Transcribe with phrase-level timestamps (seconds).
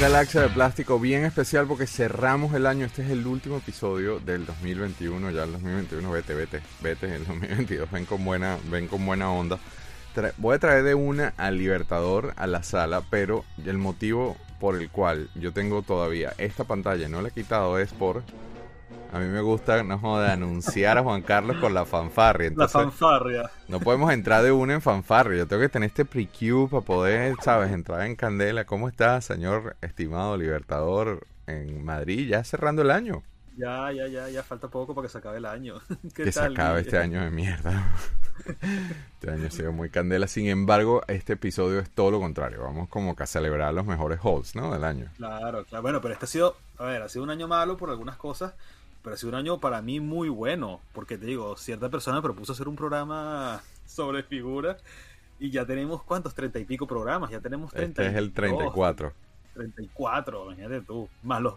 [0.00, 2.86] Galaxia de Plástico bien especial porque cerramos el año.
[2.86, 5.32] Este es el último episodio del 2021.
[5.32, 7.16] Ya el 2021, vete, vete, vete.
[7.16, 9.58] El 2022 ven con buena, ven con buena onda.
[10.36, 14.88] voy a traer de una al Libertador a la sala, pero el motivo por el
[14.88, 18.22] cual yo tengo todavía esta pantalla no la he quitado es por
[19.10, 22.52] a mí me gusta, no joder, anunciar a Juan Carlos con la fanfarria.
[22.54, 23.50] la fanfarria.
[23.66, 25.38] No podemos entrar de una en fanfarria.
[25.38, 27.72] Yo tengo que tener este pre-queue para poder, ¿sabes?
[27.72, 28.66] Entrar en candela.
[28.66, 32.28] ¿Cómo está, señor estimado Libertador en Madrid?
[32.28, 33.22] Ya cerrando el año.
[33.56, 35.76] Ya, ya, ya, ya falta poco para que se acabe el año.
[36.14, 37.90] que se acabe este año de mierda.
[39.14, 40.28] este año ha sido muy candela.
[40.28, 42.62] Sin embargo, este episodio es todo lo contrario.
[42.62, 44.70] Vamos como que a celebrar los mejores holds, ¿no?
[44.72, 45.10] Del año.
[45.16, 45.82] Claro, claro.
[45.82, 48.52] Bueno, pero este ha sido, a ver, ha sido un año malo por algunas cosas
[49.08, 52.52] pero ha sido un año para mí muy bueno, porque te digo, cierta persona propuso
[52.52, 54.84] hacer un programa sobre figuras
[55.38, 58.02] y ya tenemos cuántos, treinta y pico programas, ya tenemos treinta.
[58.02, 59.14] Este es el 34.
[59.54, 61.54] 34, imagínate tú, más los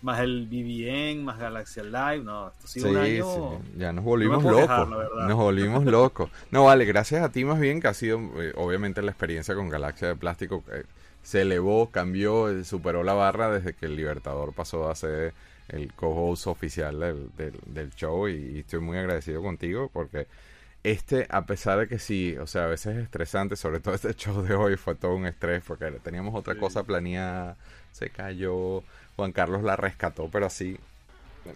[0.00, 3.60] más el BBN, más Galaxia Live, no, esto ha sido un año.
[3.64, 3.72] Sí.
[3.78, 4.88] Ya nos volvimos locos.
[4.88, 6.30] nos volvimos locos.
[6.52, 9.70] No, vale, gracias a ti más bien que ha sido, eh, obviamente la experiencia con
[9.70, 10.84] Galaxia de Plástico eh,
[11.24, 15.34] se elevó, cambió, eh, superó la barra desde que el Libertador pasó a ser
[15.68, 16.98] el co-host oficial
[17.36, 20.26] del, show y, estoy muy agradecido contigo porque
[20.82, 24.14] este, a pesar de que sí, o sea, a veces es estresante, sobre todo este
[24.16, 27.56] show de hoy fue todo un estrés porque teníamos otra cosa planeada,
[27.92, 28.82] se cayó,
[29.16, 30.78] Juan Carlos la rescató, pero así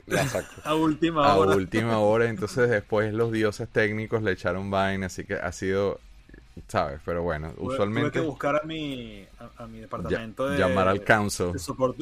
[0.07, 0.61] la sacó.
[0.65, 1.53] a última hora.
[1.53, 6.01] A última hora, entonces después los dioses técnicos le echaron vaina, así que ha sido
[6.69, 7.01] ¿sabes?
[7.05, 8.11] Pero bueno, usualmente...
[8.11, 10.59] Tuve que buscar a mi, a, mi departamento de...
[10.59, 11.53] Llamar al council.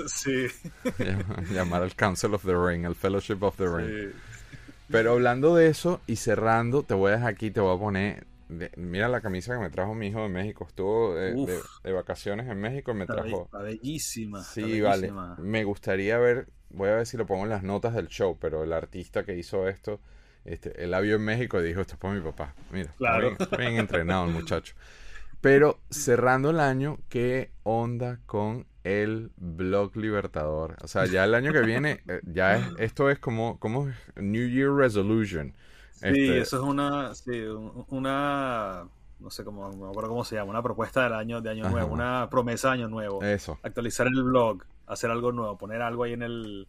[0.06, 0.46] sí.
[1.52, 4.12] llamar al Council of the Ring, al Fellowship of the Ring.
[4.90, 8.26] Pero hablando de eso y cerrando, te voy a dejar aquí, te voy a poner...
[8.76, 10.66] mira la camisa que me trajo mi hijo de México.
[10.66, 13.44] Estuvo de, vacaciones en México y me trajo...
[13.44, 14.42] Está bellísima.
[14.42, 15.12] Sí, vale.
[15.38, 16.48] Me gustaría ver...
[16.70, 19.34] Voy a ver si lo pongo en las notas del show, pero el artista que
[19.34, 20.00] hizo esto
[20.52, 22.54] este, él la vio en México y dijo, esto es para mi papá.
[22.72, 23.36] Mira, claro.
[23.58, 24.74] bien, entrenado el muchacho.
[25.40, 30.76] Pero cerrando el año, ¿qué onda con el blog Libertador?
[30.82, 34.48] O sea, ya el año que viene, eh, ya es, esto es como, como New
[34.48, 35.54] Year Resolution.
[35.92, 37.42] Sí, este, eso es una, sí,
[37.88, 38.88] una,
[39.20, 42.28] no sé cómo, no cómo se llama, una propuesta del año, de año nuevo, una
[42.30, 43.22] promesa de año nuevo.
[43.22, 43.58] Eso.
[43.62, 46.68] Actualizar el blog, hacer algo nuevo, poner algo ahí en el,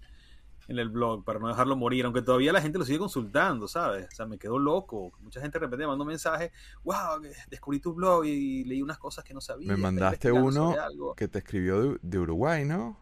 [0.70, 4.08] en el blog para no dejarlo morir, aunque todavía la gente lo sigue consultando, ¿sabes?
[4.12, 5.12] O sea, me quedó loco.
[5.20, 6.52] Mucha gente de repente me mandó mensajes,
[6.84, 9.68] wow, descubrí tu blog y leí unas cosas que no sabía.
[9.68, 10.76] Me mandaste uno
[11.18, 13.00] que te escribió de, Uruguay, ¿no?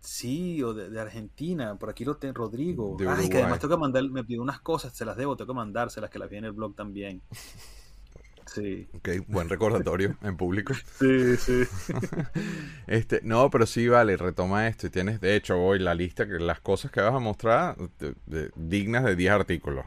[0.00, 2.96] Sí, o de, Argentina, por aquí lo tengo, Rodrigo.
[3.08, 5.56] Ay, que además tengo que mandar, me pidió unas cosas, se las debo, tengo que
[5.56, 7.22] mandárselas, que las vi en el blog también.
[8.56, 8.88] Sí.
[8.94, 10.72] Ok, buen recordatorio en público.
[10.98, 11.64] Sí, sí.
[12.86, 14.86] este, no, pero sí, vale, retoma esto.
[14.86, 17.76] Y tienes, de hecho, hoy la lista, que las cosas que vas a mostrar,
[18.54, 19.84] dignas de 10 artículos.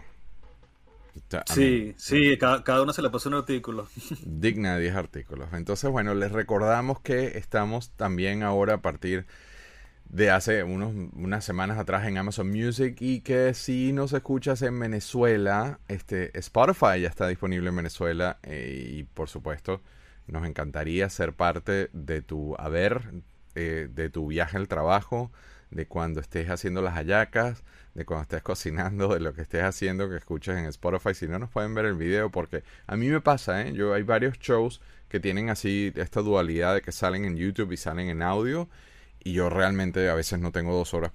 [1.47, 3.87] sí, sí, cada, cada, uno se le puso un artículo.
[4.23, 5.49] Digna de 10 artículos.
[5.53, 9.25] Entonces, bueno, les recordamos que estamos también ahora a partir
[10.09, 14.79] de hace unos, unas semanas atrás en Amazon Music y que si nos escuchas en
[14.79, 19.81] Venezuela, este Spotify ya está disponible en Venezuela eh, y por supuesto
[20.25, 23.23] nos encantaría ser parte de tu haber,
[23.55, 25.31] eh, de tu viaje al trabajo,
[25.69, 30.09] de cuando estés haciendo las hallacas, de cuando estés cocinando, de lo que estés haciendo
[30.09, 31.13] que escuches en Spotify.
[31.13, 33.73] Si no nos pueden ver el video porque a mí me pasa, ¿eh?
[33.73, 37.77] Yo hay varios shows que tienen así esta dualidad de que salen en YouTube y
[37.77, 38.69] salen en audio
[39.23, 41.11] y yo realmente a veces no tengo dos horas,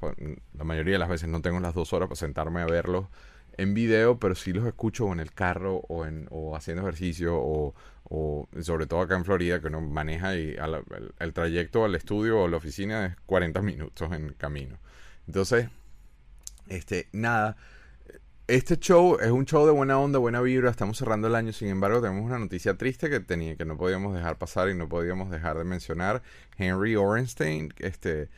[0.53, 3.07] la mayoría de las veces no tengo las dos horas para sentarme a verlos
[3.57, 7.75] en video, pero sí los escucho en el carro o, en, o haciendo ejercicio o,
[8.61, 10.57] sobre todo acá en Florida que uno maneja y
[11.19, 14.79] el, trayecto al estudio o a la oficina es 40 minutos en camino.
[15.27, 15.69] Entonces,
[16.69, 17.57] este, nada,
[18.47, 20.71] este show es un show de buena onda, buena vibra.
[20.71, 24.15] Estamos cerrando el año, sin embargo, tenemos una noticia triste que tenía que no podíamos
[24.15, 26.23] dejar pasar y no podíamos dejar de mencionar.
[26.59, 28.29] Henry Orenstein, este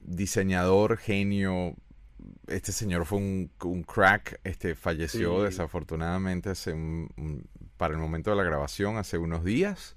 [0.00, 1.76] diseñador, genio.
[2.46, 6.74] Este señor fue un, crack, este falleció desafortunadamente hace
[7.76, 9.96] para el momento de la grabación hace unos días.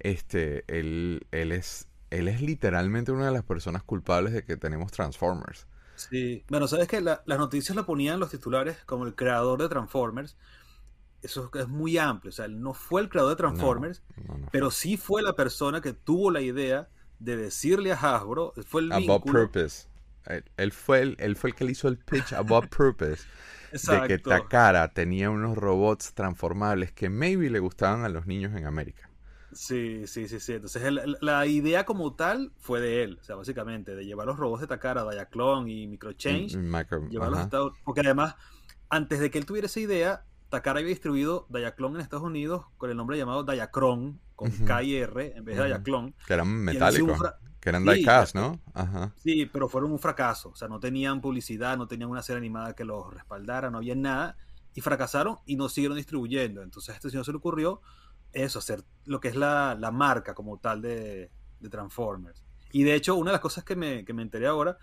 [0.00, 4.92] Este, él, él es él es literalmente una de las personas culpables de que tenemos
[4.92, 5.66] Transformers.
[6.10, 10.36] Sí, bueno, sabes que las noticias la ponían los titulares como el creador de Transformers.
[11.22, 14.02] Eso es muy amplio, o sea, él no fue el creador de Transformers,
[14.50, 16.88] pero sí fue la persona que tuvo la idea
[17.20, 19.86] de decirle a Hasbro, fue el About Purpose.
[20.56, 23.22] Él, fue el, él fue el que le hizo el pitch About Purpose.
[23.72, 28.66] de que Takara tenía unos robots transformables que maybe le gustaban a los niños en
[28.66, 29.08] América.
[29.54, 30.54] Sí, sí, sí, sí.
[30.54, 30.82] Entonces
[31.20, 34.66] la idea como tal fue de él, o sea, básicamente, de llevar los robots de
[34.66, 36.56] Takara, Diaclone y Microchange,
[37.08, 38.36] llevarlos a Estados porque además,
[38.88, 42.90] antes de que él tuviera esa idea, Takara había distribuido Diaclone en Estados Unidos con
[42.90, 46.14] el nombre llamado Diacron, con K y R en vez de Diaclone.
[46.26, 47.18] Que eran metálicos.
[47.60, 48.60] Que eran diecast, ¿no?
[48.74, 49.14] Ajá.
[49.22, 50.48] Sí, pero fueron un fracaso.
[50.48, 53.94] O sea, no tenían publicidad, no tenían una serie animada que los respaldara, no había
[53.94, 54.36] nada.
[54.74, 56.62] Y fracasaron y no siguieron distribuyendo.
[56.62, 57.80] Entonces a este señor se le ocurrió
[58.32, 61.30] eso, hacer lo que es la, marca como tal de,
[61.70, 62.42] Transformers.
[62.72, 64.78] Y de hecho, una de las cosas que me, que me enteré ahora,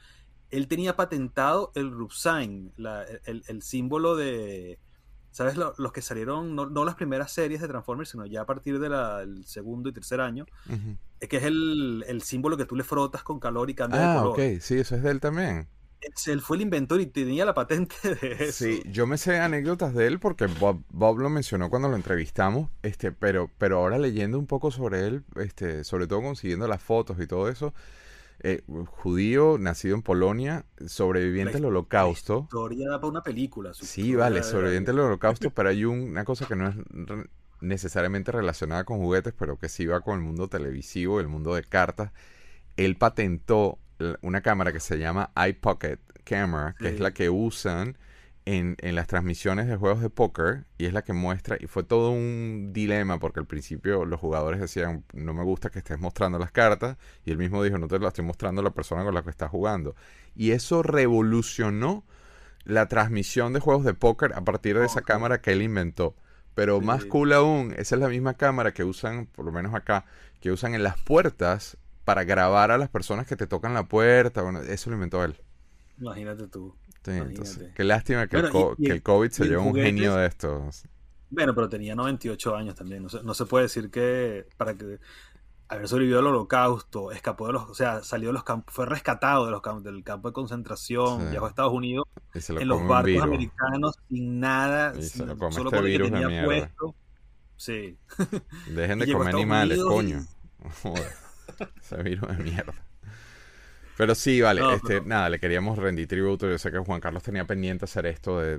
[0.50, 4.80] él tenía patentado el Rubsign, el, el, símbolo de,
[5.32, 5.56] ¿sabes?
[5.58, 9.90] los que salieron, no, las primeras series de Transformers, sino ya a partir del segundo
[9.90, 10.46] y tercer año,
[11.20, 14.16] es que es el, símbolo que tú le frotas con calor y cambia de ah,
[14.20, 14.40] color.
[14.40, 15.68] Ah, ok, sí, eso es de él también.
[16.28, 18.66] Él fue el inventor y tenía la patente de eso.
[18.66, 22.70] Sí, yo me sé anécdotas de él porque Bob, Bob, lo mencionó cuando lo entrevistamos,
[22.84, 27.20] este, pero, pero ahora leyendo un poco sobre él, este, sobre todo consiguiendo las fotos
[27.20, 27.74] y todo eso,
[28.42, 32.44] eh, judío, nacido en Polonia, sobreviviente al holocausto.
[32.44, 33.74] historia para una película.
[33.74, 36.76] Sí, vale, sobreviviente al holocausto, pero hay una cosa que no es
[37.62, 41.64] necesariamente relacionada con juguetes, pero que sí va con el mundo televisivo, el mundo de
[41.64, 42.12] cartas.
[42.78, 43.78] Él patentó
[44.22, 47.98] una cámara que se llama iPocket Camera, que es la que usan
[48.46, 51.84] en, en, las transmisiones de juegos de póker y es la que muestra, y fue
[51.84, 56.40] todo un dilema porque al principio los jugadores decían, no me gusta que estés mostrando
[56.40, 59.14] las cartas, y él mismo dijo, no te las estoy mostrando a la persona con
[59.14, 59.96] la que estás jugando.
[60.36, 62.06] Y eso revolucionó
[62.64, 66.16] la transmisión de juegos de póker a partir de esa cámara que él inventó.
[66.56, 70.06] Pero más cool aún, esa es la misma cámara que usan, por lo menos acá,
[70.42, 71.78] que usan en las puertas
[72.10, 74.42] para grabar a las personas que te tocan la puerta.
[74.42, 75.36] Bueno, eso lo inventó él.
[76.00, 76.76] Imagínate tú.
[77.04, 80.86] qué lástima que, el, COVID se llevó un genio de estos.
[81.30, 83.04] Bueno, pero tenía 98 años también.
[83.04, 84.98] No se, no se puede decir que para que
[85.68, 89.46] haber sobrevivido al holocausto, escapó de los, o sea, salió de los campos, fue rescatado
[89.46, 94.00] de los campos, del campo de concentración, viajó a Estados Unidos en los barcos americanos
[94.08, 96.96] sin nada, solo este que tenía puesto.
[97.56, 98.00] Sí.
[98.66, 100.26] Dejen de comer animales, coño.
[101.82, 102.74] Ese virus de mierda.
[104.00, 106.50] Pero sí, vale, este, nada, le queríamos rendir tributo.
[106.50, 108.58] Yo sé que Juan Carlos tenía pendiente hacer esto de,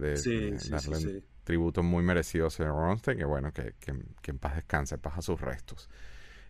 [0.69, 5.23] darle tributo muy merecido a señor Ronstein, que bueno, que, en paz descanse, paz a
[5.23, 5.89] sus restos.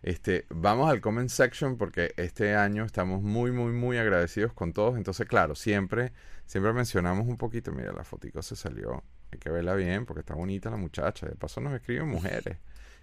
[0.01, 4.97] Este, vamos al comment section porque este año estamos muy, muy, muy agradecidos con todos.
[4.97, 6.11] Entonces, claro, siempre,
[6.45, 7.71] siempre mencionamos un poquito.
[7.71, 9.05] Mira, la fotico se salió.
[9.31, 11.27] Hay que verla bien porque está bonita la muchacha.
[11.27, 12.57] De paso nos escriben mujeres.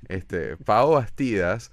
[0.06, 1.73] Este, Pau Bastidas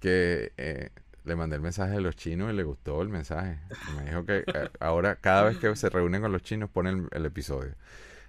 [0.00, 0.90] que eh,
[1.24, 3.58] le mandé el mensaje de los chinos y le gustó el mensaje.
[3.96, 7.26] Me dijo que eh, ahora cada vez que se reúnen con los chinos ponen el,
[7.26, 7.74] episodio.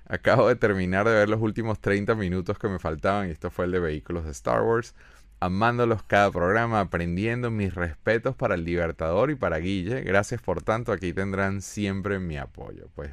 [0.08, 3.66] Acabo de terminar de ver los últimos 30 minutos que me faltaban y esto fue
[3.66, 4.96] el de vehículos de Star Wars.
[5.42, 10.02] Amándolos cada programa, aprendiendo mis respetos para el Libertador y para Guille.
[10.02, 12.88] Gracias por tanto, aquí tendrán siempre mi apoyo.
[12.96, 13.12] Pues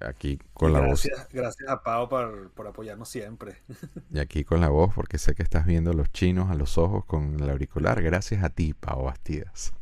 [0.00, 1.04] aquí con la voz.
[1.04, 3.56] Gracias gracias a Pau por, por, apoyarnos siempre.
[4.12, 7.04] Y aquí con la voz, porque sé que estás viendo los chinos a los ojos
[7.04, 8.02] con el auricular.
[8.02, 9.72] Gracias a ti, Pau Bastidas.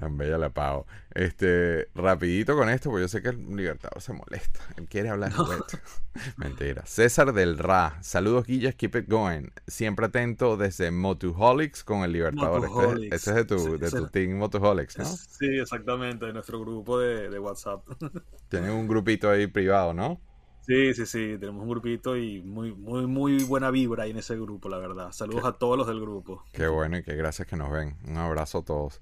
[0.00, 0.86] Tan bella la Pau.
[1.14, 4.60] Este, rapidito con esto, porque yo sé que el Libertador se molesta.
[4.78, 5.78] Él quiere hablar de esto.
[6.38, 6.86] Mentira.
[6.86, 7.98] César del Ra.
[8.00, 8.74] Saludos, Guillas.
[8.76, 9.48] Keep it going.
[9.66, 12.64] Siempre atento desde Motuholics con el Libertador.
[13.02, 15.04] Este, este, es de tu, de tu team Motuholics, ¿no?
[15.38, 16.24] Sí, exactamente.
[16.24, 17.84] De nuestro grupo de, de WhatsApp.
[18.48, 20.18] Tienen un grupito ahí privado, ¿no?
[20.62, 24.36] Sí, sí, sí, tenemos un grupito y muy, muy, muy buena vibra ahí en ese
[24.36, 25.12] grupo, la verdad.
[25.12, 26.42] Saludos a todos los del grupo.
[26.52, 27.96] Qué bueno y qué gracias que nos ven.
[28.06, 29.00] Un abrazo a todos.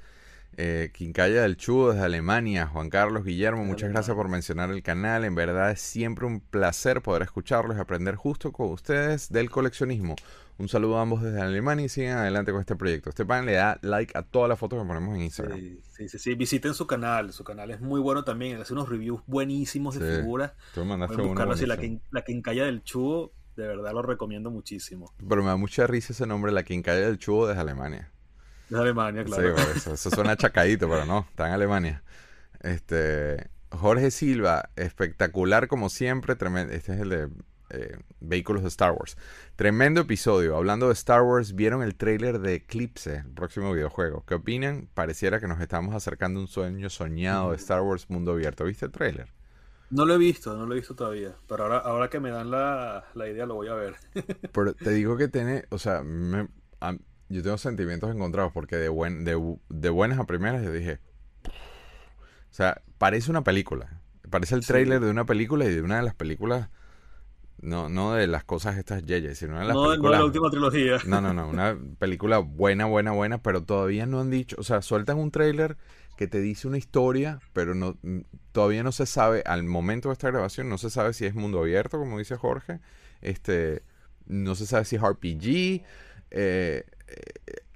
[0.60, 5.24] Eh, Quincaya del Chudo desde Alemania, Juan Carlos Guillermo, muchas gracias por mencionar el canal.
[5.24, 10.16] En verdad es siempre un placer poder escucharlos y aprender justo con ustedes del coleccionismo.
[10.58, 13.08] Un saludo a ambos desde Alemania y sigan adelante con este proyecto.
[13.08, 15.60] Este pan le da like a todas las fotos que ponemos en Instagram.
[15.60, 17.32] Sí, sí, sí, Visiten su canal.
[17.32, 18.60] Su canal es muy bueno también.
[18.60, 20.54] Hace unos reviews buenísimos de figuras.
[20.74, 21.78] Tú mandaste uno así, la,
[22.10, 25.14] la Quincalla del Chudo, de verdad lo recomiendo muchísimo.
[25.18, 28.10] Pero me da mucha risa ese nombre, la Quincalla del Chudo desde Alemania.
[28.68, 29.56] De Alemania, claro.
[29.56, 32.02] Sí, eso, eso suena chacadito, pero no, está en Alemania.
[32.60, 36.72] Este, Jorge Silva, espectacular como siempre, tremendo.
[36.72, 37.28] Este es el de
[37.70, 39.16] eh, Vehículos de Star Wars.
[39.56, 40.56] Tremendo episodio.
[40.56, 44.24] Hablando de Star Wars, ¿vieron el tráiler de Eclipse, el próximo videojuego?
[44.26, 44.88] ¿Qué opinan?
[44.94, 48.64] Pareciera que nos estamos acercando a un sueño soñado de Star Wars mundo abierto.
[48.64, 49.32] ¿Viste el tráiler?
[49.90, 51.34] No lo he visto, no lo he visto todavía.
[51.46, 53.96] Pero ahora, ahora que me dan la, idea, lo voy a ver.
[54.52, 56.48] pero te digo que tiene, o sea, me,
[57.28, 61.00] yo tengo sentimientos encontrados porque de, buen, de, buenas a primeras yo dije,
[61.44, 64.00] o sea, parece una película.
[64.30, 66.68] Parece el tráiler de una película y de una de las películas
[67.62, 70.02] No, no de las cosas estas JJ, sino de las no, películas.
[70.02, 70.98] No de la última trilogía.
[71.06, 71.48] No, no, no.
[71.48, 74.56] Una película buena, buena, buena, pero todavía no han dicho.
[74.58, 75.76] O sea, sueltan un tráiler
[76.16, 77.96] que te dice una historia, pero no
[78.52, 81.60] todavía no se sabe, al momento de esta grabación, no se sabe si es mundo
[81.60, 82.80] abierto, como dice Jorge.
[83.20, 83.82] Este,
[84.26, 85.84] no se sabe si es RPG.
[86.30, 86.84] Eh,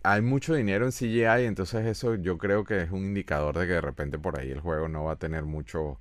[0.02, 3.74] hay mucho dinero en CGI, entonces eso yo creo que es un indicador de que
[3.74, 5.98] de repente por ahí el juego no va a tener mucho,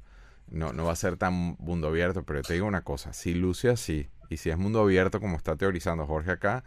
[0.50, 3.34] no, no va a ser tan mundo abierto, pero yo te digo una cosa, si
[3.34, 6.64] luce así, y si es mundo abierto como está teorizando Jorge acá,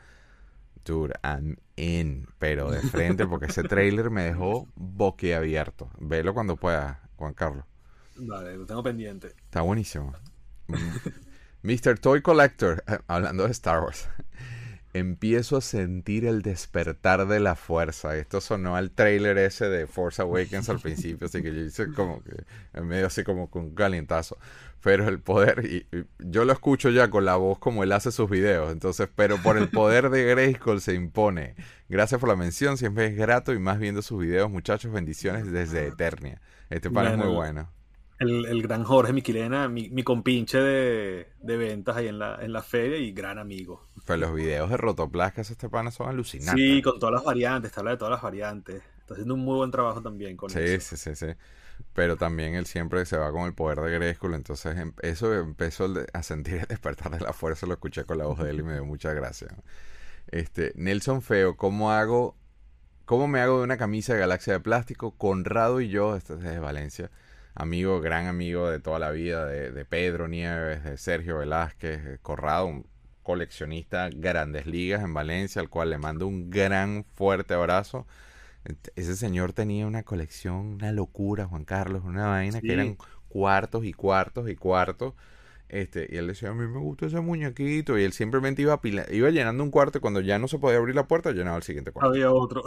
[0.85, 5.90] dude, I'm in, pero de frente, porque ese trailer me dejó boquiabierto.
[5.99, 7.64] Velo cuando pueda, Juan Carlos.
[8.16, 9.28] Vale, lo tengo pendiente.
[9.28, 10.12] Está buenísimo.
[11.62, 11.99] Mr.
[11.99, 14.09] Toy Collector, hablando de Star Wars
[14.94, 18.16] empiezo a sentir el despertar de la fuerza.
[18.16, 22.22] Esto sonó al trailer ese de Force Awakens al principio, así que yo hice como
[22.22, 24.38] que en medio así como con un calientazo.
[24.82, 25.86] Pero el poder, y,
[26.18, 29.58] yo lo escucho ya con la voz como él hace sus videos, entonces, pero por
[29.58, 31.56] el poder de Grayskull se impone.
[31.88, 35.88] Gracias por la mención, siempre es grato y más viendo sus videos, muchachos, bendiciones desde
[35.88, 36.40] Eternia.
[36.70, 37.68] Este pan es muy bueno.
[38.20, 42.52] El, el, gran Jorge Miquilena, mi, mi compinche de, de, ventas ahí en la, en
[42.52, 43.88] la feria y gran amigo.
[44.06, 46.62] Pero los videos de Rotoplas que hace este pana son alucinantes.
[46.62, 48.82] Sí, con todas las variantes, te habla de todas las variantes.
[48.99, 50.96] Está haciendo un muy buen trabajo también con sí, eso.
[50.96, 51.32] Sí, sí, sí.
[51.94, 55.92] Pero también él siempre se va con el poder de Gresculo, entonces em, eso empezó
[56.12, 58.62] a sentir el despertar de la fuerza, lo escuché con la voz de él y
[58.62, 59.49] me dio mucha gracia.
[60.28, 62.37] Este, Nelson Feo, ¿cómo hago,
[63.04, 65.16] cómo me hago de una camisa de galaxia de plástico?
[65.16, 67.11] Conrado y yo, este es desde Valencia,
[67.54, 72.66] amigo, gran amigo de toda la vida, de, de Pedro Nieves, de Sergio Velázquez, Corrado,
[72.66, 72.87] un
[73.25, 78.07] coleccionista grandes ligas en Valencia, al cual le mando un gran fuerte abrazo.
[78.95, 82.97] Ese señor tenía una colección, una locura, Juan Carlos, una vaina que eran
[83.28, 85.14] cuartos y cuartos y cuartos.
[85.69, 87.99] Este, y él decía, a mí me gusta ese muñequito.
[87.99, 90.95] Y él simplemente iba, iba llenando un cuarto y cuando ya no se podía abrir
[90.95, 92.11] la puerta, llenaba el siguiente cuarto.
[92.11, 92.62] Había otro.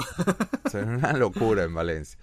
[0.73, 2.19] era una locura en Valencia.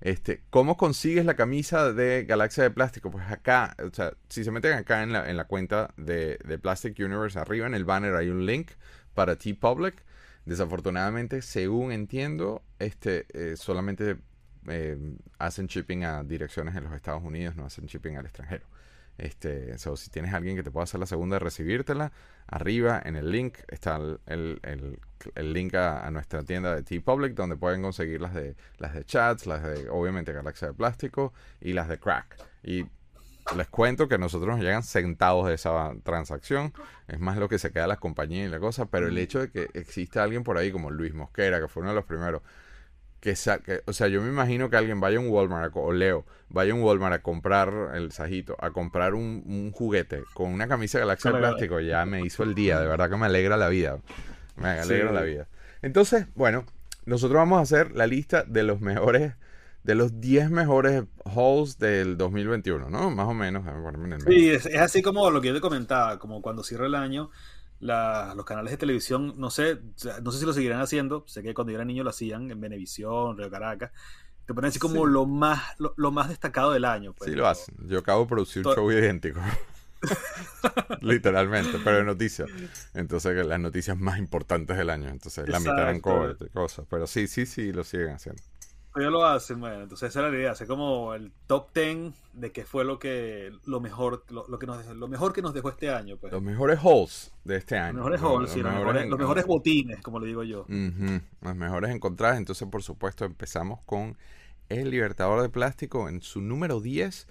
[0.00, 3.10] Este, ¿Cómo consigues la camisa de Galaxia de Plástico?
[3.10, 6.58] Pues acá, o sea, si se meten acá en la, en la cuenta de, de
[6.58, 8.70] Plastic Universe, arriba en el banner hay un link
[9.14, 10.04] para T-Public.
[10.44, 14.16] Desafortunadamente, según entiendo, este eh, solamente
[14.68, 14.96] eh,
[15.38, 18.64] hacen shipping a direcciones en los Estados Unidos, no hacen shipping al extranjero.
[19.18, 22.12] Este, so, si tienes alguien que te pueda hacer la segunda de recibírtela,
[22.46, 25.00] arriba en el link está el, el,
[25.34, 29.46] el, link a, nuestra tienda de T-Public, donde pueden conseguir las de, las de chats,
[29.46, 32.36] las de obviamente Galaxia de Plástico y las de Crack.
[32.62, 32.86] Y
[33.56, 36.72] les cuento que a nosotros nos llegan centavos de esa transacción.
[37.08, 38.86] Es más lo que se queda a las compañías y la cosa.
[38.86, 41.90] Pero el hecho de que exista alguien por ahí como Luis Mosquera, que fue uno
[41.90, 42.42] de los primeros,
[43.20, 43.32] que,
[43.86, 46.74] o sea, yo me imagino que alguien vaya a un Walmart o Leo vaya a
[46.76, 51.38] un Walmart a comprar el sajito, a comprar un, juguete con una camisa Galaxia de
[51.38, 53.98] plástico, ya me hizo el día, de verdad que me alegra la vida.
[54.56, 55.46] Me alegra la vida.
[55.82, 56.64] Entonces, bueno,
[57.06, 59.34] nosotros vamos a hacer la lista de los mejores
[59.84, 63.10] de los 10 mejores halls del 2021, ¿no?
[63.10, 63.64] Más o menos.
[64.26, 67.30] Sí, es, es, así como lo que yo te comentaba, como cuando cierra el año,
[67.80, 69.78] los canales de televisión, no sé,
[70.22, 72.60] no sé si lo seguirán haciendo, sé que cuando yo era niño lo hacían en
[72.60, 73.92] Venevisión, Río Caracas,
[74.46, 77.12] te ponen así como lo más lo, más destacado del año.
[77.12, 77.74] Pues, sí, lo hacen.
[77.86, 79.40] Yo acabo de producir un show idéntico.
[81.00, 82.48] Literalmente, pero de noticias.
[82.94, 85.08] Entonces, las noticias más importantes del año.
[85.08, 86.86] Entonces, la mitad eran cosas.
[86.88, 88.42] Pero sí, sí, sí, lo siguen haciendo
[88.96, 92.52] ya lo hacen, bueno, entonces esa era la idea, hacer como el top 10 de
[92.52, 95.90] qué fue lo que lo mejor lo, que nos lo mejor que nos dejó este
[95.90, 96.32] año, pues.
[96.32, 97.98] Los mejores halls de este año.
[97.98, 100.66] Los mejores halls, sí, los, mejores, botines, como le digo yo.
[100.68, 104.16] Los mejores encontrados, entonces por supuesto empezamos con
[104.68, 107.26] el Libertador de Plástico en su número 10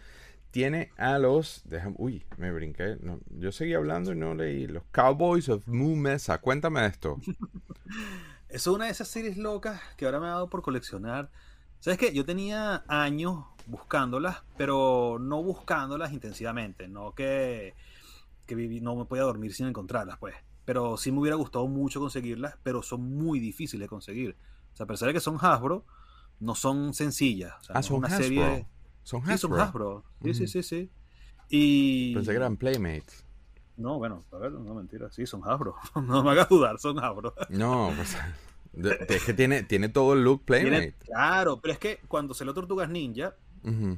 [0.52, 1.64] tiene a los.
[1.98, 2.98] uy, me brinqué.
[3.30, 4.68] yo seguí hablando y no leí.
[4.68, 6.40] Los Cowboys of Moo Mesa.
[6.40, 7.18] Cuéntame de esto.
[8.50, 11.30] es una de esas series locas que ahora me ha dado por coleccionar.
[11.88, 12.14] ¿Sabes qué?
[12.14, 17.76] Yo tenía años buscándolas, pero no buscándolas intensivamente, no que,
[18.46, 20.36] que no me podía dormir sin encontrarlas, pues.
[20.66, 24.36] Pero sí me hubiera gustado mucho conseguirlas, pero son muy difíciles de conseguir.
[24.74, 25.86] O sea, a pesar de que son Hasbro,
[26.42, 27.54] no son sencillas.
[27.70, 28.22] ah, son una Hasbro.
[28.22, 28.68] Serie...
[29.04, 29.32] Son Hasbro.
[29.32, 30.04] Sí, son Hasbro.
[30.24, 30.92] Sí, sí, sí, sí.
[31.48, 32.14] Y...
[32.16, 33.24] Pensé que eran Playmates.
[33.78, 35.10] No, bueno, a ver, no mentira.
[35.10, 35.78] Sí, son Hasbro.
[35.96, 37.34] no me hagas dudar, son Hasbro.
[37.48, 38.18] no, pues
[38.84, 40.96] es que tiene, tiene todo el look Playmate.
[41.06, 43.36] claro, pero es que cuando se lo Tortugas Ninja,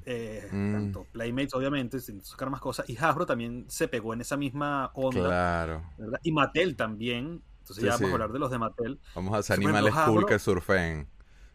[0.06, 0.74] eh, mm.
[0.74, 4.92] tanto Playmates obviamente, sin sacar más cosas, y Hasbro también se pegó en esa misma
[4.94, 5.26] onda.
[5.28, 5.84] Claro.
[6.24, 7.42] Y Mattel también.
[7.60, 9.00] Entonces ya vamos a hablar de los de Mattel.
[9.14, 11.08] Vamos a hacer animales cool que surfen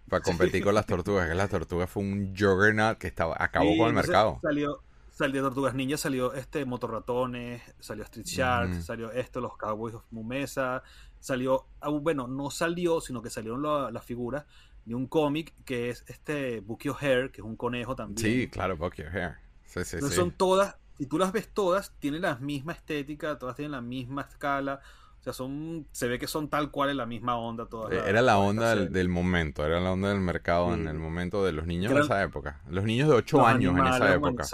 [0.08, 3.88] para competir con las tortugas, que las tortugas fue un juggernaut que estaba acabó con
[3.88, 4.38] el mercado.
[4.42, 4.80] Salió,
[5.14, 10.82] Salió Tortugas Ninja, salió este Motorratones, salió Street Shark, salió esto, los Cowboys of Mumesa,
[11.24, 14.44] salió, ah, bueno, no salió, sino que salieron las figuras
[14.84, 18.18] de un cómic que es este Bucky O'Hare, que es un conejo también.
[18.18, 19.36] Sí, claro, Bucky O'Hare.
[19.64, 23.72] Sí, sí, Son todas, si tú las ves todas, tienen la misma estética, todas tienen
[23.72, 24.80] la misma escala.
[25.18, 27.90] O sea, son, se ve que son tal cual en la misma onda todas.
[27.90, 31.52] Eh, era la onda del, momento, era la onda del mercado en el momento de
[31.52, 32.60] los niños de esa época.
[32.68, 34.44] Los niños de 8 años en esa época.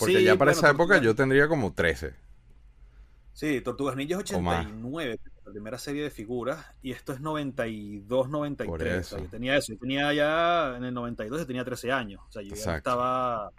[0.00, 2.26] Porque ya para esa época yo tendría como 13.
[3.34, 9.10] Sí, Tortugas Ninja 89, la primera serie de figuras, y esto es 92, 93.
[9.10, 12.20] yo tenía eso, yo tenía ya en el 92, yo tenía 13 años.
[12.28, 13.52] O sea, yo ya estaba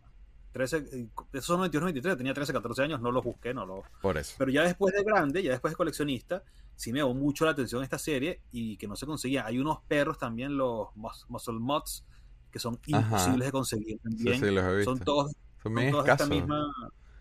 [0.51, 3.85] 13, esos 92, 93, tenía 13, 14 años, no los busqué, no los...
[4.01, 4.35] Por eso.
[4.37, 6.43] Pero ya después de grande, ya después de coleccionista,
[6.75, 9.45] sí me llamó mucho la atención esta serie y que no se conseguía.
[9.45, 12.03] Hay unos perros también, los Muscle Mods,
[12.51, 14.39] que son imposibles de conseguir también.
[14.41, 14.91] Sí, los he visto.
[14.93, 15.31] Son todos,
[15.63, 16.69] son, son todos esta misma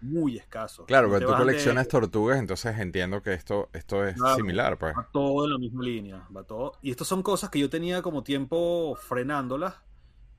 [0.01, 0.87] muy escasos.
[0.87, 4.95] Claro, pero tú coleccionas tortugas, entonces entiendo que esto, esto es similar, pues.
[4.97, 6.73] Va todo en la misma línea, va todo.
[6.83, 9.75] Y estas son cosas que yo tenía como tiempo frenándolas,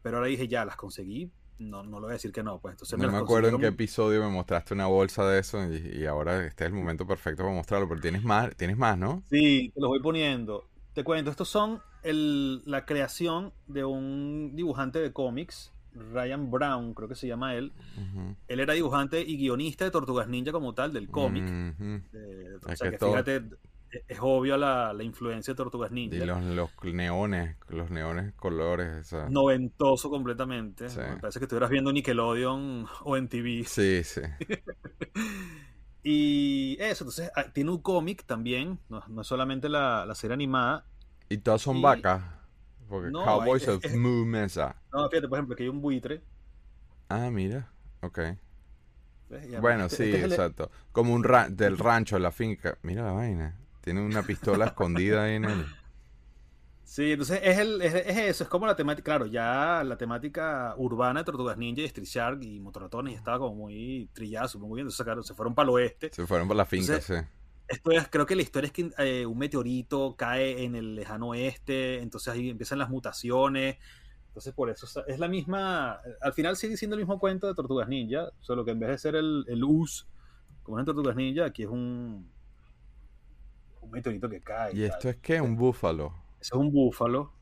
[0.02, 2.74] pero ahora dije, ya, las conseguí, no, no lo voy a decir que no, pues.
[2.74, 6.46] Entonces no me, acuerdo en qué episodio me mostraste una bolsa de eso y, ahora
[6.46, 9.24] este es el momento perfecto para mostrarlo, pero tienes más, tienes más, ¿no?
[9.30, 10.68] Sí, te los voy poniendo.
[10.94, 15.72] Te cuento, estos son el, la creación de un dibujante de cómics
[16.14, 17.74] Ryan Brown, creo que se llama él.
[18.48, 21.44] Él era dibujante y guionista de Tortugas Ninja como tal, del cómic.
[22.64, 23.44] o sea que, fíjate,
[24.08, 26.18] es obvio la, influencia de Tortugas Ninja.
[26.18, 26.42] Y los,
[26.84, 29.14] neones, los neones colores.
[29.30, 30.86] Noventoso completamente.
[30.90, 33.64] Me parece que estuvieras viendo Nickelodeon o en TV.
[33.66, 34.22] Sí, sí.
[36.04, 40.86] y eso, entonces ah, tiene un cómic también, no, es solamente la, serie animada.
[41.30, 42.37] Y todas son vacas.
[42.88, 44.76] Porque Cowboys of Moo Mesa.
[44.94, 46.22] No, fíjate, por ejemplo, que hay un buitre.
[47.10, 47.70] Ah, mira.
[48.02, 48.20] Ok.
[49.60, 50.72] Bueno, este, sí, este exacto.
[50.92, 52.78] Como un del rancho, la finca.
[52.82, 53.58] Mira la vaina.
[53.82, 55.66] Tiene una pistola escondida ahí en él.
[56.84, 61.20] Sí, entonces es, el, es, eso, es como la temática, claro, ya la temática urbana
[61.20, 65.04] de Tortugas Ninja y Street Shark y Motoratones estaba como muy trillada, muy bien, entonces
[65.04, 66.10] claro, se fueron para el oeste.
[66.14, 67.16] Se fueron para la finca, sí.
[67.68, 71.30] Esto es, creo que la historia es que eh, un meteorito cae en el lejano
[71.30, 73.78] oeste, entonces ahí empiezan las mutaciones.
[74.28, 76.00] Entonces, por eso es la misma.
[76.22, 78.98] Al final sigue siendo el mismo cuento de Tortugas Ninja, solo que en vez de
[78.98, 80.08] ser el, el US,
[80.64, 82.30] como es en Tortugas Ninja, aquí es un,
[83.82, 84.76] un meteorito que cae.
[84.76, 85.42] ¿Y esto es qué?
[85.42, 86.14] ¿Un búfalo?
[86.40, 87.34] es un búfalo.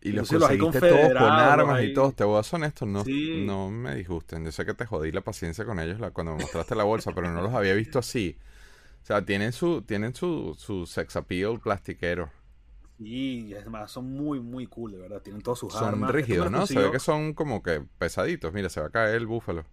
[0.00, 2.14] Y los conseguiste todos con armas y todos.
[2.14, 3.02] Te voy a ser honesto, no,
[3.44, 4.44] no me disgusten.
[4.44, 7.32] Yo sé que te jodí la paciencia con ellos cuando me mostraste la bolsa, pero
[7.32, 8.38] no los había visto así.
[9.06, 12.28] O sea, tienen su, tienen su, su sex appeal plastiquero.
[12.98, 15.22] Sí, además son muy, muy cool, de verdad.
[15.22, 16.08] Tienen todos sus son armas.
[16.08, 16.66] Son rígidos, ¿no?
[16.66, 18.52] Se ve que son como que pesaditos.
[18.52, 19.64] Mira, se va a caer el búfalo.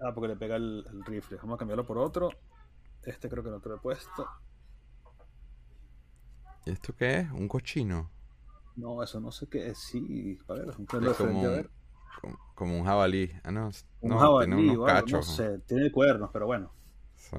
[0.00, 1.38] Ah, porque le pega el, rifle.
[1.38, 2.30] Vamos a cambiarlo por otro.
[3.02, 4.24] Este creo que no te lo he puesto.
[6.64, 7.30] ¿Y esto qué es?
[7.32, 8.08] ¿Un cochino?
[8.76, 9.78] No, eso no sé qué es.
[9.78, 11.68] Sí, a ver, es un como, un,
[12.54, 13.32] como, un jabalí.
[13.42, 13.68] Ah, no.
[14.00, 15.12] Un jabalí, tiene unos cachos.
[15.12, 16.70] No sé, tiene cuernos, pero bueno.
[17.16, 17.36] Sí.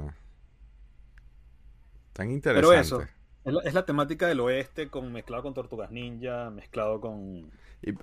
[2.13, 2.67] Tan interesante.
[2.67, 3.01] Pero eso,
[3.65, 7.49] es la, temática del oeste con mezclado con Tortugas Ninja, mezclado con...
[7.81, 7.93] Y,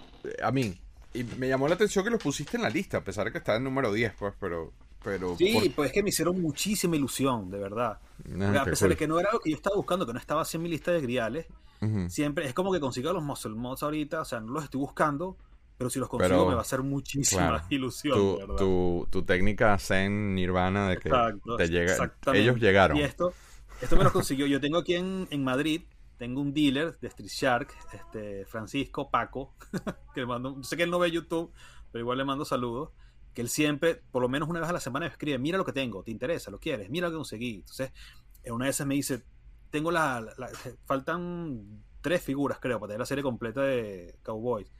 [0.42, 0.77] a mí,
[1.14, 3.38] y me llamó la atención que los pusiste en la lista, a pesar de que
[3.38, 4.73] está en número 10, pues, pero...
[5.03, 7.99] pero sí, pues es que me hicieron muchísima ilusión, de verdad.
[8.40, 10.42] Ah, a pesar de que no era lo que yo estaba buscando, que no estaba
[10.42, 11.47] así en mi lista de griales,
[12.09, 15.37] siempre es como que consigo los muscle mods ahorita, o sea, no los estoy buscando,
[15.77, 18.18] pero si los consigo me va a hacer muchísima ilusión.
[18.18, 21.11] Tu, tu, tu, técnica Zen Nirvana de que
[21.57, 22.97] te llega, ellos llegaron.
[22.97, 23.33] Y esto,
[23.81, 24.47] esto me lo consiguió.
[24.47, 25.83] Yo tengo aquí en, en Madrid,
[26.17, 29.55] tengo un dealer de Street Shark, este Francisco Paco,
[30.14, 31.53] que le mando, sé que él no ve YouTube,
[31.93, 32.91] pero igual le mando saludos,
[33.33, 35.64] que él siempre, por lo menos una vez a la semana, me escribe, mira lo
[35.64, 37.57] que tengo, te interesa, lo quieres, mira lo que conseguí.
[37.57, 37.93] Entonces,
[38.47, 39.23] una vez me dice,
[39.71, 40.27] tengo la,
[40.85, 44.73] faltan tres figuras, creo, para tener la serie completa de Cowboys.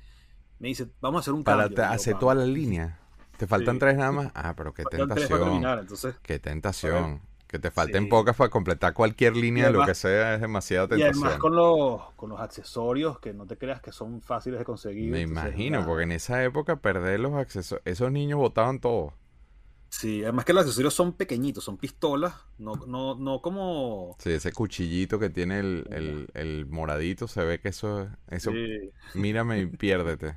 [0.59, 2.99] Me dice, vamos a hacer un para Para hacer toda la línea.
[3.37, 4.33] ¿Te faltan tres nada más?
[4.35, 5.65] Ah, pero qué tentación.
[5.65, 7.23] entonces, qué tentación.
[7.49, 11.17] Que te falten pocas para completar cualquier línea de lo que sea es demasiado tentación.
[11.17, 14.67] Y además con los, con los accesorios que no te creas que son fáciles de
[14.67, 15.11] conseguir.
[15.11, 19.15] Me imagino, porque en esa época perder los accesorios, esos niños botaban todo.
[19.89, 24.17] Sí, además que los accesorios son pequeñitos, son pistolas, no, no, no como...
[24.19, 28.53] Sí, ese cuchillito que tiene el, el, moradito, se ve que eso, eso
[29.15, 30.37] mírame y piérdete.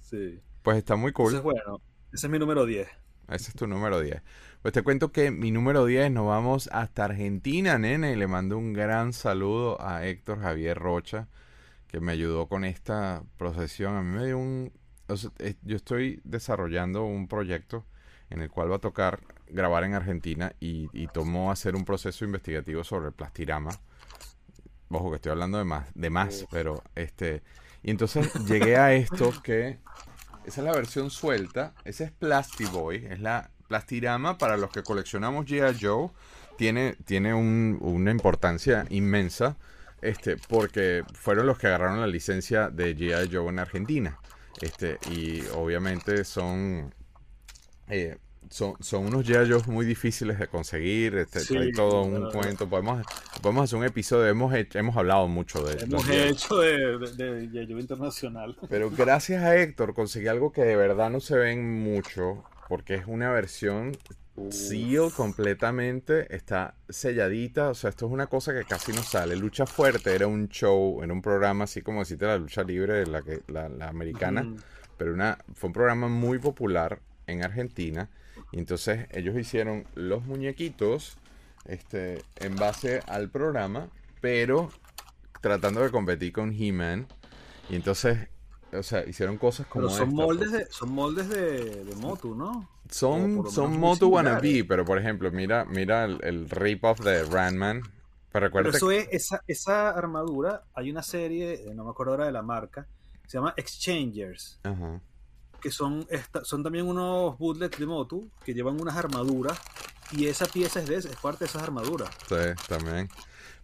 [0.00, 0.40] Sí.
[0.62, 1.34] Pues está muy cool.
[1.34, 1.80] Entonces, bueno,
[2.12, 2.88] ese es mi número 10.
[3.28, 4.20] Ese es tu número 10.
[4.64, 8.56] Pues te cuento que mi número 10 nos vamos hasta Argentina, nene, y le mando
[8.56, 11.28] un gran saludo a Héctor Javier Rocha,
[11.86, 13.94] que me ayudó con esta procesión.
[13.94, 14.72] A mí me dio un...
[15.64, 17.84] yo estoy desarrollando un proyecto
[18.30, 22.24] en el cual va a tocar grabar en Argentina y, y tomó hacer un proceso
[22.24, 23.78] investigativo sobre el plastirama.
[24.88, 27.42] Ojo que estoy hablando de más, de más, pero este...
[27.82, 29.78] Y entonces llegué a esto que...
[30.46, 31.74] Esa es la versión suelta.
[31.84, 33.04] Ese es Plastiboy.
[33.04, 35.78] Es la plastirama para los que coleccionamos G.I.
[35.80, 36.10] Joe.
[36.56, 39.56] Tiene, tiene una importancia inmensa.
[40.02, 43.34] Este, porque fueron los que agarraron la licencia de G.I.
[43.34, 44.18] Joe en Argentina.
[44.60, 46.94] Este, y obviamente son
[47.88, 48.18] eh,
[48.50, 51.16] son, son unos Yayos muy difíciles de conseguir.
[51.16, 52.68] Este, hay todo un cuento.
[52.68, 53.04] Podemos,
[53.42, 54.26] podemos hacer un episodio.
[54.26, 58.56] Hemos, hemos hablado mucho de Hemos hecho de, de, internacional.
[58.68, 62.44] Pero gracias a Héctor conseguí algo que de verdad no se ven mucho.
[62.68, 63.92] Porque es una versión
[64.50, 66.34] seal completamente.
[66.34, 67.70] Está selladita.
[67.70, 69.36] O sea, esto es una cosa que casi no sale.
[69.36, 73.22] Lucha Fuerte era un show, era un programa así como decirte la lucha libre, la,
[73.22, 74.54] que, la, la americana.
[74.96, 78.08] Pero una, fue un programa muy popular en Argentina
[78.52, 81.16] y entonces ellos hicieron los muñequitos
[81.64, 83.88] este, en base al programa,
[84.20, 84.70] pero
[85.40, 87.06] tratando de competir con He-Man.
[87.68, 88.28] Y entonces,
[88.76, 89.86] o sea, hicieron cosas como.
[89.86, 92.68] Pero son moldes de, son moldes de, Motu, ¿no?
[92.90, 97.82] Son, son Motu wannabe, pero por ejemplo, mira, mira el, rip-off de Randman.
[98.32, 102.26] Pero, pero eso es, esa, esa armadura, hay una serie, eh, no me acuerdo ahora
[102.26, 102.86] de la marca,
[103.26, 104.58] se llama Exchangers.
[104.64, 105.00] Ajá
[105.64, 106.06] que son,
[106.42, 109.58] son también unos bootlegs de Motu que llevan unas armaduras
[110.12, 112.10] y esa pieza es, de, es parte de esas armaduras.
[112.28, 112.34] Sí,
[112.68, 113.08] también.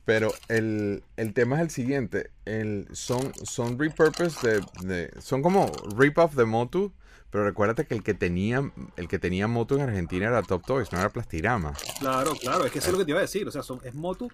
[0.04, 1.02] Pero el,
[1.34, 6.92] tema es el siguiente, el, son, son repurpose de, son como rip-off de Motu,
[7.30, 10.90] pero recuérdate que el que tenía el que tenía Motu en Argentina era Top Toys,
[10.90, 11.74] no era Plastirama.
[12.00, 13.80] Claro, claro, es que eso es lo que te iba a decir, o sea, son,
[13.84, 14.28] es Motu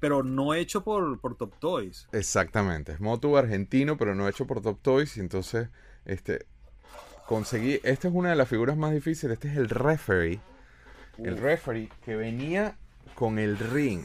[0.00, 2.08] pero no hecho por, por Top Toys.
[2.12, 5.68] Exactamente, es Motu argentino, pero no hecho por Top Toys, y entonces
[6.06, 6.46] este
[7.26, 10.40] conseguí, esta es una de las figuras más difíciles, este es el referee.
[11.18, 12.76] El referee que venía
[13.14, 14.02] con el ring.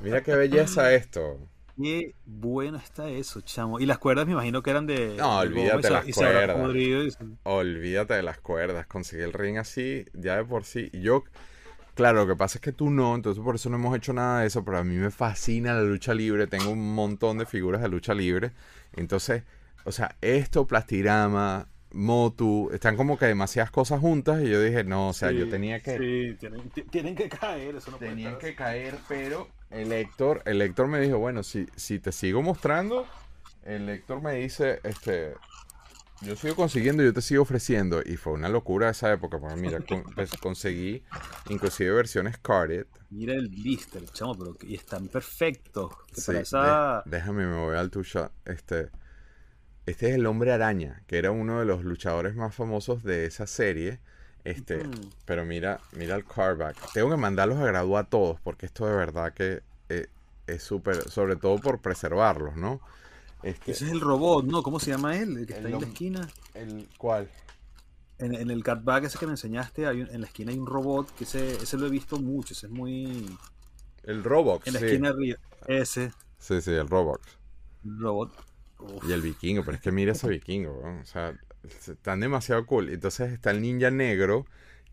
[0.00, 1.38] Mira qué belleza esto.
[1.80, 3.80] Qué bueno está eso, chamo.
[3.80, 5.14] Y las cuerdas me imagino que eran de...
[5.16, 7.18] No, olvídate de las cuerdas.
[7.44, 8.86] Olvídate de las cuerdas.
[8.86, 10.90] Conseguí el ring así, ya de por sí.
[10.92, 11.24] Yo,
[11.94, 14.40] claro, lo que pasa es que tú no, entonces por eso no hemos hecho nada
[14.40, 16.46] de eso, pero a mí me fascina la lucha libre.
[16.46, 18.52] Tengo un montón de figuras de lucha libre.
[18.94, 19.44] Entonces,
[19.84, 25.08] o sea, esto, plastirama, Motu, están como que demasiadas cosas juntas y yo dije, no,
[25.08, 25.98] o sea, yo tenía que...
[25.98, 26.48] Sí,
[26.90, 31.18] tienen, que caer, eso no Tenían que caer, pero el Héctor, el Héctor me dijo,
[31.18, 33.06] bueno, si, si te sigo mostrando,
[33.64, 35.34] el Héctor me dice, este,
[36.22, 38.02] yo sigo consiguiendo, yo te sigo ofreciendo.
[38.04, 39.78] Y fue una locura esa época, porque mira,
[40.14, 41.02] pues, conseguí
[41.48, 42.86] inclusive versiones carded.
[43.10, 45.92] Mira el blister, chamo, pero y están perfectos.
[47.06, 48.90] déjame, me voy al tuyo, este...
[49.86, 53.46] Este es el hombre araña, que era uno de los luchadores más famosos de esa
[53.46, 53.98] serie.
[54.44, 54.82] Este,
[55.24, 56.76] pero mira, mira el carback.
[56.92, 60.06] Tengo que mandarlos a graduar a todos, porque esto de verdad que eh,
[60.46, 62.80] es súper, sobre todo por preservarlos, ¿no?
[63.42, 64.62] Este, Ese es el robot, ¿no?
[64.62, 65.38] ¿Cómo se llama él?
[65.38, 66.28] El que está en la esquina.
[66.54, 67.28] ¿El cuál?
[68.18, 71.24] En, el cardback ese que me enseñaste, hay en la esquina hay un robot, que
[71.24, 73.26] ese, ese lo he visto mucho, ese es muy...
[74.02, 74.66] El Robot.
[74.66, 75.38] En la esquina arriba.
[75.66, 76.12] Ese.
[76.38, 77.20] Sí, sí, el Robot.
[77.84, 78.32] Robot.
[79.06, 82.88] Y el vikingo, pero es que mira ese vikingo, o sea, están demasiado cool.
[82.90, 84.46] Entonces está el ninja negro,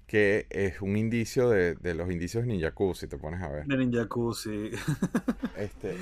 [0.08, 3.65] que es un indicio de, los indicios de Ninjaku, si te pones a ver.
[3.65, 4.71] De Ninjaku, sí.
[5.58, 5.97] Este,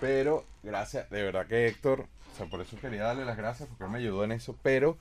[0.00, 3.84] pero gracias, de verdad que Héctor, o sea, por eso quería darle las gracias porque
[3.84, 4.96] él me ayudó en eso, pero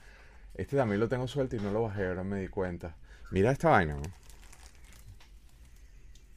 [0.55, 2.95] este también lo tengo suelto y no lo bajé, ahora me di cuenta.
[3.31, 3.97] Mira esta vaina,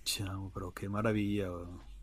[0.04, 1.48] Chao, pero qué maravilla,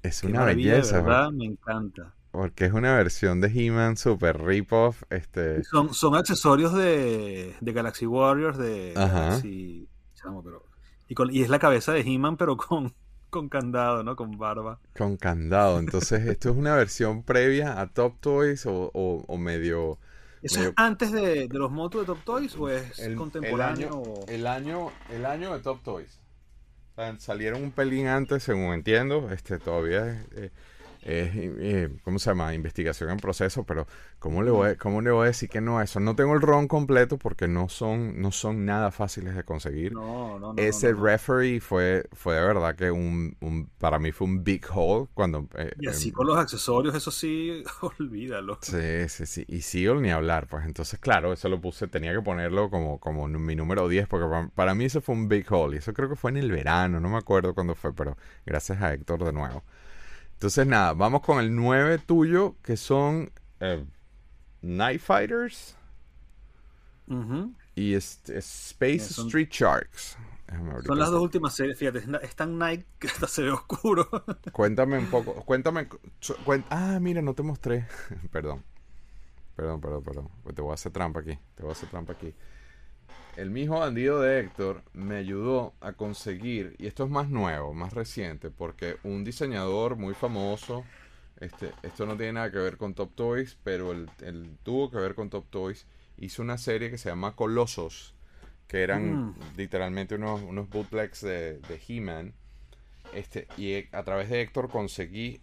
[0.01, 1.29] Es una belleza, ¿verdad?
[1.31, 2.13] Me encanta.
[2.31, 5.03] Porque es una versión de He-Man super rip-off.
[5.09, 5.63] Este...
[5.65, 9.89] Son, son accesorios de, de Galaxy Warriors, de Galaxy,
[10.23, 10.65] pero,
[11.09, 12.93] y, con, y es la cabeza de He-Man, pero con,
[13.29, 14.15] con candado, ¿no?
[14.15, 14.79] Con barba.
[14.97, 15.79] Con candado.
[15.79, 19.99] Entonces, ¿esto es una versión previa a Top Toys o, o, medio...
[20.41, 24.03] ¿Eso es antes de, de, los motos de Top Toys o es contemporáneo?
[24.27, 26.19] El año, el año, de Top Toys.
[27.19, 29.29] salieron un pelín antes, según entiendo.
[29.31, 30.25] Este todavía
[31.01, 32.53] es, eh, eh, ¿cómo se llama?
[32.53, 33.87] Investigación en proceso, pero
[34.19, 35.99] ¿cómo le, voy, ¿cómo le voy a decir que no a eso?
[35.99, 39.93] No tengo el ron completo porque no son, no son nada fáciles de conseguir.
[40.57, 43.35] Ese referee fue, fue de verdad que un,
[43.79, 45.47] para mí fue un big hole cuando...
[45.55, 47.63] Eh, y así em, con los accesorios, eso sí,
[47.97, 48.59] olvídalo.
[48.61, 49.45] Sí, sí, sí.
[49.47, 53.27] Y Seal ni hablar, pues entonces, claro, eso lo puse, tenía que ponerlo como, como
[53.27, 55.75] mi número 10 porque para, para mí eso fue un big hole.
[55.75, 58.81] Y eso creo que fue en el verano, no me acuerdo cuándo fue, pero gracias
[58.81, 59.63] a Héctor de nuevo.
[60.41, 63.85] Entonces, nada, vamos con el 9 tuyo, que son eh,
[64.63, 65.77] Night Fighters.
[67.75, 70.17] y Space Street Sharks.
[70.83, 74.09] Son las dos últimas series, fíjate, es tan Nike que hasta se ve oscuro.
[74.51, 75.87] Cuéntame un poco, cuéntame.
[76.71, 77.85] ah, mira, no te mostré.
[78.31, 78.63] perdón.
[79.55, 80.29] Perdón, perdón, perdón.
[80.55, 81.37] Te voy a hacer trampa aquí.
[81.53, 82.33] Te voy a hacer trampa aquí.
[83.37, 87.93] El mismo bandido de Héctor me ayudó a conseguir, y esto es más nuevo, más
[87.93, 90.83] reciente, porque un diseñador muy famoso,
[91.39, 94.09] este, esto no tiene nada que ver con Top Toys, pero él,
[94.63, 95.85] tuvo que ver con Top Toys,
[96.17, 98.13] hizo una serie que se llama Colosos
[98.71, 99.35] que eran mm.
[99.57, 102.33] literalmente unos, unos bootlegs de, de He-Man.
[103.13, 105.41] Este, y a través de Héctor conseguí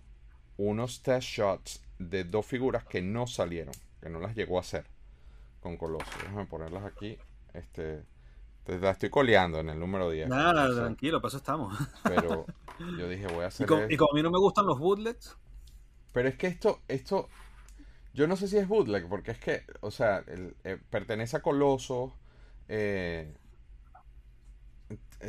[0.57, 4.87] unos test shots de dos figuras que no salieron, que no las llegó a hacer
[5.61, 6.23] con Colossus.
[6.23, 7.19] Déjame ponerlas aquí.
[7.55, 8.05] Este,
[8.65, 10.29] te la estoy coleando en el número 10.
[10.29, 11.77] Nada, tranquilo, para eso estamos.
[12.05, 12.47] Pero
[12.99, 13.67] yo dije, voy a hacer.
[13.89, 15.37] ¿Y, como a mí no me gustan los bootlegs.
[16.13, 17.29] Pero es que esto, esto,
[18.15, 22.15] yo no sé si es bootleg, porque es que, o sea, eh, pertenece a Coloso
[22.69, 23.35] eh,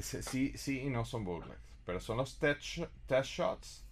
[0.01, 1.61] sí, sí y no son bootlegs.
[1.85, 3.85] Pero son los test, shots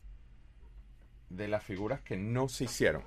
[1.29, 3.03] de las figuras que no se hicieron.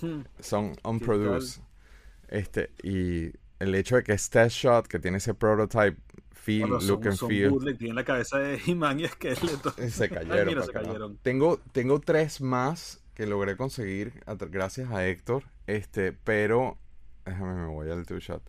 [0.00, 0.22] Hmm.
[0.40, 1.62] Son unproduced.
[2.28, 5.96] Este, y el hecho de que es test shot, que tiene ese prototype
[6.32, 7.76] feel, look and feel.
[7.78, 9.72] tiene la cabeza de He-Man y Skeletor.
[9.90, 10.64] Se cayeron.
[10.64, 11.18] se cayeron.
[11.22, 14.12] Tengo, tengo tres más que logré conseguir
[14.50, 15.44] gracias a Héctor.
[15.66, 16.78] Este, pero.
[17.24, 18.42] Déjame, me voy al two shot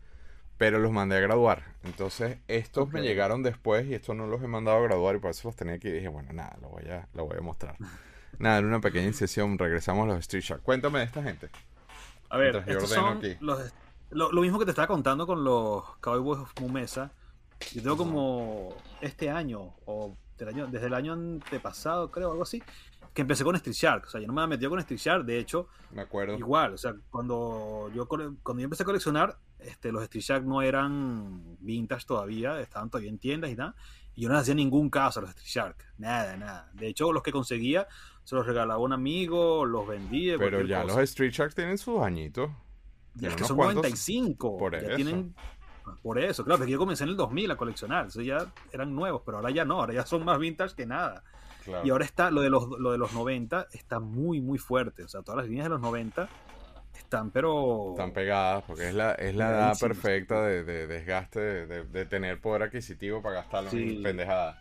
[0.57, 1.63] pero los mandé a graduar.
[1.83, 5.31] Entonces, estos me llegaron después y estos no los he mandado a graduar y por
[5.31, 7.75] eso los tenía aquí y dije, bueno, nada, lo voy a, lo voy a mostrar.
[8.39, 10.61] nada, en una pequeña incisión regresamos a los Street Shark.
[10.63, 11.49] Cuéntame de esta gente.
[12.29, 13.21] A ver, estos son
[14.11, 17.11] lo, mismo que te estaba contando con los Cowboys of Mumesa.
[17.73, 22.61] Yo tengo como este año, o año, desde el año antepasado, creo, algo así,
[23.13, 24.05] que empecé con Street Shark.
[24.07, 25.25] O sea, yo no me había metido con Street Shark.
[25.25, 26.37] De hecho, me acuerdo.
[26.37, 30.61] igual, o sea, cuando yo, cuando yo empecé a coleccionar, este, los Street Shark no
[30.61, 33.75] eran vintage todavía, estaban todavía en tiendas y nada.
[34.13, 35.85] Y yo no hacía ningún caso a los Street Shark.
[35.97, 36.69] Nada, nada.
[36.73, 37.87] De hecho, los que conseguía
[38.23, 40.37] se los regalaba un amigo, los vendía.
[40.37, 42.49] Pero ya los Street Shark tienen sus añitos.
[43.15, 44.57] Ya es que son 95.
[44.57, 44.95] Por eso.
[44.95, 45.35] Tienen,
[46.01, 48.07] por eso, claro, que yo comencé en el 2000 a coleccionar.
[48.07, 49.79] Eso ya eran nuevos, pero ahora ya no.
[49.79, 51.23] Ahora ya son más vintage que nada.
[51.83, 55.03] Y ahora está, lo de, los, lo de los 90 está muy, muy fuerte.
[55.03, 56.29] O sea, todas las líneas de los 90
[56.97, 57.91] están, pero...
[57.91, 63.21] Están pegadas, porque es la, es la edad perfecta de, desgaste, de, tener poder adquisitivo
[63.21, 64.57] para gastarlo en pendejadas.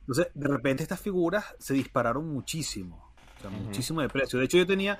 [0.00, 3.12] Entonces, de repente estas figuras se dispararon muchísimo.
[3.36, 4.38] O sea, muchísimo de precio.
[4.38, 4.98] De hecho, yo tenía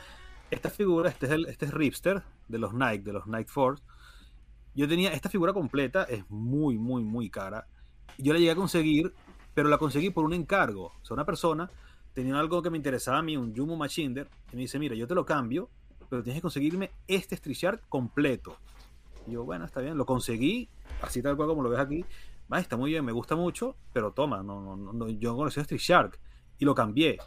[0.51, 3.83] esta figura, este es, el, este es Ripster de los Nike, de los Nike Force.
[4.75, 7.67] Yo tenía esta figura completa, es muy, muy, muy cara.
[8.17, 9.13] Yo la llegué a conseguir
[9.59, 10.93] pero la conseguí por un encargo.
[11.03, 11.69] O sea, una persona
[12.13, 15.09] tenía algo que me interesaba a mí, un Jumo Machinder, y me dice, mira, yo
[15.09, 15.69] te lo cambio,
[16.09, 18.57] pero tienes que conseguirme este Street completo.
[19.27, 20.69] Y yo, bueno, está bien, lo conseguí,
[21.03, 22.05] así tal cual como lo ves aquí.
[22.53, 25.59] Va, está muy bien, me gusta mucho, pero toma, no, no, no, yo no conocí
[25.59, 26.21] a Street Shark
[26.61, 27.19] y lo cambié.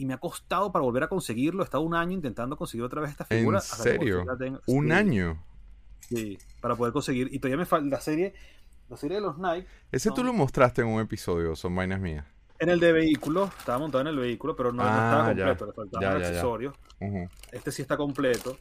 [0.00, 1.62] Y me ha costado para volver a conseguirlo.
[1.62, 3.58] He estado un año intentando conseguir otra vez esta figura.
[3.58, 4.24] ¿En serio?
[4.66, 5.44] ¿Un año?
[6.00, 7.28] Sí, para poder conseguir.
[7.32, 8.34] Y todavía me falta la serie
[8.90, 9.68] la serie de los Nike.
[9.92, 12.26] Ese tú lo mostraste en un episodio, son vainas mías.
[12.58, 15.72] En el de vehículo, estaba montado en el vehículo, pero no, estaba ah, completo, le
[15.72, 16.74] faltaban accesorios.
[17.52, 18.58] Este sí está completo.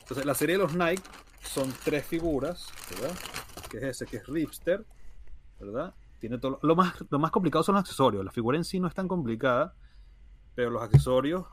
[0.00, 1.02] Entonces, la serie de los Nike
[1.42, 3.16] son tres figuras, ¿verdad?
[3.68, 4.86] Que es ese, que es Ripster,
[5.58, 5.92] ¿verdad?
[6.20, 8.24] Tiene todo lo más, lo más complicado son los accesorios.
[8.24, 9.74] La figura en sí no es tan complicada,
[10.56, 11.44] pero los accesorios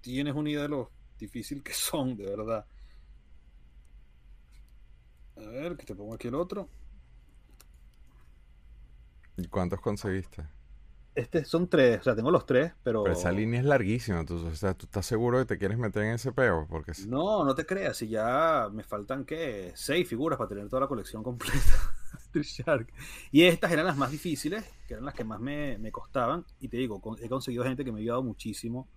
[0.00, 2.66] tienes una idea de lo difícil que son, de verdad.
[5.36, 6.68] A ver, que te pongo aquí el otro.
[9.36, 10.44] ¿Y cuántos conseguiste?
[11.14, 13.04] Este son tres, o sea, tengo los tres, pero...
[13.04, 16.02] Pero esa línea es larguísima, tú, o sea, ¿tú estás seguro que te quieres meter
[16.02, 16.66] en ese peo?
[16.68, 16.92] Porque...
[17.06, 19.72] No, no te creas, si ya me faltan, ¿qué?
[19.76, 21.94] Seis figuras para tener toda la colección completa.
[22.42, 22.92] Shark.
[23.30, 26.76] Y estas eran las más difíciles, que eran las que más me, costaban, y te
[26.76, 28.88] digo, he conseguido gente que me ha ayudado muchísimo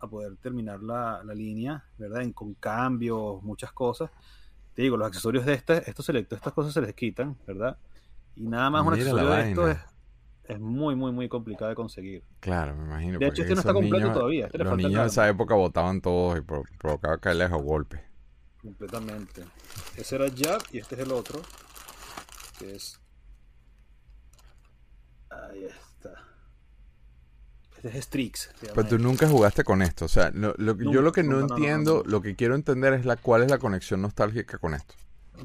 [0.00, 2.22] a poder terminar la, línea, ¿verdad?
[2.22, 4.10] En, con cambios, muchas cosas.
[4.74, 7.78] Te digo, los accesorios de este, estos selectos, estas cosas se les quitan, ¿verdad?
[8.36, 12.22] Y nada más un accesorio de esto es, muy, muy, muy complicado de conseguir.
[12.40, 13.18] Claro, me imagino.
[13.18, 14.46] De hecho, este no está completo todavía.
[14.46, 18.04] Este los niños de esa época votaban todos y provocaba caerles a golpe.
[18.60, 19.44] Completamente.
[19.96, 21.40] Ese era Jab y este es el otro.
[22.64, 22.98] Que es.
[25.28, 26.14] Ahí está.
[27.76, 28.50] Este es Strix.
[28.74, 30.06] Pero tú nunca jugaste con esto.
[30.06, 33.42] O sea, lo, yo lo que no, entiendo, lo que quiero entender es la cuál
[33.42, 34.94] es la conexión nostálgica con esto.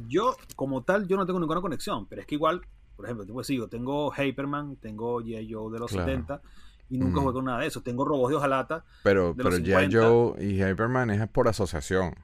[0.07, 2.61] Yo, como tal, yo no tengo ninguna conexión, pero es que igual,
[2.95, 5.51] por ejemplo, te puedo decir, yo tengo Hyperman, tengo G.I.
[5.51, 6.41] Joe de los 70
[6.89, 7.81] y nunca juego con nada de eso.
[7.81, 8.85] Tengo robots de hojalata.
[9.03, 9.93] Pero, pero G.I.
[9.93, 12.15] Joe y Hyperman es por asociación.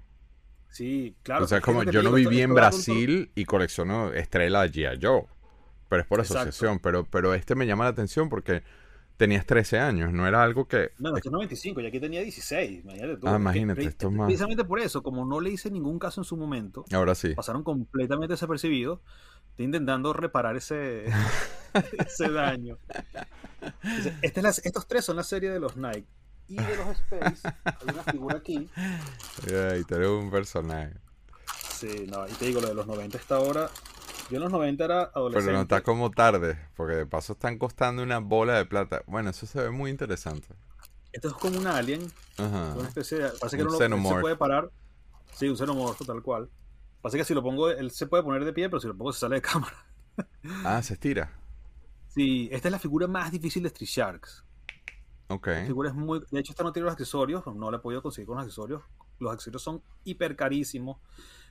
[0.75, 1.45] Sí, claro.
[1.45, 4.99] O sea, como yo no viví en Brasil y colecciono estrella de G.I.
[5.01, 5.23] Joe.
[5.87, 6.79] Pero es por asociación.
[6.79, 8.61] Pero, pero este me llama la atención porque
[9.15, 10.91] tenías 13 años, no era algo que...
[10.99, 13.25] No, esto es 95, y aquí tenía 16, imagínate tú.
[13.29, 14.25] Ah, imagínate, esto es más...
[14.25, 17.33] Precisamente por eso, como no le hice ningún caso en su momento, ahora sí.
[17.33, 18.99] Pasaron completamente desapercibidos,
[19.51, 21.05] estoy intentando reparar ese,
[22.05, 22.77] ese daño.
[24.21, 26.09] Este estos tres son la serie de los Nike
[26.47, 27.55] y de los Space.
[27.63, 28.69] Hay una figura aquí.
[28.75, 30.93] Ay, tú eres un personaje.
[31.71, 33.69] Sí, no, y te digo, lo de los 90 hasta ahora.
[34.29, 35.45] Yo en los 90 era adolescente.
[35.45, 39.03] Pero no está como tarde, porque de paso están costando una bola de plata.
[39.05, 40.47] Bueno, eso se ve muy interesante.
[41.11, 42.01] Esto es como un alien.
[42.37, 42.73] Ajá.
[42.75, 43.29] Una especie de.
[43.39, 44.71] Parece que no, se puede parar.
[45.33, 46.49] Sí, un xenomorfo, tal cual.
[47.01, 49.13] Pasa que si lo pongo, él se puede poner de pie, pero si lo pongo
[49.13, 49.85] se sale de cámara.
[50.63, 51.31] ah, se estira.
[52.07, 54.44] Sí, esta es la figura más difícil de Street Sharks.
[55.27, 55.47] Ok.
[55.47, 56.21] La figura es muy.
[56.31, 58.83] De hecho, esta no tiene los accesorios, no la he podido conseguir con los accesorios.
[59.19, 60.97] Los accesorios son hiper carísimos.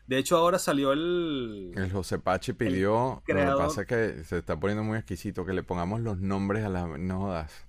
[0.06, 1.72] De hecho, ahora salió el.
[1.74, 3.22] El José Pachi pidió.
[3.26, 6.64] Lo que pasa es que se está poniendo muy exquisito que le pongamos los nombres
[6.64, 7.66] a las nodas.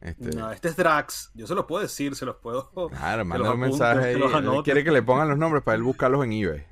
[0.00, 0.36] Este...
[0.36, 1.30] No, este es Drax.
[1.34, 2.70] Yo se los puedo decir, se los puedo.
[2.90, 4.22] Claro, manda un mensaje ahí.
[4.62, 6.66] quiere que le pongan los nombres para él buscarlos en eBay.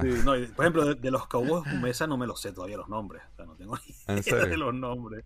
[0.00, 3.22] Sí, no, por ejemplo, de, los Cowboys Mesa no me los sé todavía los nombres.
[3.32, 5.24] O sea, no tengo ni idea de los nombres.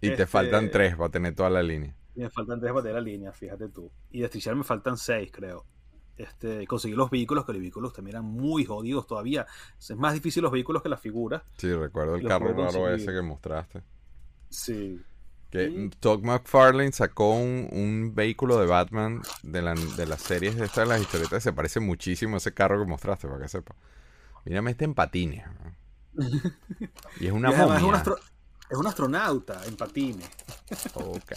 [0.00, 1.94] Y te faltan este, tres para tener toda la línea.
[2.14, 3.90] Y me faltan tres para tener la línea, fíjate tú.
[4.10, 5.64] Y de Strichar me faltan seis, creo.
[6.16, 9.46] Este, conseguir los vehículos, que los vehículos también eran muy jodidos todavía.
[9.78, 11.42] Es más difícil los vehículos que las figuras.
[11.58, 13.82] Sí, recuerdo el carro raro ese que mostraste.
[14.48, 15.00] Sí.
[15.50, 20.88] Que Todd McFarlane sacó un, vehículo de Batman de, la, de las series de estas
[20.88, 21.42] de las historietas.
[21.42, 23.74] Se parece muchísimo a ese carro que mostraste, para que sepa.
[24.44, 25.44] Mírame este en patines.
[27.20, 27.76] y es una momia.
[27.76, 27.82] Es
[28.70, 30.30] un, astronauta en patines.
[30.94, 31.32] ok.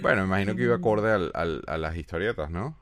[0.00, 2.76] Bueno, imagino que iba acorde al, a las historietas, ¿no?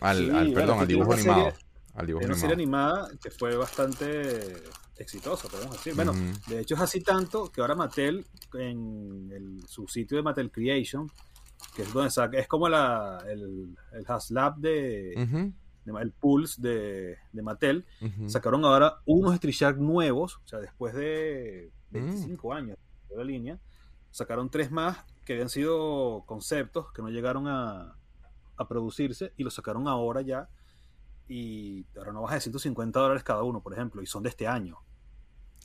[0.00, 1.52] Al, perdón, al dibujo animado.
[1.94, 4.62] al dibujo una serie animada que fue bastante
[4.96, 5.94] exitosa, podemos decir.
[5.94, 6.14] Bueno,
[6.48, 11.10] de hecho es así tanto que ahora Mattel, en su sitio de Mattel Creation,
[11.74, 17.42] que es donde saca, es como la, el, el Haslab de, el Pulse de, de
[17.42, 17.84] Mattel,
[18.26, 22.52] sacaron ahora unos Street Shark nuevos, o sea, después de 25 mm.
[22.52, 23.58] años de la línea,
[24.10, 27.96] sacaron tres más que habían sido conceptos que no llegaron a,
[28.56, 30.48] a producirse y lo sacaron ahora ya.
[31.28, 34.48] Y ahora no baja de 150 dólares cada uno, por ejemplo, y son de este
[34.48, 34.78] año.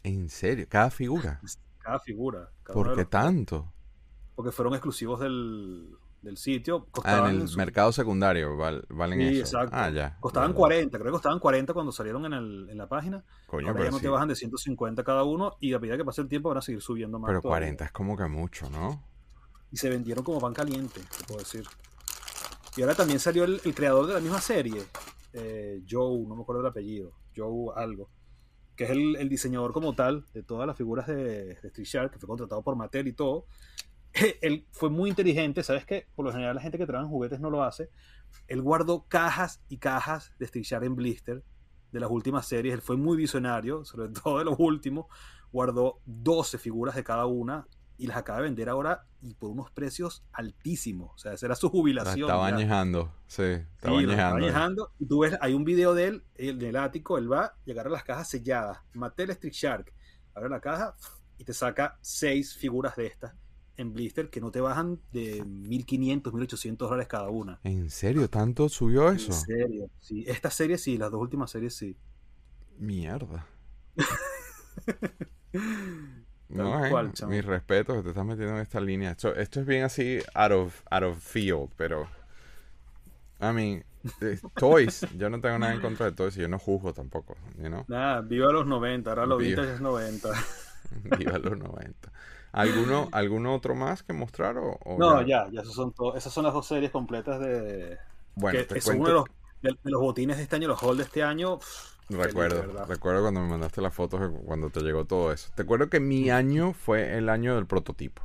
[0.04, 0.68] ¿En serio?
[0.70, 1.42] ¿Cada figura?
[1.80, 2.52] Cada figura.
[2.64, 3.74] ¿Por qué tanto?
[4.36, 5.98] Porque fueron exclusivos del,
[6.38, 6.88] sitio.
[7.04, 9.76] ah, en el mercado secundario valen sí, Exacto.
[9.76, 10.18] Ah, ya.
[10.20, 13.24] Costaban 40, creo que costaban 40 cuando salieron en, el, en la página.
[13.48, 16.22] Coño, ahora ya no te bajan de 150 cada uno y a medida que pase
[16.22, 17.30] el tiempo van a seguir subiendo más.
[17.30, 19.04] Pero 40 es como que mucho, ¿no?
[19.72, 21.66] Y se vendieron como pan caliente, te puedo decir.
[22.78, 24.84] Y ahora también salió el, creador de la misma serie,
[25.32, 28.10] eh, Joe, no me acuerdo el apellido, Joe algo,
[28.76, 32.28] que es el, diseñador como tal de todas las figuras de, Street Shark, que fue
[32.28, 33.46] contratado por Mattel y todo.
[34.42, 36.08] Él fue muy inteligente, ¿sabes qué?
[36.16, 37.90] Por lo general la gente que trabaja en juguetes no lo hace.
[38.48, 41.44] Él guardó cajas y cajas de Street Shark en blister
[41.92, 42.74] de las últimas series.
[42.74, 45.08] Él fue muy visionario, sobre todo de los últimos.
[45.52, 49.72] Guardó 12 figuras de cada una y las acaba de vender ahora y por unos
[49.72, 51.12] precios altísimos.
[51.16, 52.30] O sea, esa era su jubilación.
[52.30, 54.92] Estaba añejando, sí, estaba añejando.
[55.00, 57.88] Y tú ves, hay un video de él en el ático, él va a llegar
[57.88, 58.80] a las cajas selladas.
[58.94, 59.94] Mattel Street Shark,
[60.34, 60.96] abre la caja
[61.38, 63.34] y te saca seis figuras de estas
[63.78, 67.60] en blister que no te bajan de 1500, 1800 dólares cada una.
[67.64, 68.30] ¿En serio?
[68.30, 69.32] ¿Tanto subió eso?
[69.32, 70.24] En serio, sí.
[70.28, 71.96] Esta serie sí, las dos últimas series sí.
[72.78, 73.48] Mierda.
[76.48, 79.12] No, eh, mi respeto que te estás metiendo en esta línea.
[79.12, 82.08] Esto, esto es bien así out of, out of field, pero...
[83.42, 83.84] I mean,
[84.56, 85.06] toys.
[85.18, 87.84] Yo no tengo nada en contra de toys y yo no juzgo tampoco, you know?
[87.88, 90.30] Nada, viva los 90, ahora los vintage es 90.
[91.18, 92.12] viva los 90.
[92.52, 94.58] ¿Alguno, ¿Alguno otro más que mostrar?
[94.58, 97.98] O, no, ya, ya, esos son esas son las dos series completas de...
[98.36, 99.26] Bueno, te es uno de los,
[99.62, 101.60] de, los, botines de este año, los halls de este año...
[102.08, 105.50] Recuerdo, recuerdo cuando me mandaste las fotos, cuando te llegó todo eso.
[105.56, 108.22] Te acuerdo que mi año fue el año del prototipo.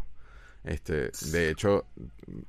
[0.63, 1.87] Este, de hecho,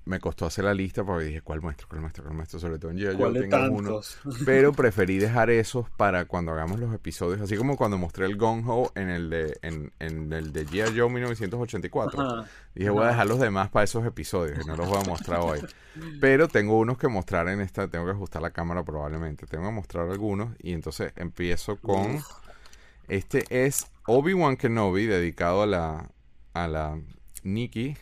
[0.04, 1.88] me costó hacer la lista porque dije, ¿cuál muestro?
[1.88, 2.24] ¿Cuál muestro?
[2.24, 2.60] ¿Cuál muestro?
[2.60, 3.18] Sobre todo en G.I.
[3.18, 4.02] yo tengo uno.
[4.46, 8.68] Pero preferí dejar esos para cuando hagamos los episodios, así como cuando mostré el Gong
[8.68, 11.00] Ho en el de, en, en el de G.I.
[11.00, 12.46] Joe 1984.
[12.76, 15.40] Dije, voy a dejar los demás para esos episodios y no los voy a mostrar
[15.40, 15.60] hoy.
[16.20, 19.46] Pero tengo unos que mostrar en esta, tengo que ajustar la cámara probablemente.
[19.46, 22.20] Tengo que mostrar algunos y entonces empiezo con...
[23.08, 26.10] Este es Obi-Wan Kenobi dedicado a la,
[26.54, 26.98] a la
[27.44, 27.96] Nikki,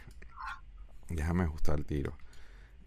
[1.09, 2.17] déjame ajustar el tiro.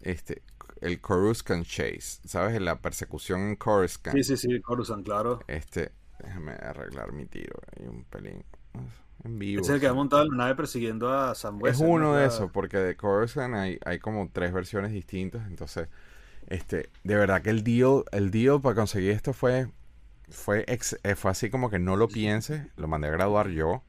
[0.01, 0.41] Este,
[0.81, 2.19] el Coruscant Chase.
[2.25, 2.59] ¿Sabes?
[2.61, 4.15] La persecución en Coruscant.
[4.15, 5.39] Sí, sí, sí, Coruscant, claro.
[5.47, 7.59] Este, déjame arreglar mi tiro.
[7.77, 8.43] Hay un pelín.
[9.23, 9.61] En vivo.
[9.61, 12.77] Es el que ha montado la nave persiguiendo a Sam Es uno de esos, porque
[12.77, 15.47] de Coruscant hay, hay como tres versiones distintas.
[15.47, 15.87] Entonces,
[16.47, 19.69] este, de verdad que el deal, el deal para conseguir esto fue,
[20.29, 22.69] fue, eh, fue así como que no lo piense.
[22.75, 23.83] Lo mandé a graduar yo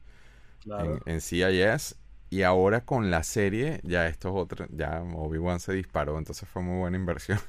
[0.65, 1.97] en, en CIS
[2.29, 6.79] y ahora con la serie, ya estos otros, ya Obi-Wan se disparó, entonces fue muy
[6.79, 7.39] buena inversión.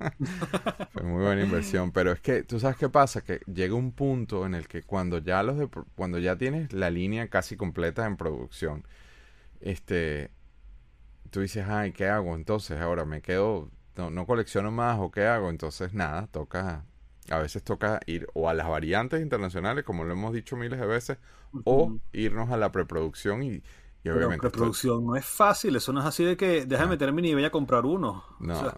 [0.92, 4.46] fue muy buena inversión, pero es que tú sabes qué pasa, que llega un punto
[4.46, 8.16] en el que cuando ya los de, cuando ya tienes la línea casi completa en
[8.16, 8.86] producción,
[9.60, 10.30] este
[11.30, 12.80] tú dices, "Ay, ¿qué hago entonces?
[12.80, 16.84] Ahora me quedo no, no colecciono más o qué hago?" Entonces nada, toca
[17.30, 20.86] a veces toca ir o a las variantes internacionales, como lo hemos dicho miles de
[20.86, 21.18] veces,
[21.64, 23.62] o irnos a la preproducción y
[24.02, 24.46] y obviamente.
[24.46, 26.92] la producción no es fácil, eso no es así de que déjame no.
[26.92, 28.24] meterme ni voy a comprar uno.
[28.38, 28.72] No,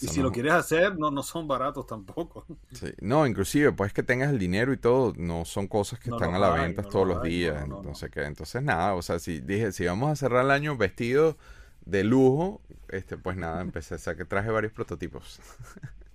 [0.00, 2.44] y si lo quieres hacer, no, no son baratos tampoco.
[2.72, 2.92] Sí.
[3.00, 6.38] No, inclusive, pues que tengas el dinero y todo, no son cosas que están a
[6.38, 7.62] la venta todos los días.
[7.64, 8.24] entonces, ¿qué?
[8.24, 11.38] entonces, nada, o sea, si dije, si vamos a cerrar el año vestido
[11.86, 15.40] de lujo, este, pues nada, empecé, o sea, que traje varios prototipos.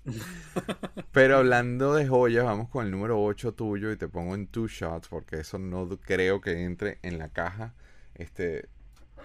[1.12, 4.68] Pero hablando de joyas, vamos con el número 8 tuyo y te pongo en two
[4.68, 7.74] shots porque eso no creo que entre en la caja
[8.16, 8.70] este,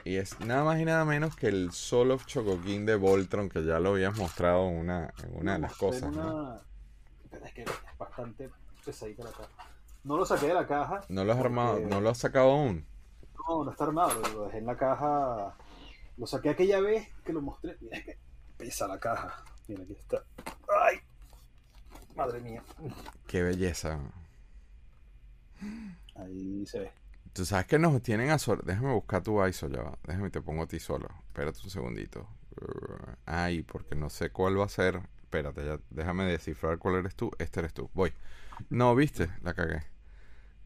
[0.04, 3.64] y es nada más y nada menos que el Soul of Chocoquín de Voltron, que
[3.64, 6.04] ya lo habías mostrado en una, en una de las cosas.
[6.04, 6.24] Una...
[6.24, 6.60] ¿no?
[7.44, 8.50] Es que es bastante
[8.84, 9.48] pesadita la caja.
[10.04, 11.02] No lo saqué de la caja.
[11.08, 11.80] ¿No lo has armado?
[11.80, 12.86] ¿No lo has sacado aún?
[13.48, 14.20] No, no está armado.
[14.32, 15.54] Lo dejé en la caja.
[16.16, 17.76] Lo saqué aquella vez que lo mostré.
[17.80, 18.18] Mira, es que
[18.56, 19.44] pesa la caja.
[19.66, 20.24] Mira, aquí está.
[20.82, 20.98] ¡Ay!
[22.16, 22.62] Madre mía.
[23.26, 24.00] Qué belleza.
[26.14, 26.92] Ahí se ve.
[27.38, 28.62] Tú sabes que nos tienen a solo.
[28.66, 29.96] Déjame buscar tu ISO ya.
[30.04, 31.06] Déjame te pongo a ti solo.
[31.28, 32.26] Espérate un segundito.
[33.26, 35.00] Ay, porque no sé cuál va a ser.
[35.22, 35.78] Espérate, ya.
[35.88, 37.30] Déjame descifrar cuál eres tú.
[37.38, 37.90] Este eres tú.
[37.94, 38.12] Voy.
[38.70, 39.84] No, viste, la cagué.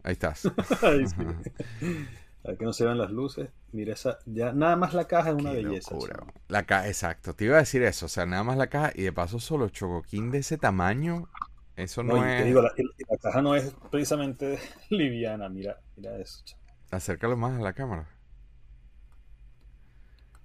[0.02, 0.46] Ahí estás.
[0.82, 2.06] Ahí sí.
[2.48, 3.50] A que no se vean las luces.
[3.72, 4.20] Mira esa.
[4.24, 5.92] Ya, nada más la caja es una Qué belleza.
[5.92, 6.24] Locura.
[6.48, 7.34] La caja, exacto.
[7.34, 8.06] Te iba a decir eso.
[8.06, 8.92] O sea, nada más la caja.
[8.94, 11.28] Y de paso, solo chocoquín de ese tamaño.
[11.76, 12.40] Eso no, no es.
[12.40, 12.72] Te digo, la,
[13.10, 14.58] la, caja no es precisamente
[14.88, 15.50] liviana.
[15.50, 16.40] Mira, mira eso.
[16.46, 16.61] Chaval.
[16.92, 18.06] Acércalo más a la cámara.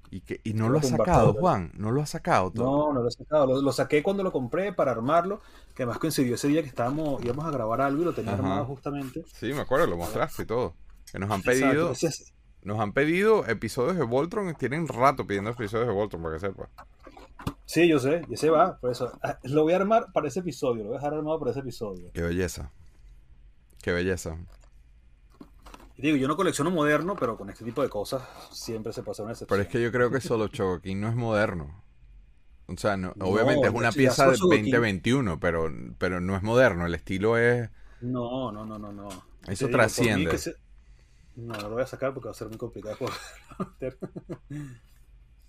[0.10, 1.72] Y, que, y no lo, lo has sacado, Juan.
[1.76, 2.52] No lo has sacado.
[2.52, 2.88] Todo.
[2.88, 3.46] No, no lo he sacado.
[3.46, 5.42] Lo, lo, saqué cuando lo compré para armarlo.
[5.76, 8.42] Que además coincidió ese día que estábamos, íbamos a grabar algo y lo tenía Ajá.
[8.42, 9.26] armado justamente.
[9.34, 10.74] Sí, me acuerdo, lo mostraste y todo.
[11.12, 11.94] Que nos han pedido.
[12.64, 14.56] Nos han pedido episodios de Voltron.
[14.56, 16.70] Tienen rato pidiendo episodios de Voltron, para que sepa.
[17.66, 18.78] Sí, yo sé, y ese va.
[18.78, 19.12] Por eso.
[19.22, 20.84] Ah, Lo voy a armar para ese episodio.
[20.84, 22.10] Lo voy a dejar armado para ese episodio.
[22.14, 22.72] Qué belleza.
[23.82, 24.38] Qué belleza.
[25.98, 28.22] Y digo, yo no colecciono moderno, pero con este tipo de cosas
[28.52, 29.58] siempre se pasa una excepción.
[29.58, 31.84] Pero es que yo creo que solo Chocoquín no es moderno.
[32.68, 36.86] O sea, no, no, obviamente es una pieza de 2021, pero, pero no es moderno.
[36.86, 37.70] El estilo es.
[38.02, 38.92] No, no, no, no.
[38.92, 39.10] no.
[39.48, 40.38] Eso trasciende.
[40.38, 40.54] Se...
[41.36, 42.98] No, no lo voy a sacar porque va a ser muy complicado.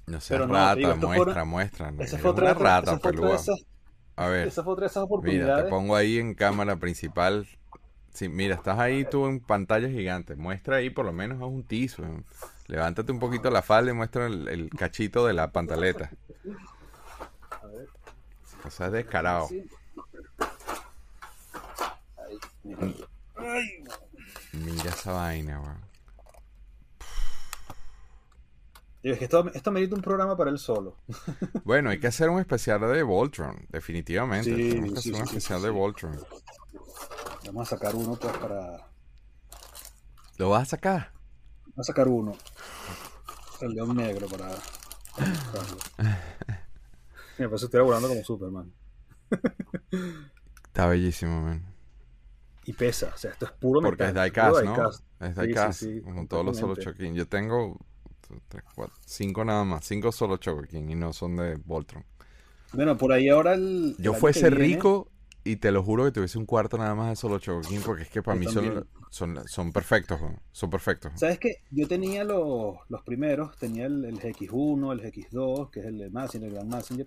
[0.07, 1.45] no sé, rata, digo, muestra, una...
[1.45, 1.93] muestra.
[1.99, 3.67] Esa fue otra, rata, esa fue otra de esas,
[4.17, 4.49] A ver.
[4.49, 5.57] Esa fue otra de esas oportunidades.
[5.57, 7.47] Mira, te pongo ahí en cámara principal
[8.13, 10.35] Sí, mira, estás ahí tú en pantalla gigante.
[10.35, 12.05] Muestra ahí por lo menos a un tizo.
[12.67, 16.11] Levántate un poquito la falda y muestra el, el cachito de la pantaleta.
[17.51, 17.89] A ver.
[18.65, 19.49] O sea, es descarado.
[24.53, 24.91] Mira.
[24.91, 25.89] Esa vaina, weón.
[29.03, 30.97] Es que esto, esto merita un programa para él solo.
[31.65, 34.55] bueno, hay que hacer un especial de Voltron, definitivamente.
[34.55, 35.71] Sí, Tenemos que sí, hacer un sí, especial sí, de.
[35.71, 36.21] Voltron.
[37.49, 38.87] Vamos a sacar uno pues para.
[40.37, 41.13] ¿Lo vas a sacar?
[41.69, 42.37] Vamos a sacar uno.
[43.63, 44.51] El león negro para.
[47.39, 48.71] Mira, pues estoy volando como Superman.
[50.67, 51.65] Está bellísimo, man.
[52.67, 54.75] Y pesa, o sea, esto es puro Porque metal, es diecast, ¿no?
[54.75, 55.05] diecast.
[55.21, 57.15] Es diecast, sí, sí, con todos los solo choquín.
[57.15, 57.79] Yo tengo
[58.49, 62.05] 3, 4, 5 nada más, 5 solo choquín y no son de Voltron.
[62.75, 63.97] Bueno, por ahí ahora el.
[63.99, 65.11] Yo fuese que rico
[65.49, 68.11] y te lo juro que tuviese un cuarto nada más de solo choquín porque es
[68.11, 70.21] que para Yo mí son, son, son perfectos,
[70.53, 71.13] son perfectos.
[71.17, 71.63] ¿Sabes qué?
[71.71, 76.11] Yo tenía los, los primeros, tenía el, el GX1, el GX2, que es el de
[76.11, 77.07] Messenger, el Grand Messenger,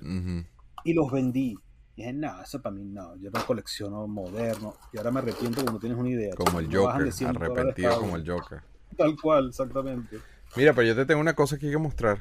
[0.83, 1.55] y los vendí.
[1.95, 4.73] Y dije, no, eso para mí no, yo no colecciono moderno.
[4.91, 6.33] Y ahora me arrepiento porque no tienes una idea.
[6.35, 8.61] Como el Joker, de 100 dólares arrepentido como el Joker.
[8.97, 10.17] Tal cual, exactamente.
[10.55, 12.19] Mira, pero yo te tengo una cosa que hay que mostrar.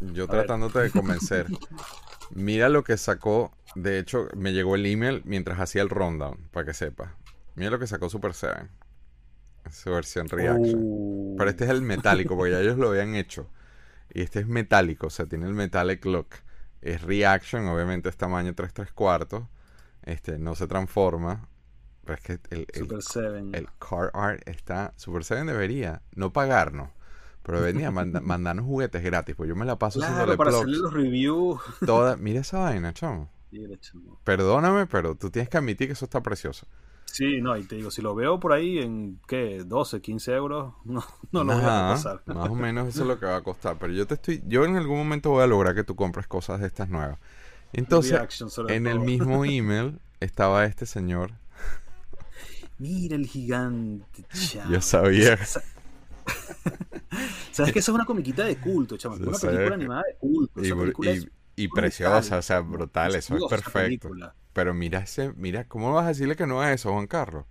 [0.00, 0.28] Yo A ver.
[0.28, 1.46] tratándote de convencer.
[2.30, 3.52] Mira lo que sacó.
[3.74, 7.16] De hecho, me llegó el email mientras hacía el rundown, para que sepa.
[7.54, 8.68] Mira lo que sacó Super 7.
[9.70, 10.80] Su versión reaction.
[10.82, 13.50] Uh, Pero este es el metálico, porque ya ellos lo habían hecho.
[14.12, 16.28] Y este es metálico, o sea, tiene el metallic look.
[16.80, 19.44] Es reaction, obviamente es tamaño 3 3 cuartos.
[20.02, 21.48] Este, no se transforma.
[22.04, 23.58] Pero es que el, el, Super 7.
[23.58, 24.94] el car art está.
[24.96, 26.90] Super 7 debería no pagarnos.
[27.48, 29.34] Pero venía manda- mandarnos juguetes gratis.
[29.34, 31.60] Pues yo me la paso Claro, para plugs hacerle los reviews.
[31.84, 33.30] toda- Mira esa vaina, chamo.
[33.50, 34.20] Mira, chamo.
[34.24, 36.66] Perdóname, pero tú tienes que admitir que eso está precioso.
[37.06, 39.64] Sí, no, y te digo, si lo veo por ahí en, ¿qué?
[39.64, 42.22] 12, 15 euros, no, no lo voy a pasar.
[42.26, 43.76] Más o menos eso es lo que va a costar.
[43.80, 46.60] Pero yo te estoy, yo en algún momento voy a lograr que tú compres cosas
[46.60, 47.18] de estas nuevas.
[47.72, 48.20] Entonces,
[48.68, 51.32] en el mismo email estaba este señor.
[52.78, 54.70] Mira el gigante, chamo.
[54.70, 55.38] Yo sabía.
[57.52, 60.60] Sabes que esa es una comiquita de culto, Yo una película animada de culto.
[60.62, 64.08] Y, y- es y preciosa, o sea, brutal, eso es perfecto.
[64.08, 64.34] película.
[64.52, 67.44] Pero mira ese, mira, ¿cómo vas a decirle que no es eso, Juan Carlos?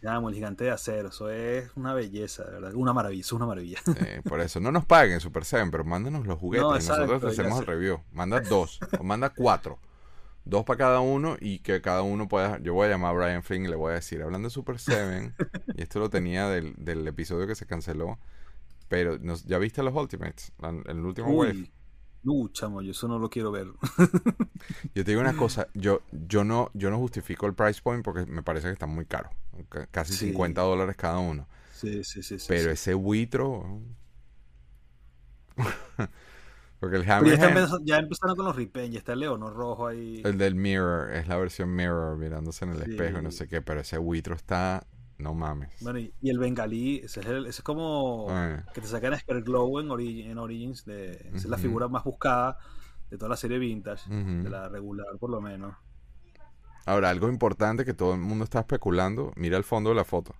[0.00, 1.08] Chamo, el gigante de acero.
[1.08, 2.74] Eso es una belleza, de verdad.
[2.74, 3.78] Una maravilla, eso es una maravilla.
[3.94, 7.20] Eh, por eso, no nos paguen Super Seven, pero mándanos los juguetes No, y nosotros
[7.20, 8.00] te hacemos el review.
[8.12, 9.78] Manda dos, o manda cuatro.
[10.44, 12.58] Dos para cada uno y que cada uno pueda.
[12.60, 14.78] Yo voy a llamar a Brian Flynn y le voy a decir, hablando de Super
[14.78, 15.34] Seven,
[15.76, 18.18] y esto lo tenía del, del episodio que se canceló,
[18.88, 20.52] pero nos, ¿ya viste los Ultimates?
[20.58, 21.56] La- el último wave.
[21.56, 21.72] Uy,
[22.22, 23.66] no, chamo, yo eso no lo quiero ver.
[24.94, 28.26] Yo te digo una cosa, yo, yo no, yo no justifico el price point porque
[28.26, 29.32] me parece que están muy caros.
[29.68, 30.26] ca- Casi Sí.
[30.26, 31.48] 50 dólares cada uno.
[31.70, 32.38] Sí, sí, sí.
[32.38, 32.74] sí, Pero sí.
[32.74, 33.80] ese buitro.
[36.82, 39.86] porque el Pero ya, empezando- ya empezaron con los ripen, ya está el leono rojo
[39.86, 40.20] ahí.
[40.24, 42.90] el del Mirror, es la versión Mirror mirándose en el Sí.
[42.90, 44.84] espejo no sé qué, pero ese buitro está.
[45.18, 45.70] No mames.
[45.80, 49.14] Bueno, y, y el bengalí, ese es, el- ese es como Ah, que te sacan
[49.14, 50.84] a Glow en, Ori- en Origins.
[50.84, 52.58] De, esa es la figura más buscada
[53.10, 55.76] de toda la serie vintage, de la regular por lo menos.
[56.84, 60.34] Ahora, algo importante que todo el mundo está especulando, mira el fondo de la foto.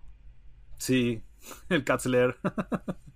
[0.78, 1.22] Sí,
[1.68, 2.36] el Katzler,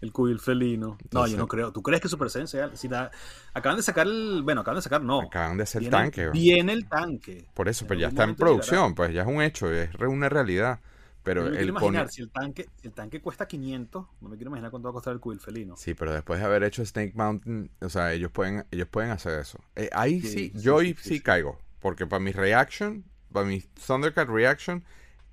[0.00, 0.98] el cubil felino.
[1.12, 1.72] no, yo no creo.
[1.72, 2.76] ¿Tú crees que Saiyan sea?
[2.76, 3.10] Si la-
[3.52, 4.42] acaban de sacar el.
[4.42, 5.20] Bueno, acaban de sacar, no.
[5.22, 6.24] Acaban de hacer Viene- tanque.
[6.26, 6.32] ¿no?
[6.32, 7.46] Viene el tanque.
[7.54, 8.44] Por eso, En pero ya algún está en llegará.
[8.46, 10.80] producción, pues ya es un hecho, es una realidad.
[11.22, 12.12] Pero Yo me quiero el imaginar, pone...
[12.12, 15.14] si el tanque, el tanque cuesta 500, no me quiero imaginar cuánto va a costar
[15.14, 15.74] el cubil felino.
[15.74, 19.40] Sí, pero después de haber hecho Snake Mountain, o sea, ellos pueden, ellos pueden hacer
[19.40, 19.58] eso.
[19.74, 21.20] Eh, ahí sí, yo sí sí.
[21.20, 21.58] caigo.
[21.80, 24.84] Porque para mi reaction, para mi Thundercat reaction,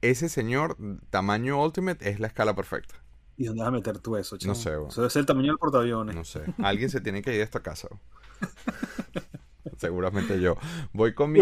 [0.02, 0.78] ese señor,
[1.10, 2.96] tamaño Ultimate, es la escala perfecta.
[3.38, 4.56] ¿Y dónde vas a meter tú eso, chamo?
[4.56, 4.90] sé, bueno.
[4.90, 6.16] Eso debe ser el tamaño del portaaviones.
[6.16, 6.44] No sé.
[6.62, 7.88] Alguien se tiene que ir a esta casa.
[9.78, 10.58] Seguramente yo.
[10.94, 11.42] Voy con mi,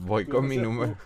[0.00, 0.96] voy con mi número.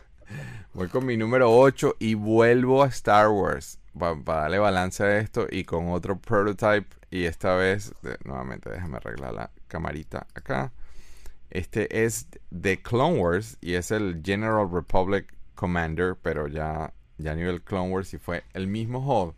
[0.75, 5.47] Voy con mi número 8 y vuelvo a Star Wars para darle balance a esto
[5.51, 10.73] y con otro prototype y esta vez, de- nuevamente déjame arreglar la camarita acá.
[11.51, 17.35] Este es de Clone Wars y es el General Republic Commander, pero ya, ya a
[17.35, 19.35] nivel Clone Wars y fue el mismo Hall.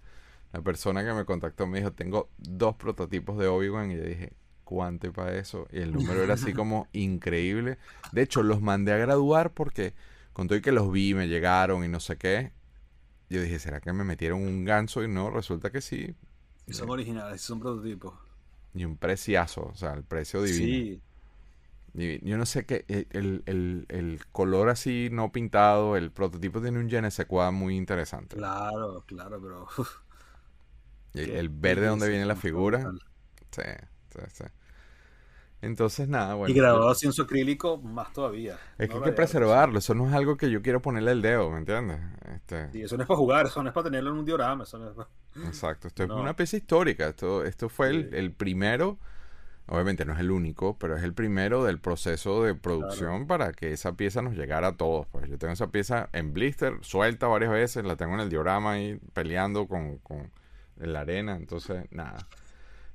[0.54, 4.34] La persona que me contactó me dijo, tengo dos prototipos de Obi-Wan y yo dije,
[4.62, 5.66] ¿cuánto para eso?
[5.72, 7.76] Y el número era así como increíble.
[8.12, 9.94] De hecho, los mandé a graduar porque
[10.32, 12.52] con todo y que los vi, me llegaron y no sé qué.
[13.30, 15.02] Yo dije, ¿será que me metieron un ganso?
[15.02, 16.14] Y no, resulta que sí.
[16.68, 18.14] Y son originales, son prototipos.
[18.74, 21.00] Y un preciazo, o sea, el precio divino.
[21.96, 23.42] Sí, yo no sé qué, el,
[23.88, 28.36] el, color así no pintado, el prototipo tiene un GNSQ muy interesante.
[28.36, 29.66] claro, claro, pero.
[31.14, 32.92] Y el, el verde donde viene la figura.
[33.50, 33.62] Sí,
[34.10, 34.44] sí, sí.
[35.62, 36.52] Entonces, nada, bueno.
[36.54, 38.58] y grabado así en su acrílico, más todavía.
[38.76, 41.50] Es que hay que preservarlo, eso no es algo que yo quiero ponerle el dedo,
[41.50, 42.00] ¿me entiendes?
[42.34, 44.64] Este, Sí, eso no es para jugar, eso no es para tenerlo en un diorama.
[44.64, 45.08] Eso no es para-
[45.46, 48.16] Exacto, esto es una pieza histórica, esto, esto fue el, Sí.
[48.16, 48.98] el primero,
[49.66, 53.72] obviamente no es el único, pero es el primero del proceso de producción para que
[53.72, 55.06] esa pieza nos llegara a todos.
[55.06, 58.72] Pues yo tengo esa pieza en blister, suelta varias veces, la tengo en el diorama
[58.72, 60.30] ahí peleando con, con
[60.80, 62.26] en la arena, entonces nada.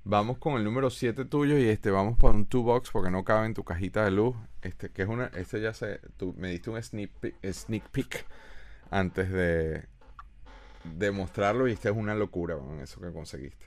[0.06, 3.24] Vamos con el número 7 tuyo y este vamos para un two box porque no
[3.24, 4.36] cabe en tu cajita de luz.
[4.62, 8.26] Este que es una este ya sé, tú me diste un sneak peek, sneak peek
[8.92, 9.86] antes de
[10.84, 13.66] de mostrarlo y esta es una locura con eso que conseguiste.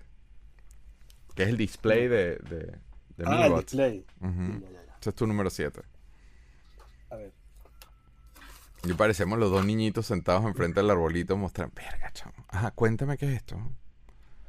[1.35, 2.79] Que es el display de de,
[3.17, 4.05] de Ah, el display.
[4.21, 4.97] Ya, ya, ya.
[5.01, 5.81] Ese es tu número 7.
[7.11, 7.33] A ver.
[8.85, 11.75] Y parecemos los dos niñitos sentados enfrente del arbolito mostrando.
[11.77, 12.45] Verga, chamo.
[12.49, 13.57] Ajá, cuéntame qué es esto.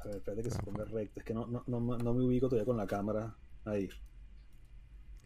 [0.03, 1.19] A ver, espérate que se ponga recto.
[1.19, 3.35] Es que no, no, no, me- no me ubico todavía con la cámara
[3.65, 3.89] ahí.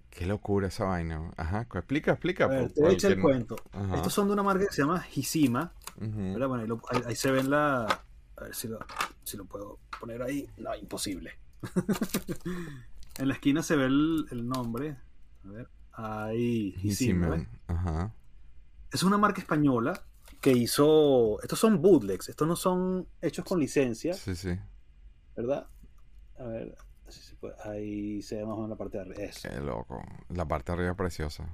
[0.10, 1.32] Qué locura esa vaina.
[1.38, 2.46] Ajá, explica, explica.
[2.46, 3.56] A ver, te voy a echar el cuento.
[3.72, 3.96] Ajá.
[3.98, 5.04] Estos son de una marca que se llama.
[6.34, 6.48] ¿verdad?
[6.48, 7.86] Bueno, ahí, lo- ahí- ahí se ven la.
[8.38, 8.80] A ver si lo,
[9.24, 10.48] si lo puedo poner ahí.
[10.58, 11.32] No, imposible.
[13.18, 14.98] en la esquina se ve el, el nombre.
[15.46, 15.70] A ver.
[15.94, 16.74] Ahí.
[17.14, 17.32] Man.
[17.32, 17.48] ¿ves?
[17.68, 18.12] Ajá.
[18.92, 20.02] Es una marca española
[20.42, 21.42] que hizo.
[21.42, 22.30] Estos son bootlegs.
[22.30, 24.58] Estos no son hechos con licencia, Sí, sí.
[25.36, 25.68] ¿verdad?
[26.40, 26.78] A ver.
[27.64, 29.32] Ahí se ve más o menos la parte de arriba.
[29.42, 30.04] Qué loco.
[30.30, 31.48] La parte de arriba es preciosa.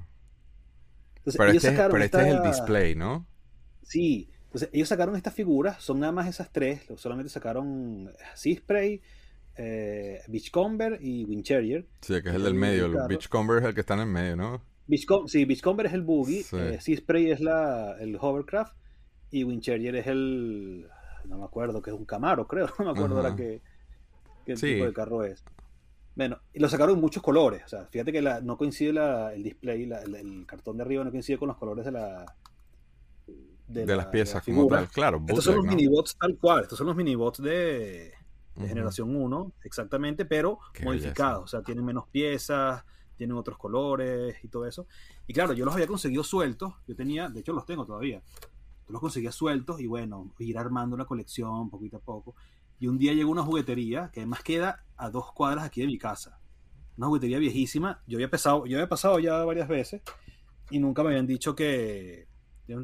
[1.23, 3.27] pero este, pero este es el display, ¿no?
[3.83, 4.29] Sí.
[4.45, 6.81] Entonces, ellos sacaron estas figuras, son nada más esas tres.
[6.95, 9.01] Solamente sacaron Sea Spray,
[9.55, 11.87] eh, Beachcomber y Wincherier.
[12.01, 12.85] Sí, que es el del medio.
[12.85, 14.61] El Beachcomber es el que está en el medio, ¿no?
[15.27, 16.45] Sí, Beachcomber es el Boogie.
[16.51, 18.75] Eh, sea Spray es la, el Hovercraft.
[19.31, 20.87] Y Wincherier es el.
[21.25, 22.67] No me acuerdo, que es un Camaro, creo.
[22.79, 23.61] No me acuerdo ahora qué,
[24.45, 25.43] qué tipo de carro es.
[26.15, 27.63] Bueno, y lo sacaron en muchos colores.
[27.65, 28.91] O sea, fíjate que la, no coincide
[29.33, 32.25] el display, el, cartón de arriba no coincide con los colores de la.
[33.67, 35.23] De, las piezas, como tal, claro.
[35.27, 36.61] estos son los minibots tal cual.
[36.63, 38.13] Estos son los minibots de,
[38.55, 41.45] de generación 1, exactamente, pero modificados.
[41.45, 42.83] O sea, tienen menos piezas,
[43.17, 44.87] tienen otros colores y todo eso.
[45.27, 46.73] Y claro, yo los había conseguido sueltos.
[46.87, 48.21] Yo tenía, de hecho, los tengo todavía.
[48.87, 52.35] Yo los conseguía sueltos y bueno, ir armando una colección poquito a poco.
[52.79, 55.97] Y un día llegó una juguetería que además queda a dos cuadras aquí de mi
[55.97, 56.39] casa.
[56.97, 58.01] Una juguetería viejísima.
[58.07, 60.01] Yo había, pasado, yo había pasado ya varias veces
[60.69, 62.27] y nunca me habían dicho que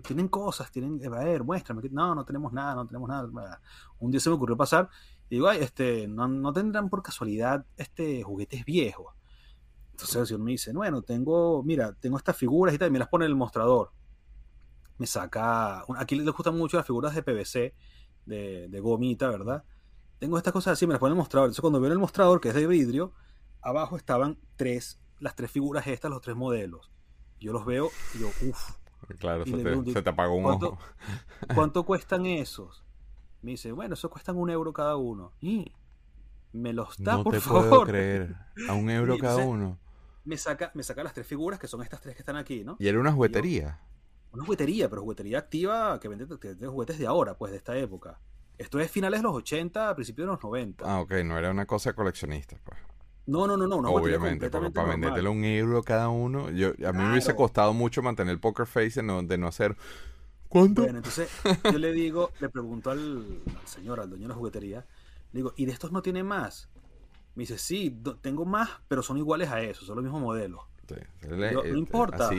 [0.03, 1.81] tienen cosas, tienen, a ver, muéstrame.
[1.91, 3.61] No, no tenemos nada, no tenemos nada.
[3.99, 4.89] Un día se me ocurrió pasar
[5.29, 9.13] y digo, ay, este, no, no tendrán por casualidad este juguetes viejos.
[10.03, 12.99] Entonces el señor me dice, bueno, tengo, mira, tengo estas figuras y tal, y me
[12.99, 13.91] las pone en el mostrador.
[14.97, 17.73] Me saca, aquí les gustan mucho las figuras de PVC,
[18.25, 19.63] de, de gomita, ¿verdad?
[20.19, 21.47] tengo estas cosas así, me las pone en el mostrador.
[21.47, 23.13] Entonces, cuando veo el mostrador, que es de vidrio,
[23.61, 26.91] abajo estaban tres, las tres figuras estas, los tres modelos.
[27.39, 28.75] Yo los veo y yo, uff.
[29.17, 30.79] Claro, se te, apagó un ¿cuánto, ojo.
[31.55, 32.83] ¿Cuánto cuestan esos?
[33.41, 35.31] Me dice, bueno, esos cuestan un euro cada uno.
[35.39, 35.71] Y
[36.51, 37.69] me los da, no por te favor.
[37.69, 38.35] Puedo creer.
[38.67, 39.79] A un euro cada uno.
[40.25, 42.77] Me saca, me saca las tres figuras, que son estas tres que están aquí, ¿no?
[42.79, 43.79] Y era una juguetería.
[44.31, 48.19] una juguetería, pero juguetería activa que vende, juguetes de ahora, pues de esta época.
[48.57, 50.83] Esto es finales de los 80, principios de los 90.
[50.85, 52.77] Ah, ok, no era una cosa coleccionista, pues.
[53.29, 53.77] No, no, no, no.
[53.77, 57.73] Una Obviamente, pero para vendértelo un euro cada uno, yo, a mí me hubiese costado
[57.73, 59.77] mucho mantener el poker face de no, hacer.
[60.47, 60.81] ¿Cuánto?
[60.81, 61.29] Bueno, entonces
[61.63, 63.23] yo le digo, le pregunto al,
[63.65, 64.85] señor, al dueño de la juguetería,
[65.31, 66.69] le digo, ¿y de estos no tiene más?
[67.39, 70.61] Me dice, sí, tengo más, pero son iguales a esos, son los mismos modelos
[71.27, 72.29] no importa.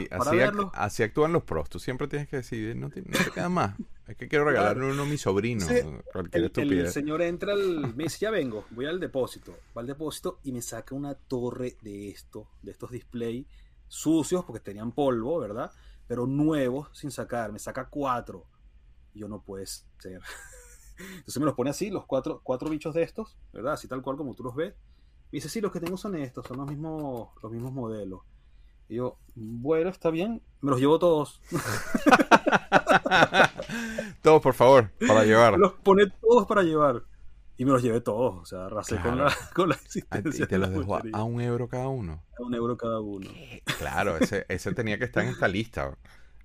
[0.73, 1.69] Así, actúan los pros.
[1.69, 3.75] Tú siempre tienes que decir, no te, queda más.
[4.07, 5.65] Es que quiero regalarle uno a mi sobrino.
[6.11, 7.93] cualquier el, el, señor entra al.
[7.95, 9.57] Me dice, ya vengo, voy al depósito.
[9.75, 13.47] Va al depósito y me saca una torre de esto, de estos display
[13.87, 15.71] sucios porque tenían polvo, ¿verdad?
[16.07, 17.51] Pero nuevos sin sacar.
[17.51, 18.45] Me saca cuatro.
[19.13, 19.81] Y yo no puede ser.
[20.97, 23.73] Entonces me los pone así, los cuatro, cuatro bichos de estos, ¿verdad?
[23.73, 24.75] Así tal cual como tú los ves.
[25.31, 28.19] Me dice, sí, los que tengo son estos, son los mismos, los mismos modelos.
[28.89, 31.39] Y yo, bueno, está bien, me los llevo todos.
[34.21, 35.57] todos, por favor, para llevar.
[35.57, 37.03] Los pone todos para llevar.
[37.55, 40.43] Y me los llevé todos, o sea, arrasé con, la, con la existencia.
[40.43, 42.25] Y te los dejó a, un euro cada uno.
[42.37, 43.29] A un euro cada uno.
[43.77, 45.97] Claro, ese, ese tenía que estar en esta lista.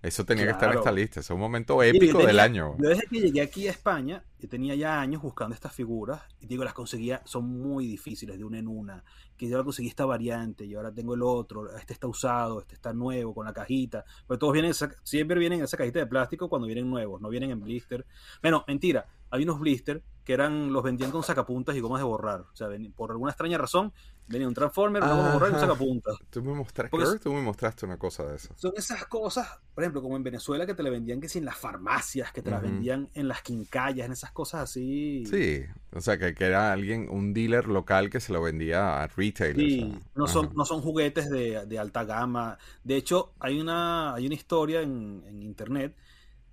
[0.03, 1.21] Eso tenía que estar en esta lista.
[1.21, 2.77] Es un momento épico del año.
[2.79, 6.23] Yo desde que llegué aquí a España, yo tenía ya años buscando estas figuras.
[6.41, 9.05] Y digo, las conseguía, son muy difíciles de una en una.
[9.37, 11.75] Que yo conseguí esta variante y ahora tengo el otro.
[11.77, 14.05] Este está usado, este está nuevo con la cajita.
[14.27, 14.73] Pero todos vienen,
[15.03, 18.07] siempre vienen en esa cajita de plástico cuando vienen nuevos, no vienen en blister.
[18.43, 19.07] Bueno, mentira.
[19.31, 22.41] Hay unos blister que eran los vendían con sacapuntas y gomas de borrar.
[22.41, 22.66] O sea,
[22.97, 23.93] por alguna extraña razón,
[24.27, 26.16] venía un Transformer, una goma de borrar y un sacapuntas.
[26.31, 28.53] Tú me, mostraste, tú me mostraste una cosa de eso.
[28.57, 31.45] Son esas cosas, por ejemplo, como en Venezuela que te la vendían que si en
[31.45, 35.24] las farmacias, que te las vendían en las quincallas, en esas cosas así.
[35.27, 35.62] Sí,
[35.93, 39.59] o sea, que, era alguien, un dealer local que se lo vendía a retailers.
[39.59, 42.59] Sí, no, son, no son juguetes de, alta gama.
[42.83, 45.95] De hecho, hay una, hay una historia en, en internet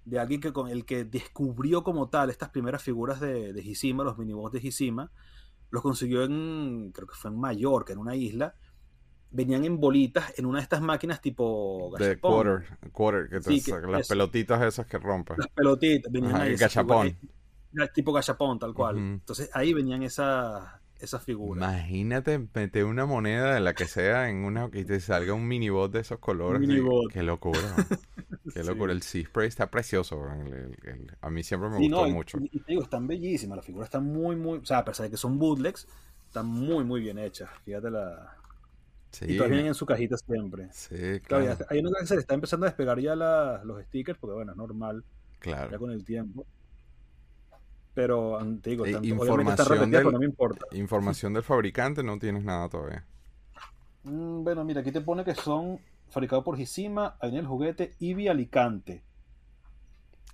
[0.06, 4.04] de alguien que con el que descubrió como tal estas primeras figuras de, de Hishima,
[4.04, 5.12] los minibots de Hishima,
[5.70, 8.56] los consiguió en, creo que fue en Mallorca, en una isla.
[9.32, 14.62] Venían en bolitas en una de estas máquinas tipo De quarter, quarter que las pelotitas
[14.62, 15.38] esas que rompen.
[15.40, 16.56] Las pelotitas, venían ahí.
[16.56, 17.18] Gachapón.
[17.96, 18.98] Tipo, gachapón, tal cual.
[19.00, 20.64] Entonces ahí venían esas
[21.04, 21.60] esa figura.
[21.60, 25.92] Imagínate meter una moneda de la que sea en una y te salga un minibot
[25.92, 26.62] de esos colores.
[26.62, 27.12] Minibot.
[27.12, 27.60] Qué locura.
[28.54, 28.94] Qué locura.
[28.94, 30.24] El Sea Spray está precioso.
[31.22, 32.38] a mí siempre me gustó mucho.
[32.40, 33.58] Y, te digo, están bellísimas.
[33.58, 34.60] Las figuras están muy, muy.
[34.60, 35.88] O sea, a pesar de que son bootlegs,
[36.28, 37.50] están muy, muy bien hechas.
[37.66, 38.36] Fíjate la.
[39.12, 39.26] Sí.
[39.28, 40.70] Y todas vienen en su cajita siempre.
[40.72, 41.58] Sí, claro.
[41.70, 44.58] hay una que se le está empezando a despegar ya los stickers, porque bueno, es
[44.58, 45.04] normal.
[45.40, 45.72] Claro.
[45.72, 46.46] Ya con el tiempo.
[47.94, 50.66] Pero, te digo, tanto, información del, no me importa.
[50.72, 53.06] Información del fabricante no tienes nada todavía.
[54.04, 55.80] Mm, bueno, mira, aquí te pone que son
[56.10, 59.04] fabricados por Hishima, en el juguete Ibi Alicante.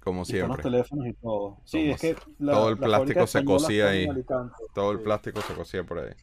[0.01, 0.55] Como siempre.
[0.55, 1.57] los teléfonos y todo.
[1.65, 4.07] Sí, es que todo el plástico se cosía ahí.
[4.73, 6.13] Todo el plástico se cosía por ahí.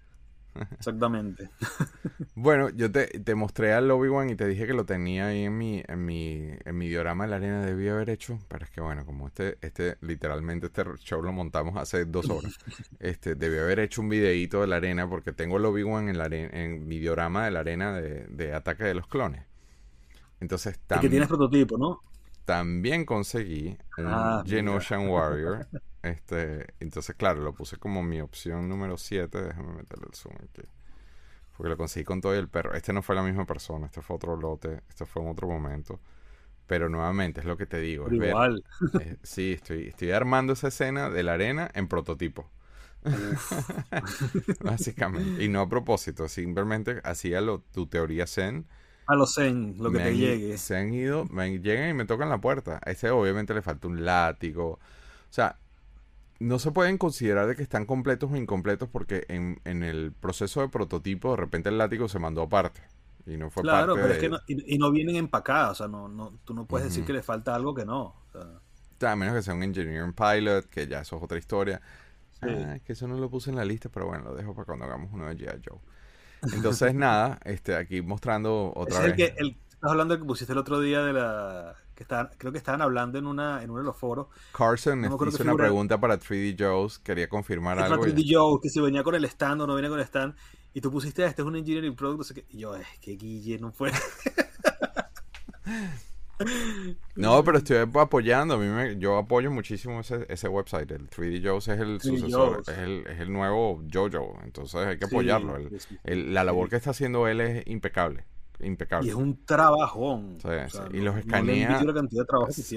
[0.72, 1.50] Exactamente.
[2.34, 5.56] bueno, yo te, te mostré al Obi-Wan y te dije que lo tenía ahí en
[5.56, 7.64] mi, en mi, en mi diorama de la arena.
[7.64, 11.76] Debí haber hecho, pero es que bueno, como este, este, literalmente este show lo montamos
[11.76, 12.56] hace dos horas.
[13.00, 16.26] este, debí haber hecho un videíto de la arena porque tengo el Obi-Wan en, la
[16.26, 19.44] en mi diorama de la arena de, de Ataque de los Clones.
[20.40, 21.02] Entonces también...
[21.02, 22.02] que tienes prototipo, ¿no?
[22.46, 25.68] También conseguí un ah, Genoshan Warrior.
[26.02, 29.42] Este, entonces, claro, lo puse como mi opción número 7.
[29.42, 30.62] Déjame meterle el zoom aquí.
[31.56, 32.74] Porque lo conseguí con todo el perro.
[32.74, 35.98] Este no fue la misma persona, este fue otro lote, este fue en otro momento.
[36.68, 38.06] Pero nuevamente, es lo que te digo.
[38.08, 38.62] igual.
[39.00, 42.48] Eh, sí, estoy, estoy armando esa escena de la arena en prototipo.
[44.60, 45.42] Básicamente.
[45.42, 48.68] Y no a propósito, simplemente hacía lo, tu teoría Zen
[49.06, 50.58] a los Zen, lo que te llegue.
[50.58, 52.80] Se han ido, me llegan y me tocan la puerta.
[52.84, 54.72] A ese obviamente le falta un látigo.
[54.72, 54.78] O
[55.30, 55.58] sea,
[56.38, 60.60] no se pueden considerar de que están completos o incompletos porque en, en el proceso
[60.60, 62.82] de prototipo de repente el látigo se mandó aparte.
[63.26, 65.72] Y no fue claro, pero es que no, y, no vienen empacadas.
[65.72, 68.02] O sea, no, no, tú no puedes decir que le falta algo que no.
[68.02, 68.26] O
[69.00, 71.80] sea, a menos que sea un engineering pilot, que ya eso es otra historia.
[72.40, 74.84] Ah, que eso no lo puse en la lista, pero bueno, lo dejo para cuando
[74.84, 75.62] hagamos uno de G.I.
[75.66, 75.80] Joe.
[76.52, 79.10] Entonces, nada, este, aquí mostrando otra vez.
[79.10, 81.74] El que, el, estás hablando del que pusiste el otro día de la.
[81.94, 84.28] que estaban, creo que estaban hablando en una en uno de los foros.
[84.52, 88.00] Carson hizo una pregunta para 3D Joe's, quería confirmar algo.
[88.00, 90.34] Para 3D Joe, que si venía con el stand o no venía con el stand.
[90.74, 92.44] Y tú pusiste, este es un engineering product, no sé qué.
[92.50, 93.90] Y yo, es que Guille no fue.
[97.14, 98.54] No, pero estoy apoyando.
[98.54, 100.90] A mí me, yo apoyo muchísimo ese, ese website.
[100.90, 104.38] El 3D Joe's es el sucesor, es el, es el, nuevo JoJo.
[104.44, 105.56] Entonces hay que apoyarlo.
[106.04, 108.24] El, la labor que está haciendo él es impecable.
[108.60, 109.06] Impecable.
[109.06, 110.38] Y es un trabajón.
[110.92, 111.82] y los escanea.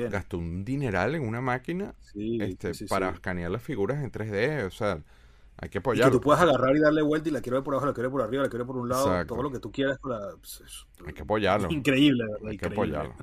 [0.09, 4.67] gastó un dineral en una máquina este, para escanear las figuras en 3D.
[4.67, 5.01] O sea,
[5.57, 6.11] hay que apoyarlo.
[6.11, 8.09] que tú puedas agarrar y darle vuelta y la quiero ver por abajo, la quiero
[8.09, 9.99] ver por arriba, la quiero ver por un lado, todo lo que tú quieras.
[10.01, 11.69] Pues, hay que apoyarlo.
[11.69, 12.49] Increíble, ¿verdad?
[12.49, 13.15] Hay que apoyarlo.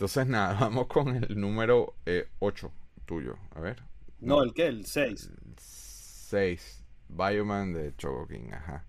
[0.00, 1.94] Entonces, nada, vamos con el número
[2.38, 2.70] 8 eh,
[3.04, 3.36] tuyo.
[3.54, 3.82] A ver.
[4.18, 4.66] No, ¿el qué?
[4.68, 5.30] El 6.
[5.58, 6.84] 6.
[7.08, 8.86] Bioman de Chogokin, ajá.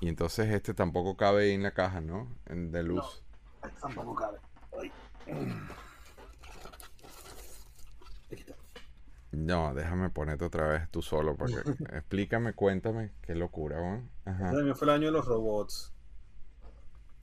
[0.00, 2.34] Y entonces este tampoco cabe ahí en la caja, ¿no?
[2.46, 3.22] En de luz.
[3.62, 4.38] No, este tampoco cabe.
[9.32, 11.56] No, déjame ponerte otra vez tú solo porque
[11.94, 14.08] explícame, cuéntame, qué locura, ¿no?
[14.24, 14.50] Ajá.
[14.50, 15.91] Este fue el año de los robots.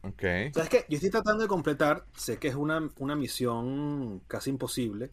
[0.01, 0.85] ¿Sabes qué?
[0.87, 5.11] Yo estoy tratando de completar, sé que es una, una misión casi imposible,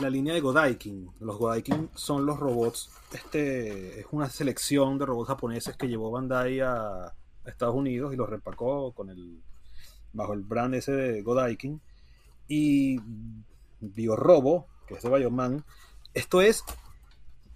[0.00, 1.10] la línea de Godaikin.
[1.20, 6.60] Los Godaikin son los robots, este es una selección de robots japoneses que llevó Bandai
[6.60, 7.12] a,
[7.46, 9.40] Estados Unidos y los repacó con el
[10.12, 11.80] bajo el brand ese de Godaikin.
[12.48, 12.98] Y
[13.80, 15.64] Biorobo, que es de Bioman,
[16.12, 16.64] esto es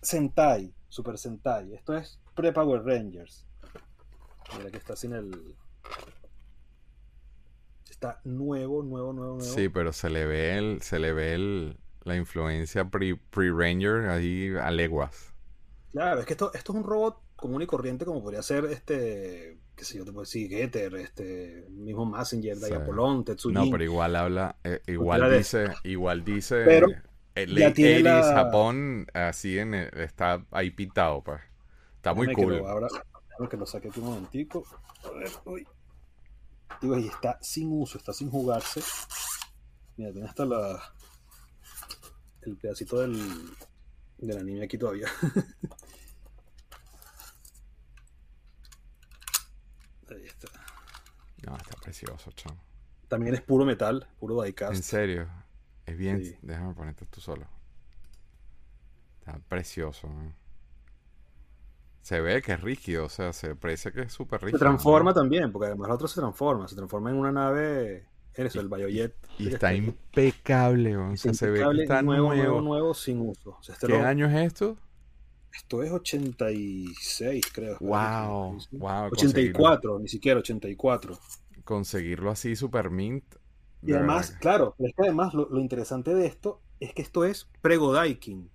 [0.00, 3.44] Sentai, Super Sentai, esto es Pre-Power Rangers.
[4.56, 5.56] Mira que está sin el,
[8.00, 9.40] está nuevo, nuevo, nuevo, nuevo.
[9.40, 14.70] Sí, pero se le ve el, se le ve el, la influencia pre-Ranger ahí a
[14.70, 15.34] leguas.
[15.92, 19.58] Claro, es que esto, esto es un robot común y corriente como podría ser este,
[19.76, 22.66] qué sé yo, te puedo decir, Getter, este, mismo Messenger, sí.
[22.66, 23.54] Diapolón, Tetsujin.
[23.54, 26.88] No, pero igual habla, eh, igual dice, igual dice, pero
[27.34, 27.70] el, ya
[28.00, 28.22] la...
[28.22, 31.40] Japón así en está ahí pintado, pues.
[31.96, 32.54] Está muy cool.
[32.54, 32.88] Que lo, ahora,
[33.50, 34.64] que lo saque un momentico.
[35.04, 35.66] A ver, uy.
[36.80, 38.82] Digo, y está sin uso, está sin jugarse.
[39.96, 40.80] Mira, tiene hasta la
[42.42, 43.16] el pedacito del,
[44.18, 45.06] de la niña aquí todavía.
[50.10, 50.48] Ahí está.
[51.46, 52.60] No, está precioso, chamo.
[53.08, 54.74] También es puro metal, puro diecast.
[54.74, 55.28] En serio,
[55.86, 56.38] es bien.
[56.42, 57.46] Déjame ponerte tú solo.
[59.20, 60.08] Está precioso.
[62.02, 64.58] Se ve que es rígido, o sea, se parece que es súper rígido.
[64.58, 68.56] Se transforma también, porque además el otro se transforma, se transforma en una nave, eres
[68.56, 69.14] el Biojet.
[69.38, 73.58] Y, está impecable, o sea, se ve que está nuevo, nuevo, nuevo, sin uso.
[73.68, 74.76] este ¿Qué año es esto?
[75.52, 77.76] Esto es 86, creo.
[77.80, 79.06] Wow, wow.
[79.10, 81.18] 84, ni siquiera 84.
[81.64, 83.24] Conseguirlo así, super mint.
[83.82, 87.48] Y además, claro, es que además lo, lo, interesante de esto es que esto es
[87.62, 88.50] pre-Godaikin.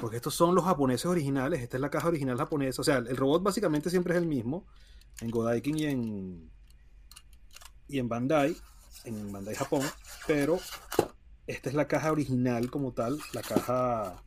[0.00, 2.80] Porque estos son los japoneses originales, esta es la caja original japonesa.
[2.80, 4.66] O sea, el robot básicamente siempre es el mismo
[5.20, 6.50] en Godaikin y en,
[7.88, 8.56] y en Bandai,
[9.04, 9.82] en Bandai Japón,
[10.26, 10.58] pero
[11.46, 14.22] esta es la caja original como tal, la caja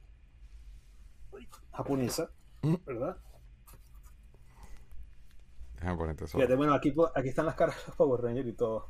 [1.71, 2.29] japonesa.
[2.85, 3.17] ¿verdad?
[6.39, 8.87] Fíjate, bueno, aquí, aquí están las caras de los Power Rangers y todo.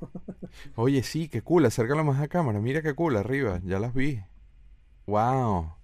[0.75, 4.21] Oye, sí, qué cool, acércalo más a cámara, mira qué cool arriba, ya las vi.
[5.05, 5.74] Wow.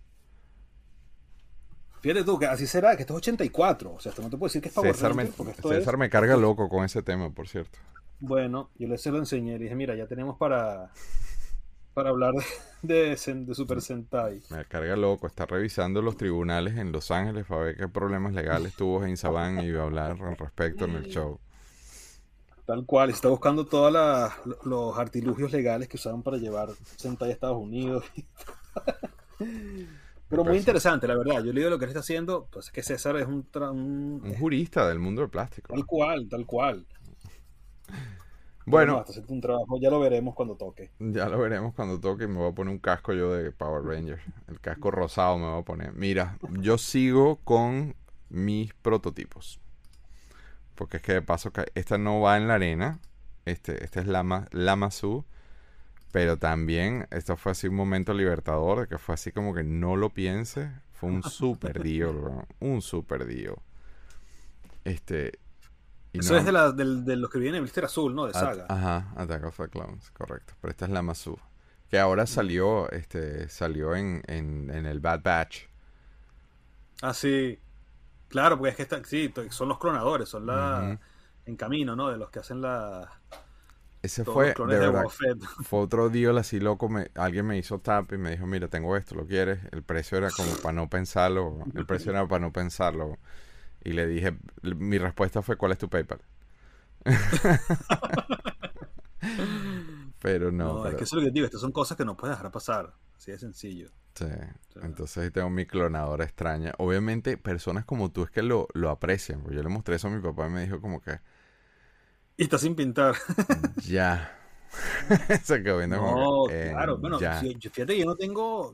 [2.01, 3.93] Fíjate tú, que así será, que esto es 84.
[3.93, 6.35] O sea, esto no te puedo decir que es Power César, me, César me carga
[6.35, 7.77] loco con ese tema, por cierto.
[8.19, 9.53] Bueno, yo le se lo enseñé.
[9.53, 10.91] Le dije, mira, ya tenemos para,
[11.93, 12.33] para hablar
[12.81, 14.41] de, de, Super Sentai.
[14.49, 15.27] Me carga loco.
[15.27, 19.63] Está revisando los tribunales en Los Ángeles para ver qué problemas legales tuvo en Saban
[19.63, 21.39] y hablar al respecto en el show.
[22.65, 23.91] Tal cual, está buscando todos
[24.63, 28.03] los artilugios legales que usaron para llevar Sentai a Estados Unidos.
[30.31, 31.43] Pero muy interesante, la verdad.
[31.43, 34.87] Yo leído lo que él está haciendo, pues es que César es un, un, jurista
[34.87, 35.73] del mundo del plástico.
[35.73, 36.85] Tal cual, tal cual.
[38.65, 40.89] Bueno, hasta un trabajo, ya lo veremos cuando toque.
[40.99, 43.83] Ya lo veremos cuando toque y me voy a poner un casco yo de Power
[43.83, 44.21] Ranger.
[44.47, 45.93] El casco rosado me voy a poner.
[45.93, 47.93] Mira, yo sigo con
[48.29, 49.59] mis prototipos.
[50.75, 52.99] Porque es que de paso, esta no va en la arena.
[53.43, 55.25] Este, este es Lama, Lamazu.
[56.11, 60.09] Pero también, esto fue así un momento libertador, que fue así como que no lo
[60.09, 60.71] piense.
[60.91, 63.61] Fue un super dio, un super dio.
[64.83, 65.39] Este.
[66.13, 68.25] Eso es de, la, de, los que viene el Blister Azul, ¿no?
[68.25, 68.65] De Saga.
[68.67, 70.53] ajá, Attack of the Clones, correcto.
[70.59, 71.39] Pero esta es la Masu.
[71.89, 75.67] Que ahora salió, este, salió en, en, en el Bad Batch.
[77.01, 77.57] Ah, sí.
[78.27, 80.99] Claro, porque es que está, sí, son los clonadores, son la.
[81.45, 82.09] En camino, ¿no?
[82.09, 83.09] De los que hacen la
[84.01, 85.05] ese fue, de verdad,
[85.63, 88.97] fue otro día así loco, me, alguien me hizo tap y me dijo, mira, tengo
[88.97, 89.59] esto, ¿lo quieres?
[89.71, 93.19] El precio era como para no pensarlo, el precio era para no pensarlo.
[93.83, 96.21] Y le dije, mi respuesta fue, ¿cuál es tu PayPal?
[100.21, 100.85] pero no.
[100.85, 102.93] es que eso es lo que digo, estas son cosas que no puedes dejar pasar,
[103.15, 103.89] así de sencillo.
[104.15, 104.25] Sí,
[104.81, 106.73] entonces tengo mi clonadora extraña.
[106.79, 110.11] Obviamente, personas como tú es que lo, lo aprecian, porque yo le mostré eso a
[110.11, 111.19] mi papá y me dijo como que
[112.41, 113.13] y está sin pintar.
[113.87, 114.35] ya.
[115.43, 116.97] Se quedó viendo no, claro.
[116.97, 118.73] Bueno, fíjate, yo no tengo.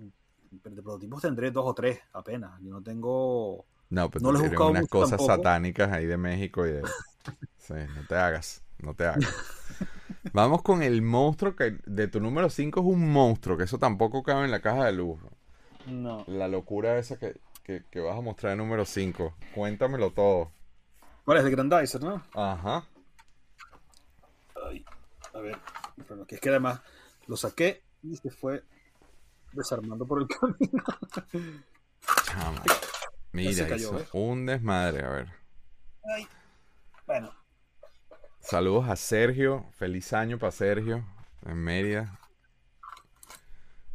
[0.49, 2.57] De prototipos tendré dos o tres apenas.
[2.61, 3.65] Yo no tengo.
[3.89, 6.81] No, pero no les unas cosas satánicas ahí de México y de.
[7.57, 8.63] sí, no te hagas.
[8.79, 9.35] No te hagas.
[10.31, 14.23] Vamos con el monstruo que de tu número 5 es un monstruo, que eso tampoco
[14.23, 15.19] cabe en la caja de luz.
[15.87, 16.23] No.
[16.27, 19.33] La locura esa que, que, vas a mostrar en número 5.
[19.53, 20.51] Cuéntamelo todo.
[21.25, 22.23] ¿Cuál es el Grandizer, no?
[22.33, 22.87] Ajá
[25.37, 25.57] a ver,
[26.07, 26.81] bueno, que es que además
[27.27, 28.63] lo saqué y se fue
[29.53, 30.83] desarmando por el camino.
[33.31, 33.67] Mira,
[34.13, 35.27] un desmadre, a ver.
[37.05, 37.31] bueno.
[38.39, 39.65] Saludos a Sergio.
[39.77, 41.05] Feliz año para Sergio
[41.45, 42.19] en Mérida.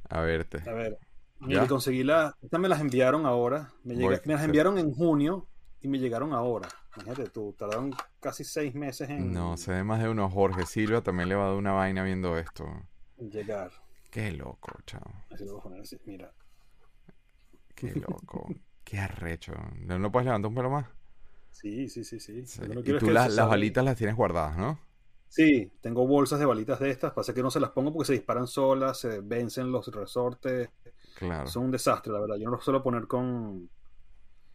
[0.08, 0.62] A verte.
[0.68, 0.98] A ver.
[1.40, 2.36] Mira, conseguí la.
[2.40, 3.72] Estas me las enviaron ahora.
[3.82, 5.48] Me, me las enviaron en junio
[5.80, 6.68] y me llegaron ahora.
[6.96, 9.32] Imagínate tú, tardaron casi seis meses en.
[9.32, 10.28] No, se ve más de uno.
[10.28, 12.66] Jorge Silva también le va a dar una vaina viendo esto.
[13.18, 13.70] Llegar.
[14.10, 15.00] Qué loco, chao.
[15.30, 16.32] Así lo voy a poner así, mira.
[17.74, 18.46] Qué loco.
[18.84, 19.54] Qué arrecho.
[19.86, 20.86] ¿No puedes levantar un pelo más?
[21.50, 22.44] Sí, sí, sí, sí.
[22.84, 24.78] y tú las, balitas las tienes guardadas, ¿no?
[25.28, 27.12] Sí, tengo bolsas de balitas de estas.
[27.12, 30.68] Pasa que no se las pongo porque se disparan solas, se vencen los resortes.
[31.14, 31.46] Claro.
[31.46, 32.36] Son un desastre, la verdad.
[32.36, 33.70] Yo no los suelo poner con,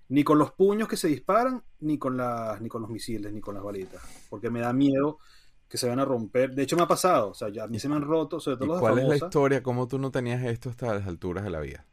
[0.10, 3.42] ni con los puños que se disparan, ni con, las, ni con los misiles, ni
[3.42, 4.02] con las balitas.
[4.30, 5.20] Porque me da miedo
[5.68, 6.54] que se van a romper.
[6.54, 7.32] De hecho, me ha pasado.
[7.32, 9.16] O sea, ya a mí se me han roto, sobre todo los ¿Cuál es la
[9.18, 9.62] historia?
[9.62, 11.86] ¿Cómo tú no tenías esto hasta las alturas de la vida?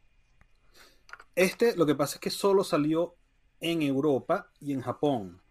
[1.35, 3.15] Este, lo que pasa es que solo salió
[3.59, 5.41] en Europa y en Japón.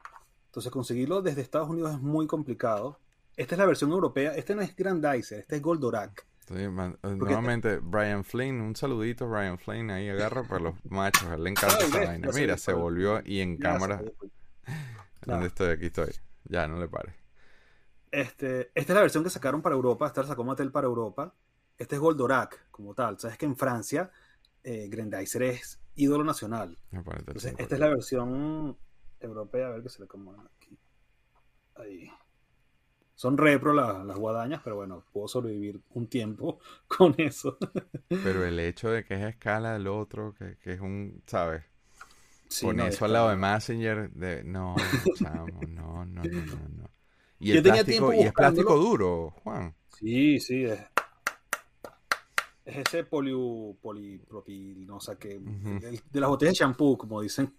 [0.46, 2.98] Entonces, conseguirlo desde Estados Unidos es muy complicado.
[3.36, 4.34] Esta es la versión europea.
[4.34, 6.26] Este no es Grandizer, este es Goldorak.
[6.46, 11.34] Sí, eh, nuevamente, Brian Flynn, un saludito, Brian Flynn, ahí agarra para los machos, a
[11.34, 12.28] él le encanta esa vaina.
[12.34, 14.02] Mira, se volvió y en cámara.
[15.26, 15.68] ¿Dónde estoy?
[15.70, 16.12] Aquí estoy.
[16.44, 17.14] Ya, no le pare.
[18.10, 21.34] Este, esta es la versión que sacaron para Europa, esta la sacó Mattel para Europa.
[21.78, 23.18] Este es Goldorak, como tal.
[23.18, 24.10] Sabes que en Francia,
[24.62, 24.88] eh,
[25.40, 26.78] es ídolo nacional.
[26.92, 28.76] Entonces, esta es la versión
[29.18, 30.78] europea, a ver qué se le acomoda aquí.
[31.76, 32.10] Ahí.
[33.14, 37.58] Son repro las guadañas, pero bueno, puedo sobrevivir un tiempo con eso.
[38.08, 41.62] Pero el hecho de que es a escala del otro, que, es un, ¿sabes?
[42.60, 44.76] con eso al lado de Messenger, de no,
[45.16, 46.90] chamo, no, no, no, no,
[47.40, 49.74] Y el plástico, y es plástico duro, Juan.
[49.88, 50.80] Sí, sí, es,
[52.64, 53.32] es ese poli,
[53.80, 57.54] polipropil, no sé qué, de las botellas de shampoo, como dicen.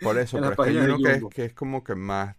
[0.00, 2.36] Por eso, pero es que hay uno que es, que es como que más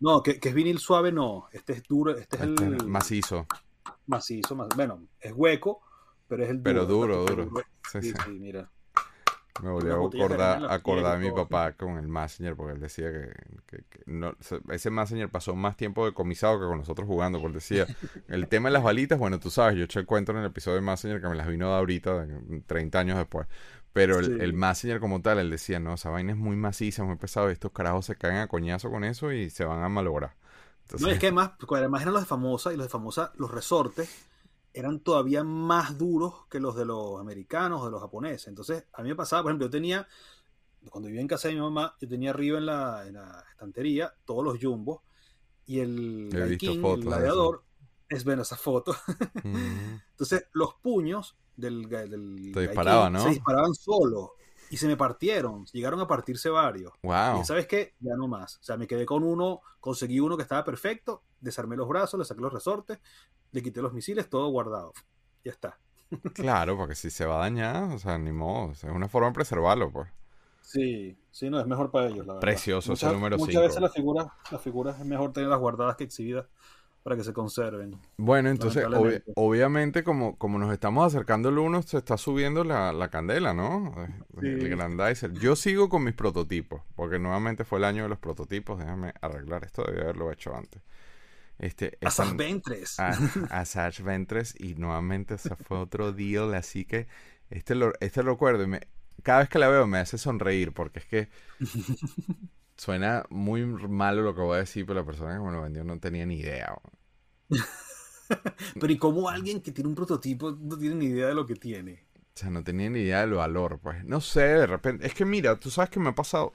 [0.00, 1.48] no, que, es vinil suave, no.
[1.52, 2.86] Este es duro, este es este el.
[2.86, 3.46] Macizo.
[4.06, 5.82] Macizo, más, bueno, es hueco,
[6.26, 6.64] pero es el duro.
[6.64, 7.50] Pero duro, duro.
[7.92, 8.70] Sí, sí, mira.
[9.62, 13.10] Me volvió a acordar, acordar a mi papá con el Messenger, porque él decía
[13.66, 14.34] que, no,
[14.70, 17.86] ese Messenger pasó más tiempo decomisado que con nosotros jugando, porque decía,
[18.28, 20.76] el tema de las balitas, bueno, tú sabes, yo eché el cuento en el episodio
[20.76, 22.26] de Messenger que me las vino de ahorita,
[22.66, 23.48] 30 años después,
[23.92, 27.16] Pero el, el Messenger como tal, él decía, no, esa vaina es muy maciza, muy
[27.16, 30.36] pesado, y estos carajos se caen a coñazo con eso y se van a malograr.
[30.98, 34.28] No, es que además, además eran los de Famosa, y los de Famosa, los resortes,
[34.72, 38.48] eran todavía más duros que los de los americanos o de los japoneses.
[38.48, 40.06] Entonces, a mí me pasaba, por ejemplo, yo tenía,
[40.88, 44.14] cuando vivía en casa de mi mamá, yo tenía arriba en la, en la estantería
[44.24, 45.02] todos los jumbos
[45.66, 47.64] y el, el gladiador,
[48.08, 48.94] es ver esa foto.
[49.44, 53.22] Entonces, los puños del, del Te disparaban, ¿no?
[53.22, 54.30] se disparaban solos
[54.70, 56.92] y se me partieron, llegaron a partirse varios.
[57.02, 57.40] Wow.
[57.40, 58.56] Y sabes qué, ya no más.
[58.58, 62.24] O sea, me quedé con uno, conseguí uno que estaba perfecto, desarmé los brazos, le
[62.24, 63.00] saqué los resortes,
[63.50, 64.92] le quité los misiles, todo guardado.
[65.44, 65.78] Ya está.
[66.34, 69.34] Claro, porque si se va a dañar, o sea, ni modo, es una forma de
[69.34, 70.08] preservarlo, pues.
[70.60, 72.40] Sí, sí, no, es mejor para ellos, la verdad.
[72.40, 73.46] Precioso ese número 5.
[73.46, 76.46] Muchas veces las figuras, las figuras es mejor tenerlas guardadas que exhibidas
[77.02, 77.98] para que se conserven.
[78.16, 78.84] Bueno, entonces,
[79.34, 83.94] obviamente, como, como nos estamos acercando el uno, se está subiendo la, la candela, ¿no?
[84.40, 85.32] El Grandizer.
[85.32, 88.78] Yo sigo con mis prototipos, porque nuevamente fue el año de los prototipos.
[88.78, 90.82] Déjame arreglar esto, debí haberlo hecho antes.
[91.58, 92.98] Este, Asaj Ventres.
[93.50, 97.06] Asaj Ventres, y nuevamente ese fue otro deal, así que
[97.50, 98.64] este lo, este lo recuerdo.
[98.64, 98.80] Y me,
[99.22, 101.28] cada vez que la veo me hace sonreír, porque es que
[102.80, 105.84] Suena muy malo lo que voy a decir, pero la persona que me lo vendió
[105.84, 106.74] no tenía ni idea.
[108.80, 111.56] pero ¿y cómo alguien que tiene un prototipo no tiene ni idea de lo que
[111.56, 112.06] tiene?
[112.16, 114.02] O sea, no tenía ni idea del valor, pues.
[114.06, 115.06] No sé, de repente.
[115.06, 116.54] Es que mira, tú sabes que me ha pasado.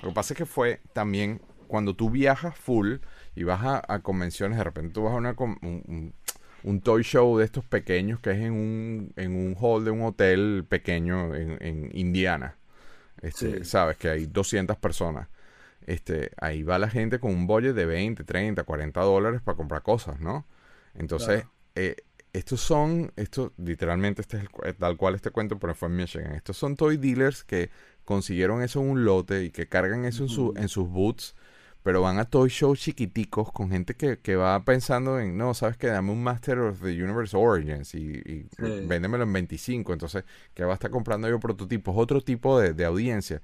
[0.00, 2.98] Lo que pasa es que fue también cuando tú viajas full
[3.34, 6.14] y vas a, convenciones, de repente tú vas a una, un, un,
[6.80, 10.64] toy show de estos pequeños que es en un, en un hall de un hotel
[10.68, 12.56] pequeño en, en Indiana.
[13.22, 15.28] Este, Sabes que hay 200 personas
[15.86, 19.82] este, ahí va la gente con un budget de 20, 30, 40 dólares para comprar
[19.82, 20.46] cosas, ¿no?
[20.94, 21.44] Entonces,
[21.74, 21.96] eh,
[22.32, 26.32] estos son, esto literalmente este es el, tal cual este cuento, pero fue en Michigan.
[26.32, 27.70] Estos son toy dealers que
[28.04, 31.34] consiguieron eso en un lote y que cargan eso en, su, en sus boots,
[31.84, 35.76] pero van a toy shows chiquiticos con gente que, que va pensando en, no, sabes
[35.76, 38.46] que dame un Master of the Universe Origins y, y
[38.88, 40.24] véndemelo en 25, entonces,
[40.54, 43.42] que va a estar comprando yo prototipos, otro tipo de, de audiencia.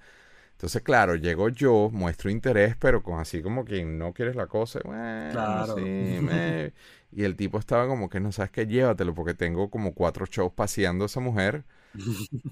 [0.52, 4.80] Entonces, claro, llego yo, muestro interés, pero con así como que no quieres la cosa.
[4.84, 5.74] Bueno, claro.
[5.76, 5.82] sí,
[6.22, 6.72] me...
[7.12, 10.52] Y el tipo estaba como que no sabes qué, llévatelo, porque tengo como cuatro shows
[10.54, 11.64] paseando a esa mujer.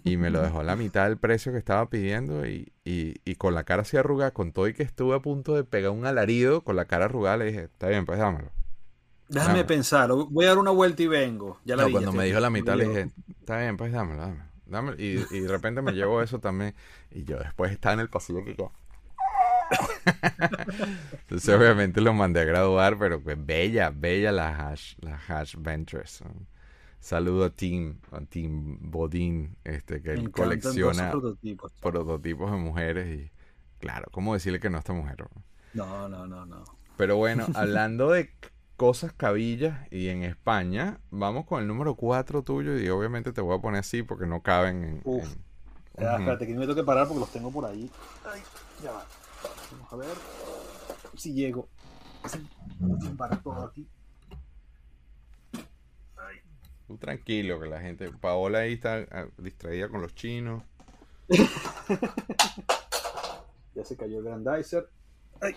[0.05, 2.47] Y me lo dejó a la mitad del precio que estaba pidiendo.
[2.47, 5.55] Y, y, y con la cara así arrugada, con todo y que estuve a punto
[5.55, 8.51] de pegar un alarido, con la cara arrugada, le dije, está bien, pues dámelo.
[9.29, 11.61] Déjame pensar, voy a dar una vuelta y vengo.
[11.65, 13.11] Ya la no, cuando me dijo la mitad, le dije,
[13.41, 14.35] está bien, pues dámelo,
[14.65, 16.75] dámelo y, de repente me llevo eso también.
[17.11, 18.73] Y yo después estaba en el pasillo que yo.
[21.13, 26.23] Entonces obviamente lo mandé a graduar, pero pues bella, bella la hash, la hash ventures.
[27.01, 33.31] Saludo a Tim, a Tim Bodin, este, que él colecciona prototipos, prototipos, de mujeres y
[33.79, 35.17] claro, ¿cómo decirle que no a esta mujer?
[35.75, 36.65] No, no, no, no.
[36.97, 38.31] Pero bueno, hablando de
[38.79, 41.01] cosas cabillas y en España.
[41.11, 44.41] Vamos con el número 4 tuyo y obviamente te voy a poner así porque no
[44.41, 45.01] caben en...
[45.05, 45.37] Uf.
[45.95, 47.91] Espérate, que no me tengo que parar porque los tengo por ahí.
[48.25, 48.41] Ay,
[48.83, 49.05] ya va.
[49.73, 50.17] Vamos a ver
[51.17, 51.69] si llego.
[53.17, 53.89] para todo aquí.
[56.89, 58.11] Tú tranquilo, que la gente...
[58.11, 60.65] Paola ahí está ah, distraída con los chinos.
[63.75, 64.89] ya se cayó el Grandizer.
[65.43, 65.55] Ay.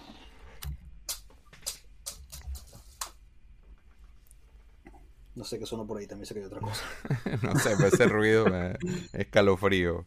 [5.35, 6.83] No sé qué sonó por ahí, también que hay otra cosa.
[7.43, 8.75] no sé, pero ese ruido es
[9.13, 10.05] escalofrío.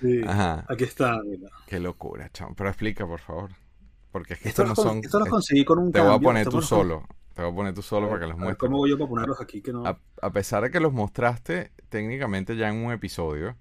[0.00, 0.64] Sí, Ajá.
[0.68, 1.50] aquí está, mira.
[1.66, 2.54] Qué locura, chamo.
[2.56, 3.50] Pero explica, por favor.
[4.12, 4.98] Porque es que estos no son.
[4.98, 7.04] Esto los conseguí con un Te voy a poner tú solo.
[7.34, 8.58] Te voy a poner tú solo para que los muestres.
[8.58, 9.62] ¿Cómo voy yo para ponerlos aquí?
[9.62, 9.84] Que no...
[9.86, 13.56] a, pesar de que los mostraste técnicamente ya en un episodio,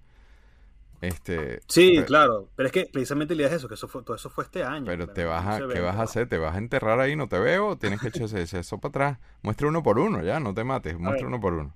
[1.01, 4.15] este, sí, claro, pero es que precisamente le idea es eso, que eso fue, todo
[4.15, 4.86] eso fue este año.
[4.86, 6.30] Pero te vas a, ¿qué vas a hacer?
[6.30, 7.15] ¿Te vas a enterrar ahí?
[7.15, 7.76] ¿No te veo?
[7.76, 9.17] Tienes que echarse eso para atrás.
[9.41, 11.74] Muestra uno por uno, ya, no te mates, muestra uno por uno.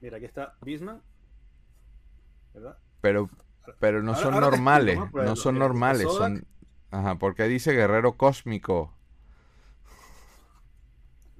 [0.00, 1.02] Mira, aquí está Bisman,
[2.54, 2.78] ¿verdad?
[3.00, 3.28] Pero,
[3.80, 6.46] pero no son normales, no son normales, son...
[6.92, 8.95] Ajá, porque dice guerrero cósmico.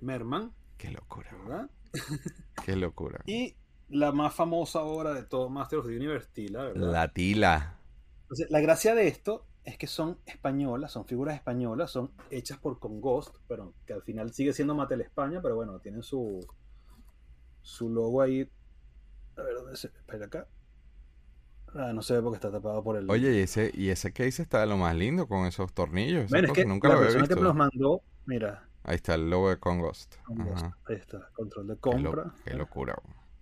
[0.01, 0.53] Merman.
[0.78, 1.30] Qué locura.
[1.42, 1.70] ¿verdad?
[2.64, 3.20] Qué locura.
[3.26, 3.57] Y
[3.88, 6.92] la más famosa obra de todo Master of the Universe, Tila, ¿verdad?
[6.92, 7.78] La Tila.
[8.22, 12.78] Entonces, la gracia de esto es que son españolas, son figuras españolas, son hechas por
[12.78, 16.47] Congost, pero que al final sigue siendo Mattel España, pero bueno, tienen su
[17.62, 18.49] su logo ahí.
[19.36, 19.88] A ver, ¿dónde se?
[19.88, 20.49] Espera acá.
[21.74, 23.11] Ah, no se ve porque está tapado por el.
[23.11, 26.32] Oye, y ese, y ese case está de lo más lindo con esos tornillos.
[26.32, 28.65] es que nunca la persona que me los mandó, mira.
[28.89, 30.14] Ahí está el logo de Congost.
[30.87, 32.32] Ahí está, control de compra.
[32.45, 32.97] Qué, locura.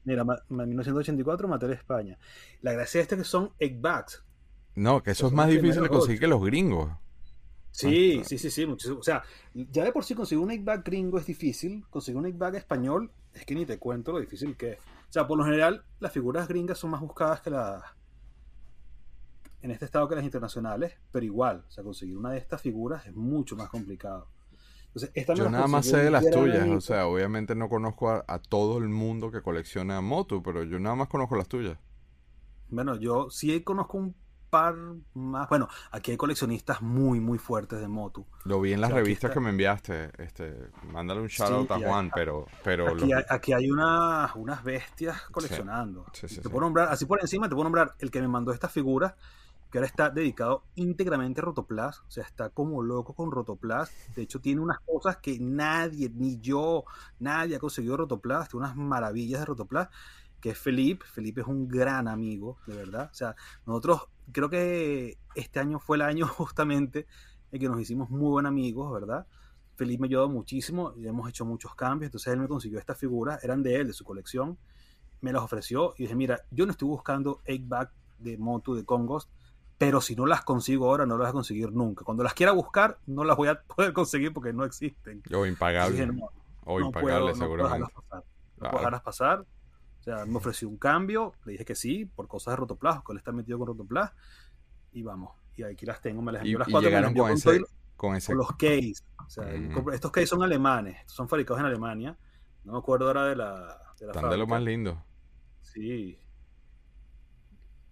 [0.04, 2.18] Mira, 1984, Mattel España.
[2.62, 4.24] La gracia de este que son eggbacks.
[4.74, 6.90] No, que eso es más difícil de conseguir que los gringos.
[7.70, 9.00] Sí, sí, sí, sí, muchísimo.
[9.00, 9.22] O sea,
[9.52, 13.44] ya de por sí conseguir un eggback gringo es difícil, conseguir un eggback español es
[13.44, 14.78] que ni te cuento lo difícil que es.
[14.78, 17.82] O sea, por lo general, las figuras gringas son más buscadas que las.
[19.60, 23.04] en este estado que las internacionales, pero igual, o sea, conseguir una de estas figuras
[23.06, 24.28] es mucho más complicado.
[25.34, 28.88] Yo nada más sé de las tuyas, o sea, obviamente no conozco a, todo el
[28.88, 31.76] mundo que colecciona moto, pero yo nada más conozco las tuyas.
[32.68, 34.14] Bueno, yo sí conozco un
[34.50, 34.76] par
[35.14, 35.48] más.
[35.48, 38.26] Bueno, aquí hay coleccionistas muy, muy fuertes de moto.
[38.44, 40.10] Lo vi en las revistas que me enviaste.
[40.18, 44.62] Este, mándale un shout out a Juan, pero, pero aquí, hay, aquí hay unas, unas
[44.62, 46.06] bestias coleccionando.
[46.12, 49.14] te puedo nombrar, así por encima, te puedo nombrar el que me mandó estas figuras
[49.74, 54.22] que ahora está dedicado íntegramente a Rotoplas, o sea, está como loco con Rotoplas, de
[54.22, 56.84] hecho tiene unas cosas que nadie, ni yo,
[57.18, 59.88] nadie ha conseguido Rotoplas, tiene unas maravillas de Rotoplas,
[60.40, 63.34] que es Felipe, Felipe es un gran amigo, de verdad, o sea,
[63.66, 67.08] nosotros creo que este año fue el año justamente
[67.50, 69.26] en que nos hicimos muy buenos amigos, ¿verdad?
[69.74, 73.42] Felipe me ayudó muchísimo y hemos hecho muchos cambios, entonces él me consiguió estas figuras,
[73.42, 74.56] eran de él, de su colección,
[75.20, 79.28] me las ofreció y dije, mira, yo no estoy buscando 8-back de Moto de Congos,
[79.78, 82.04] pero si no las consigo ahora, no las voy a conseguir nunca.
[82.04, 85.22] Cuando las quiera buscar, no las voy a poder conseguir porque no existen.
[85.34, 86.08] O impagable.
[86.64, 87.92] o impagable, seguramente.
[88.56, 89.40] No puedo dejarlas pasar.
[89.40, 93.12] O sea, me ofreció un cambio, le dije que sí, por cosas de Rotoplas, que
[93.12, 94.12] él está metido con Rotoplas,
[94.92, 95.32] y vamos.
[95.56, 96.88] Y aquí las tengo, me las envió las cuatro.
[96.88, 97.64] llegaron con, ese,
[97.96, 98.34] con, ese...
[98.34, 98.96] los case.
[99.26, 99.92] O sea, mm.
[99.92, 102.18] estos case son alemanes, son fabricados en Alemania.
[102.64, 103.78] No me acuerdo ahora de la.
[103.98, 105.02] De Están de lo más lindo.
[105.62, 106.18] Sí,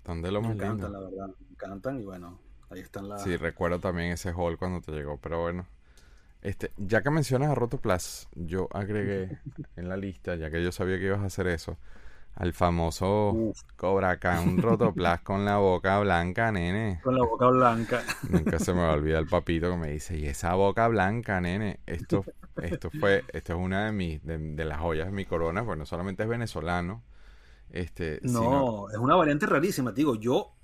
[0.03, 1.29] están de lo me encantan, la verdad.
[1.29, 2.37] Me encantan y bueno,
[2.71, 3.23] ahí están las.
[3.23, 5.65] Sí, recuerdo también ese hall cuando te llegó, pero bueno.
[6.43, 9.39] Este, ya que mencionas a Rotoplas, yo agregué
[9.77, 11.79] en la lista, ya que yo sabía que ibas a hacer eso,
[12.35, 16.99] al famoso Cobra Khan Rotoplas con la boca blanca, nene.
[17.05, 18.03] Con la boca blanca.
[18.29, 21.41] Nunca se me va a olvidar el papito que me dice, y esa boca blanca,
[21.41, 21.79] nene.
[21.87, 22.25] Esto,
[22.61, 25.79] esto fue, esto es una de mis, de, de las joyas de mi corona, pues
[25.79, 27.05] no solamente es venezolano,
[27.73, 29.93] este, no, es una variante rarísima.
[29.93, 30.55] digo, yo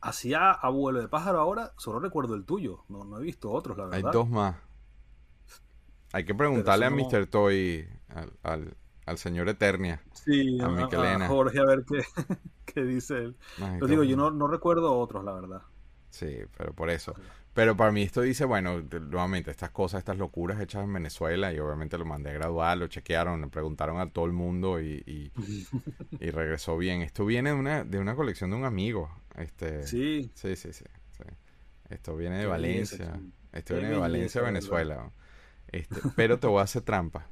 [0.00, 2.84] hacía abuelo de pájaro ahora, solo recuerdo el tuyo.
[2.88, 4.06] No, no he visto otros, la verdad.
[4.06, 4.56] Hay dos más.
[6.12, 7.26] Hay que preguntarle a Mr.
[7.26, 7.88] Toy,
[8.42, 10.02] al, al, señor Eternia.
[10.12, 12.02] Sí, a, Jorge, a ver qué,
[12.64, 13.36] qué dice él.
[13.58, 15.62] Pero digo, yo no, no recuerdo otros, la verdad.
[16.10, 17.14] Sí, pero por eso.
[17.54, 21.60] Pero para mí esto dice, bueno, nuevamente, estas cosas, estas locuras hechas en Venezuela, y
[21.60, 25.30] obviamente lo mandé a graduar, lo chequearon, le preguntaron a todo el mundo y, y,
[26.30, 27.02] regresó bien.
[27.02, 29.08] Esto viene de una, de una colección de un amigo.
[29.36, 30.32] Este, sí.
[30.34, 30.84] Sí, sí, sí.
[31.90, 33.20] Esto viene de Valencia.
[33.52, 35.12] Esto viene de Valencia, Venezuela.
[35.68, 37.28] Este, pero te voy a hacer trampa.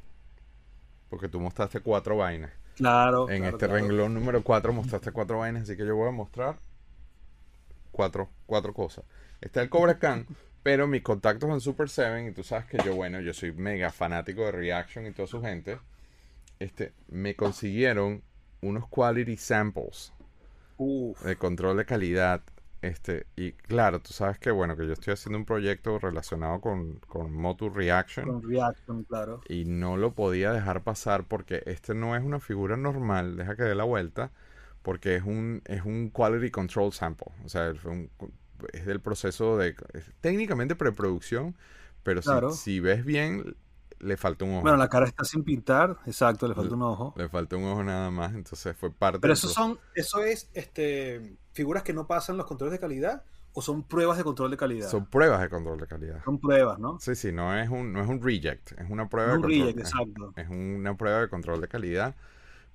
[1.09, 2.53] Porque tú mostraste cuatro vainas.
[2.77, 3.29] Claro.
[3.29, 6.59] En este renglón número cuatro mostraste cuatro vainas, así que yo voy a mostrar
[7.91, 9.05] cuatro, cuatro cosas.
[9.43, 10.27] Está el Cobra Khan,
[10.63, 13.91] pero mis contactos en Super 7, y tú sabes que yo, bueno, yo soy mega
[13.91, 15.79] fanático de Reaction y toda su gente,
[16.61, 18.23] este, me consiguieron
[18.61, 20.13] unos quality samples
[20.79, 22.43] de control de calidad.
[22.83, 26.99] Este, y claro, tú sabes que bueno, que yo estoy haciendo un proyecto relacionado con,
[27.09, 28.27] con Moto Reaction.
[28.27, 29.41] Con Reaction, claro.
[29.49, 33.63] Y no lo podía dejar pasar porque este no es una figura normal, deja que
[33.65, 34.31] dé la vuelta,
[34.83, 37.33] porque es un, es un quality control sample.
[37.45, 38.11] O sea, es un,
[38.73, 39.75] es del proceso de
[40.21, 41.57] técnicamente preproducción,
[42.03, 42.23] pero
[42.53, 43.57] si, ves bien,
[43.99, 44.63] le falta un ojo.
[44.63, 47.15] Bueno, la cara está sin pintar, exacto, le falta un ojo.
[47.17, 49.21] Le falta un ojo nada más, entonces fue parte.
[49.21, 53.23] Pero eso son, eso es, este, figuras que no pasan los controles de calidad
[53.55, 54.89] o son pruebas de control de calidad.
[54.89, 56.25] Son pruebas de control de calidad.
[56.25, 56.99] Son pruebas, ¿no?
[57.01, 59.53] Sí, sí, no es un, no es un reject, es una prueba de control.
[59.53, 60.33] Reject, exacto.
[60.37, 62.15] Es una prueba de control de calidad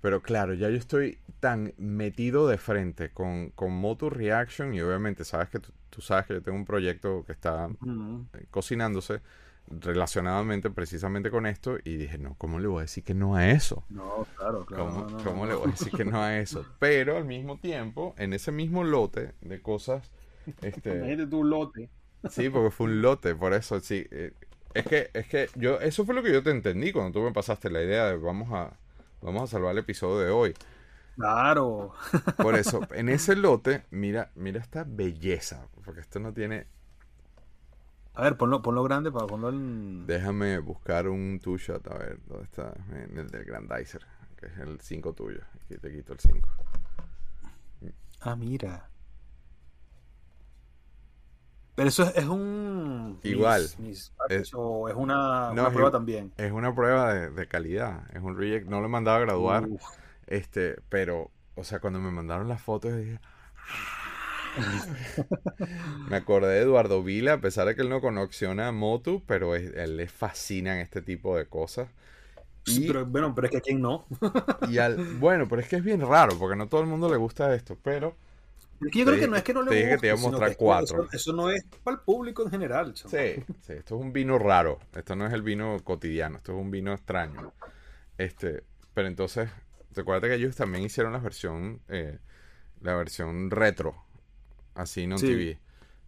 [0.02, 5.26] pero claro, ya yo estoy tan metido de frente con, con Motor Reaction y obviamente
[5.26, 9.22] sabes que tú, sabes que yo tengo un proyecto que está eh, cocinándose
[9.70, 13.50] relacionadamente precisamente con esto y dije, no, ¿cómo le voy a decir que no a
[13.50, 13.84] eso?
[13.90, 15.08] No, claro, claro.
[15.24, 16.66] ¿Cómo, le voy a decir que no a eso?
[16.80, 20.12] Pero al mismo tiempo, en ese mismo lote de cosas...
[20.62, 21.90] Este, Imagínate tu lote.
[22.30, 24.08] Sí, porque fue un lote, por eso sí.
[24.12, 24.32] Eh,
[24.74, 27.34] es que, es que yo, eso fue lo que yo te entendí cuando tú me
[27.34, 28.72] pasaste la idea de vamos a
[29.22, 30.54] Vamos a salvar el episodio de hoy.
[31.18, 31.94] Claro.
[32.38, 36.68] Por eso, en ese lote, mira, mira esta belleza, porque esto no tiene...
[38.14, 40.06] A ver, ponlo, ponlo grande para ponlo en...
[40.08, 42.74] Déjame buscar un two shot, a ver, ¿dónde está?
[42.92, 44.06] En el del Grandizer,
[44.38, 45.42] que es el 5 tuyo.
[45.66, 46.48] Aquí te quito el 5.
[48.22, 48.90] Ah, mira.
[51.76, 53.20] Pero eso es, un...
[53.22, 53.62] Igual.
[53.62, 56.34] es, o es una, prueba también.
[56.38, 58.04] Es una prueba de, calidad.
[58.16, 58.68] Es un reject.
[58.68, 59.68] No lo he mandado a graduar.
[60.28, 63.20] Este, pero, o sea, cuando me mandaron las fotos, dije,
[66.10, 69.56] me acordé de Eduardo Vila, a pesar de que él no conexiona a Motu, pero
[69.56, 71.90] él le fascinan este tipo de cosas.
[72.66, 74.06] pero, bueno, pero es que a quién no.
[74.70, 77.18] y al, bueno, pero es que es bien raro, porque no todo el mundo le
[77.18, 78.16] gusta esto, pero...
[78.86, 79.90] Es que yo creo que no es que no le guste.
[79.90, 81.08] que te iba a mostrar cuatro.
[81.12, 82.96] Eso, no es para el público en general.
[82.96, 84.78] Sí, sí, esto es un vino raro.
[84.96, 87.54] Esto no es el vino cotidiano, esto es un vino extraño.
[88.20, 88.64] Este,
[88.94, 89.50] pero entonces,
[89.98, 92.20] recuerda que ellos también hicieron la versión, eh,
[92.82, 94.08] la versión retro
[94.78, 95.28] Así no sí.
[95.28, 95.60] TV.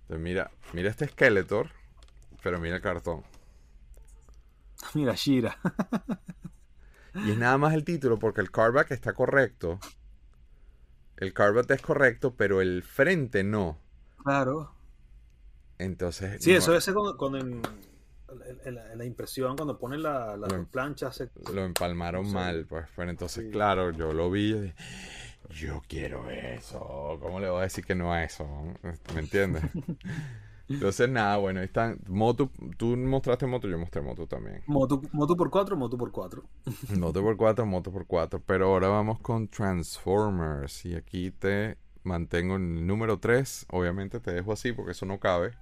[0.01, 1.71] Entonces mira, mira este Skeletor,
[2.43, 3.23] pero mira el cartón.
[4.93, 5.57] Mira Shira.
[7.13, 9.79] y es nada más el título porque el cardback está correcto.
[11.17, 13.77] El cardback es correcto, pero el frente no.
[14.23, 14.73] Claro.
[15.79, 16.41] Entonces.
[16.41, 17.61] Sí, eso es cuando, en,
[18.95, 21.11] la impresión, cuando ponen la, la plancha.
[21.53, 22.85] Lo empalmaron mal, pues.
[22.95, 24.51] Pero entonces, claro, yo lo vi.
[24.51, 24.73] Y
[25.49, 27.17] yo quiero eso.
[27.21, 28.47] ¿Cómo le voy a decir que no a eso?
[29.13, 29.63] ¿Me entiendes?
[30.69, 31.99] Entonces, nada, bueno, ahí están.
[32.07, 34.61] Moto, tú mostraste moto, yo mostré moto también.
[34.67, 36.43] Moto, moto por 4, moto por 4.
[36.95, 38.43] moto por 4, moto por 4.
[38.45, 40.85] Pero ahora vamos con Transformers.
[40.85, 43.65] Y aquí te mantengo en el número 3.
[43.71, 45.53] Obviamente te dejo así porque eso no cabe.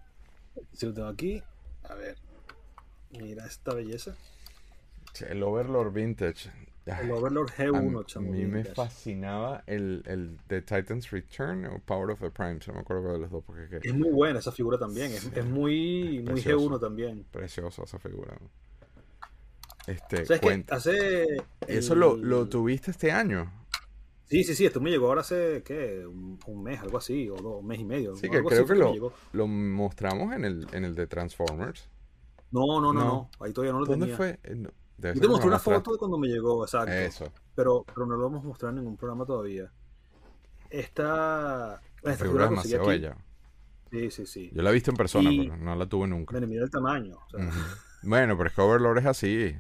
[0.74, 1.42] Si lo tengo aquí,
[1.84, 2.18] a ver.
[3.12, 4.16] Mira esta belleza.
[5.28, 6.52] El Overlord Vintage.
[6.86, 12.22] El Overlord G1, A mí me fascinaba el, el The Titan's Return o Power of
[12.22, 13.44] the Prime, no me acuerdo de los dos.
[13.44, 17.26] Porque, es muy buena esa figura también, es, es muy, muy G1 también.
[17.30, 18.38] Preciosa esa figura.
[19.88, 20.26] Este,
[20.70, 23.52] hace ¿Eso lo, lo, tuviste este año?
[24.26, 26.06] Sí, sí, sí, esto me llegó ahora hace, ¿qué?
[26.06, 28.16] Un, mes, algo así, o dos, un mes y medio.
[28.16, 31.90] Sí, que creo que lo, lo, mostramos en el, en el de Transformers.
[32.52, 34.18] No, no, no, no, ahí todavía no lo ¿Dónde tenía.
[34.18, 35.14] ¿Dónde fue?
[35.14, 36.92] Yo te mostré una foto de cuando me llegó, exacto.
[36.92, 37.32] Eso.
[37.56, 39.72] Pero, pero no lo hemos mostrado en ningún programa todavía.
[40.70, 41.82] Esta.
[41.98, 43.18] Esta figura es demasiado bella.
[43.92, 44.52] Sí, sí, sí.
[44.54, 46.40] Yo la he visto en persona, pero no la tuve nunca.
[46.40, 47.18] mira el tamaño.
[48.04, 49.56] Bueno, pero es que Overlord es así.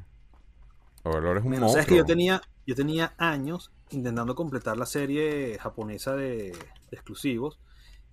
[1.04, 1.72] Overlord es un monstruo.
[1.72, 6.56] Sabes que yo tenía, yo tenía años intentando completar la serie japonesa de,
[6.92, 7.60] exclusivos.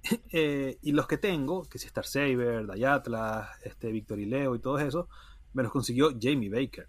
[0.32, 4.58] Eh, y los que tengo, que si Star Saber, Dayatlas, este, Victor y Leo y
[4.58, 5.08] todo eso,
[5.52, 6.88] me los consiguió Jamie Baker.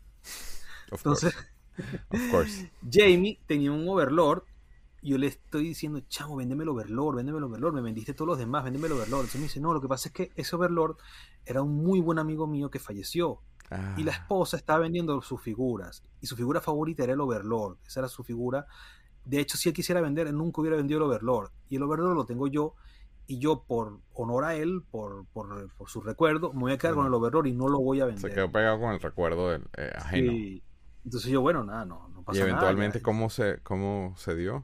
[0.91, 1.33] Entonces,
[2.91, 4.43] Jamie tenía un Overlord.
[5.01, 8.27] Y yo le estoy diciendo, chamo, véndeme el Overlord, véndeme el Overlord, me vendiste todos
[8.27, 9.21] los demás, véndeme el Overlord.
[9.21, 10.97] Entonces me dice, no, lo que pasa es que ese Overlord
[11.45, 13.41] era un muy buen amigo mío que falleció.
[13.97, 14.15] Y la ah.
[14.15, 16.03] esposa estaba vendiendo sus figuras.
[16.21, 17.77] Y su figura favorita era el Overlord.
[17.85, 18.65] Esa era su figura.
[19.23, 21.51] De hecho, si él quisiera vender, él nunca hubiera vendido el Overlord.
[21.69, 22.75] Y el Overlord lo tengo yo
[23.27, 27.07] y yo por honor a él, por, por, su recuerdo, me voy a quedar con
[27.07, 28.29] el overlord y no lo voy a vender.
[28.29, 30.61] Se quedó pegado con el recuerdo del, eh, ajeno.
[31.03, 32.47] Entonces yo, bueno, nada, no, no pasa nada.
[32.47, 34.63] ¿Y eventualmente cómo se cómo se dio?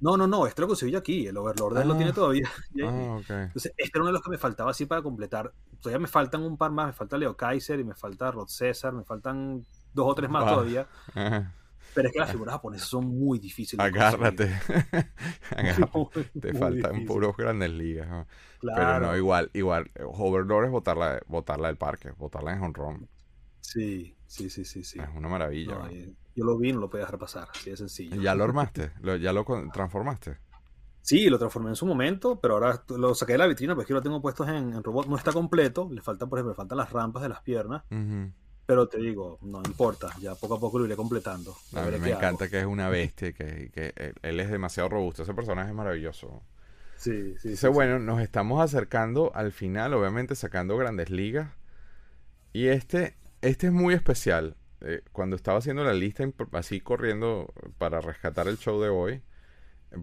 [0.00, 2.14] No, no, no, este lo conseguí aquí, el Overlord él lo tiene ah.
[2.14, 2.48] todavía.
[2.84, 3.36] Ah, okay.
[3.36, 5.52] Entonces, este era uno de los que me faltaba así para completar.
[5.80, 8.92] Todavía me faltan un par más, me falta Leo Kaiser y me falta Rod César,
[8.92, 9.64] me faltan
[9.94, 10.86] dos o tres más todavía.
[11.94, 13.84] Pero es que las figuras japonesas son muy difíciles.
[13.84, 14.48] Agárrate.
[16.40, 18.26] Te faltan puros grandes ligas.
[18.60, 19.90] Pero no, igual, igual.
[20.04, 23.08] Overlord es botarla, botarla del parque, botarla en home run.
[23.60, 24.98] Sí, sí, sí, sí, sí.
[25.00, 25.88] Es una maravilla.
[26.34, 28.20] yo lo vi, no lo podía dejar pasar, así de sencillo.
[28.20, 28.92] ¿Ya lo armaste?
[29.20, 30.38] ¿Ya lo transformaste?
[31.00, 34.00] Sí, lo transformé en su momento, pero ahora lo saqué de la vitrina porque lo
[34.00, 35.06] tengo puesto en, robot.
[35.06, 37.84] No está completo, le faltan, por ejemplo, le faltan las rampas de las piernas.
[38.66, 41.54] Pero te digo, no importa, ya poco a poco lo iré completando.
[41.74, 45.22] A, mí me encanta que es una bestia, que, que él es demasiado robusto.
[45.22, 46.42] Ese personaje es maravilloso.
[46.96, 47.50] Sí, sí.
[47.50, 51.50] Dice, bueno, nos estamos acercando al final, obviamente sacando grandes ligas.
[52.54, 54.56] Y este, este es muy especial.
[54.80, 59.22] Eh, cuando estaba haciendo la lista, así corriendo para rescatar el show de hoy,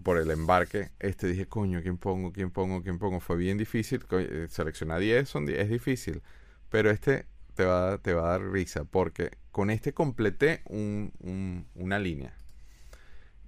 [0.02, 2.32] por el embarque, este dije, coño, ¿quién pongo?
[2.32, 2.82] ¿Quién pongo?
[2.82, 3.20] ¿Quién pongo?
[3.20, 4.04] Fue bien difícil.
[4.10, 6.22] Eh, seleccionar 10 son, es difícil.
[6.70, 11.98] Pero este te va, te va a dar risa porque con este completé un, una
[11.98, 12.36] línea.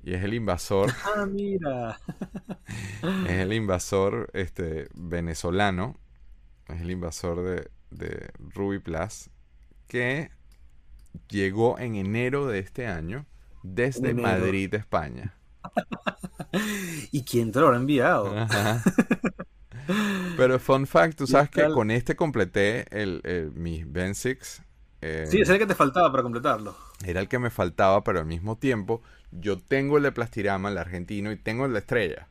[0.03, 0.93] Y es el invasor.
[1.17, 1.99] Ah, mira.
[3.27, 5.99] es el invasor este, venezolano.
[6.69, 9.31] Es el invasor de, de Ruby Plus.
[9.87, 10.31] Que
[11.29, 13.27] llegó en enero de este año
[13.63, 15.35] desde Madrid, España.
[17.11, 18.35] ¿Y quién te lo ha enviado?
[20.37, 24.63] Pero fun fact, tú sabes que con este completé el, mi Ben 6.
[25.01, 26.75] Eh, sí, es el que te faltaba para completarlo.
[27.05, 30.79] Era el que me faltaba, pero al mismo tiempo yo tengo el de Plastirama, el
[30.79, 32.29] argentino, y tengo el de Estrella.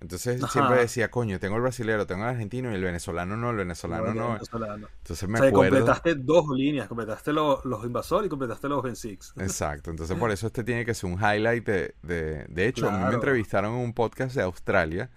[0.00, 3.56] Entonces siempre decía, coño, tengo el brasilero, tengo el argentino y el venezolano no, el
[3.56, 4.36] venezolano no.
[4.36, 5.76] Entonces me acuerdo.
[5.76, 9.34] completaste dos líneas, completaste los, los invasores y completaste los Ben Six.
[9.38, 11.94] Exacto, entonces por eso este tiene que ser un highlight de.
[12.02, 15.10] De, de hecho, a mí me entrevistaron en un podcast de Australia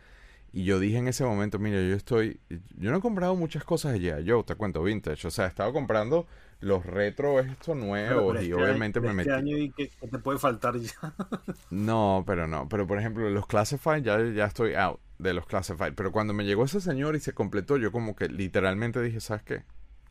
[0.52, 2.40] y yo dije en ese momento, mira, yo estoy.
[2.78, 5.28] Yo no he comprado muchas cosas allá, yo te cuento vintage.
[5.28, 6.28] O sea, he estado comprando
[6.62, 9.30] los retro estos nuevos y obviamente me metí.
[9.30, 11.14] año y que, te puede faltar ya.
[11.70, 12.68] no, pero no.
[12.68, 15.94] Pero por ejemplo, los Classified ya, ya estoy out de los Classified.
[15.94, 19.44] Pero cuando me llegó ese señor y se completó, yo como que literalmente dije, ¿sabes
[19.44, 19.64] qué?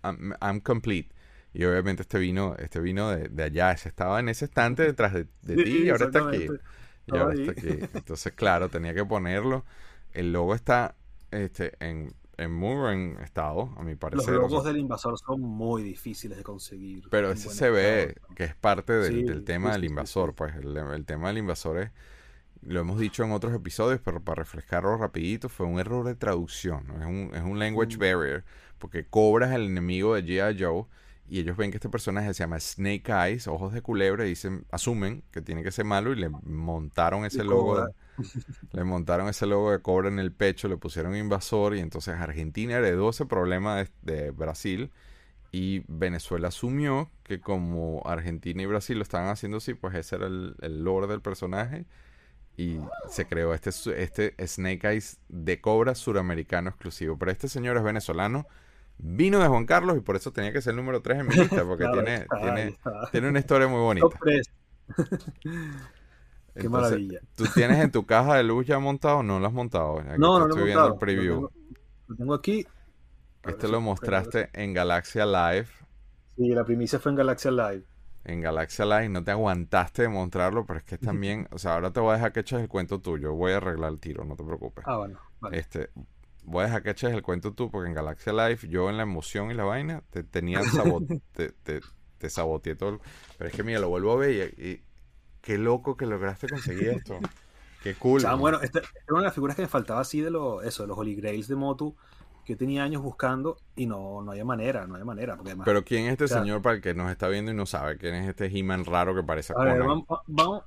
[0.03, 1.11] I'm, complete.
[1.53, 5.25] Y obviamente este vino, este vino de, allá, ese estaba en ese estante detrás de,
[5.43, 6.47] ti y ahora está aquí.
[7.07, 7.79] Y ahora está aquí.
[7.95, 9.65] Entonces, claro, tenía que ponerlo.
[10.19, 10.97] El logo está
[11.31, 14.35] este, en en muy buen estado, a mi parecer.
[14.35, 17.09] Los logos del invasor son muy difíciles de conseguir.
[17.11, 21.39] Pero ese se ve que es parte del, tema del invasor, pues el, tema del
[21.39, 21.91] invasor es,
[22.63, 26.87] lo hemos dicho en otros episodios, pero para refrescarlo rapidito, fue un error de traducción,
[27.01, 28.01] es, un, es un language mm.
[28.01, 28.45] barrier,
[28.79, 30.63] porque cobras el enemigo de G.I.
[30.63, 30.85] Joe
[31.29, 34.65] y ellos ven que este personaje se llama Snake Eyes, ojos de culebra, y dicen,
[34.71, 37.85] asumen que tiene que ser malo y le montaron ese logo.
[38.73, 42.77] Le montaron ese logo de cobra en el pecho, le pusieron invasor y entonces Argentina
[42.77, 44.91] heredó ese problema de, Brasil
[45.53, 50.27] y Venezuela asumió que como Argentina y Brasil lo estaban haciendo así, pues ese era
[50.27, 51.87] el, el lore del personaje
[52.59, 53.71] y se creó este,
[54.03, 57.17] este Snake Eyes de cobra suramericano exclusivo.
[57.17, 58.49] Pero este señor es venezolano,
[58.99, 61.37] vino de Juan Carlos y por eso tenía que ser el número 3 en mi
[61.37, 62.77] lista, porque tiene, tiene,
[63.13, 64.09] tiene, una historia muy bonita.
[66.59, 67.21] Qué maravilla.
[67.35, 70.03] ¿Tú tienes en tu caja de luz ya montado o no lo has montado?
[70.03, 71.49] no, no lo estoy viendo el preview.
[72.07, 72.67] Lo tengo, aquí.
[73.45, 75.69] Este lo mostraste en Galaxia Live.
[76.37, 77.85] Sí, la primicia fue en Galaxia Live.
[78.25, 81.93] En Galaxia Live no te aguantaste de mostrarlo, pero es que también, o sea, ahora
[81.93, 83.33] te voy a dejar que eches el cuento tuyo.
[83.35, 84.85] Voy a arreglar el tiro, no te preocupes.
[84.87, 85.19] Ah, bueno.
[85.53, 85.91] Este,
[86.45, 89.05] voy a dejar que eches el cuento tú, porque en Galaxia Live yo en la
[89.05, 90.61] emoción y la vaina te tenía
[91.33, 91.81] te, te,
[92.19, 93.01] te, saboteé todo.
[93.39, 94.83] Pero es que mira, lo vuelvo a ver y
[95.49, 97.19] qué loco que lograste conseguir esto.
[97.83, 98.23] Qué cool.
[98.23, 100.83] O bueno, esta era una de las figuras que me faltaba así de lo, eso,
[100.83, 101.97] de los Holy Grails de Motu,
[102.45, 105.37] que tenía años buscando y no, no había manera, no había manera.
[105.39, 107.97] Porque Pero ¿quién es este señor para el que nos está viendo y no sabe?
[107.97, 110.05] ¿Quién es este He-Man raro que parece a ver, vamos,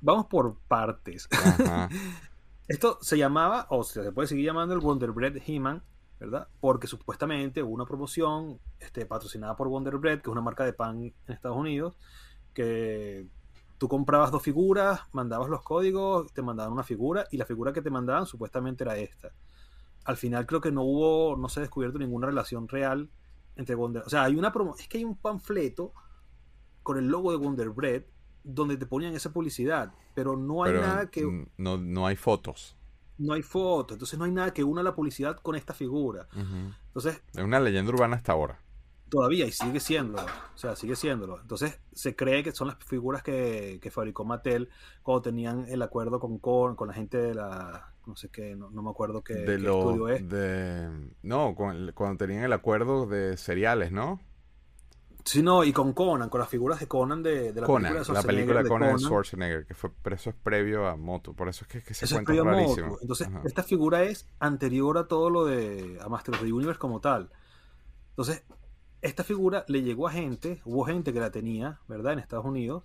[0.00, 1.28] vamos, por partes.
[2.66, 5.84] Esto se llamaba, o se puede seguir llamando el Wonder Bread He-Man,
[6.18, 6.48] ¿verdad?
[6.58, 10.72] Porque supuestamente hubo una promoción este, patrocinada por Wonder Bread, que es una marca de
[10.72, 11.96] pan en Estados Unidos,
[12.52, 13.28] que
[13.82, 17.82] tú comprabas dos figuras, mandabas los códigos, te mandaban una figura y la figura que
[17.82, 19.32] te mandaban supuestamente era esta.
[20.04, 23.10] Al final creo que no hubo, no se ha descubierto ninguna relación real
[23.56, 24.04] entre Wonder.
[24.06, 25.94] O sea, hay una promo, es que hay un panfleto
[26.84, 28.04] con el logo de Wonder Bread
[28.44, 32.76] donde te ponían esa publicidad, pero no hay nada que no, no hay fotos.
[33.18, 36.28] No hay fotos, entonces no hay nada que una la publicidad con esta figura.
[36.86, 38.62] Entonces es una leyenda urbana hasta ahora.
[39.12, 41.38] Todavía, y sigue siendo, o sea, sigue siéndolo.
[41.38, 44.70] Entonces, se cree que son las figuras que, fabricó Mattel
[45.02, 48.88] cuando tenían el acuerdo con, con, la gente de la, no sé qué, no, me
[48.88, 50.26] acuerdo qué, de estudio es.
[50.26, 50.88] De,
[51.20, 54.18] no, cuando tenían el acuerdo de seriales, ¿no?
[55.26, 58.22] Sí, no, y con Conan, con las figuras de Conan de, la película de la
[58.22, 61.84] película de Conan, Schwarzenegger, que fue, pero eso es previo a Moto, por eso es
[61.84, 62.96] que, se cuenta rarísimo.
[63.02, 67.02] Entonces, esta figura es anterior a todo lo de a Master of the Universe como
[67.02, 67.30] tal.
[68.12, 68.42] Entonces,
[69.02, 72.14] esta figura le llegó a gente, hubo gente que la tenía, ¿verdad?
[72.14, 72.84] En Estados Unidos,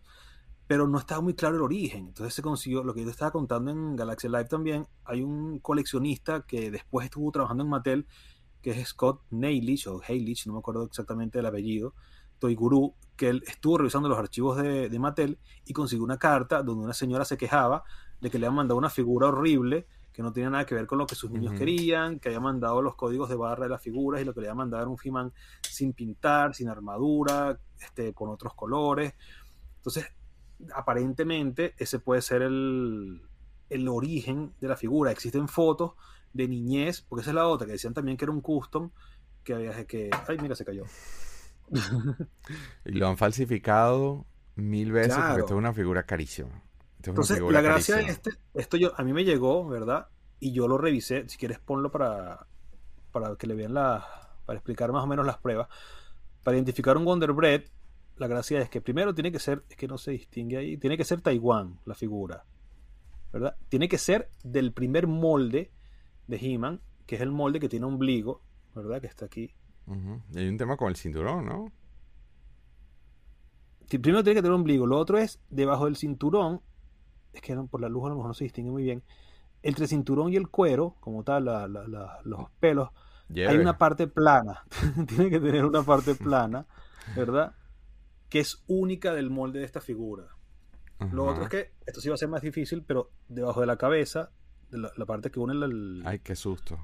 [0.65, 2.07] pero no estaba muy claro el origen.
[2.07, 6.45] Entonces se consiguió, lo que yo estaba contando en Galaxy Live también, hay un coleccionista
[6.45, 8.07] que después estuvo trabajando en Mattel,
[8.61, 11.94] que es Scott Neilich, o Heilich, no me acuerdo exactamente el apellido,
[12.39, 16.64] Toy Guru, que él estuvo revisando los archivos de, de Mattel y consiguió una carta
[16.64, 17.84] donde una señora se quejaba
[18.19, 19.88] de que le han mandado una figura horrible
[20.18, 22.81] que no tenía nada que ver con lo que sus niños querían, que había mandado
[22.81, 24.98] los códigos de barra de las figuras y lo que le había mandado era un
[25.02, 25.31] He-Man
[25.61, 29.14] sin pintar, sin armadura, este, con otros colores.
[29.76, 30.07] Entonces,
[30.73, 33.22] aparentemente, ese puede ser el,
[33.69, 35.11] el origen de la figura.
[35.11, 35.91] Existen fotos
[36.34, 38.89] de niñez, porque esa es la otra, que decían también que era un custom,
[39.44, 40.10] que había que...
[40.27, 40.85] Ay, mira, se cayó.
[42.85, 44.26] y lo han falsificado
[44.56, 46.64] mil veces porque esto es una figura carísima.
[47.03, 50.07] Entonces, la gracia de este, esto yo, a mí me llegó, ¿verdad?
[50.40, 51.28] Y yo lo revisé.
[51.30, 52.48] Si quieres, ponlo para,
[53.11, 54.06] para que le vean la.
[54.45, 55.68] para explicar más o menos las pruebas.
[56.44, 57.64] Para identificar un Wonder Bread,
[58.18, 60.98] la gracia es que primero tiene que ser, es que no se distingue ahí, tiene
[60.98, 62.45] que ser Taiwán la figura,
[63.32, 63.56] ¿verdad?
[63.69, 65.72] Tiene que ser del primer molde
[66.28, 68.41] de He-Man, que es el molde que tiene ombligo,
[68.74, 69.02] ¿verdad?
[69.02, 69.53] Que está aquí.
[70.34, 71.72] Y hay un tema con el cinturón, ¿no?
[73.88, 76.61] Primero tiene que tener ombligo, lo otro es debajo del cinturón
[77.38, 79.03] es que por la luz a lo mejor no se distingue muy bien,
[79.64, 81.45] entre el cinturón y el cuero, como tal,
[82.23, 82.89] los pelos,
[83.35, 84.64] hay una parte plana.
[85.07, 86.65] Tiene que tener una parte plana,
[87.15, 87.55] ¿verdad?
[88.30, 90.27] Que es única del molde de esta figura.
[91.11, 93.77] Lo otro es que esto sí va a ser más difícil, pero debajo de la
[93.77, 94.31] cabeza,
[94.72, 96.01] de la, parte que une el.
[96.05, 96.80] Ay, qué susto.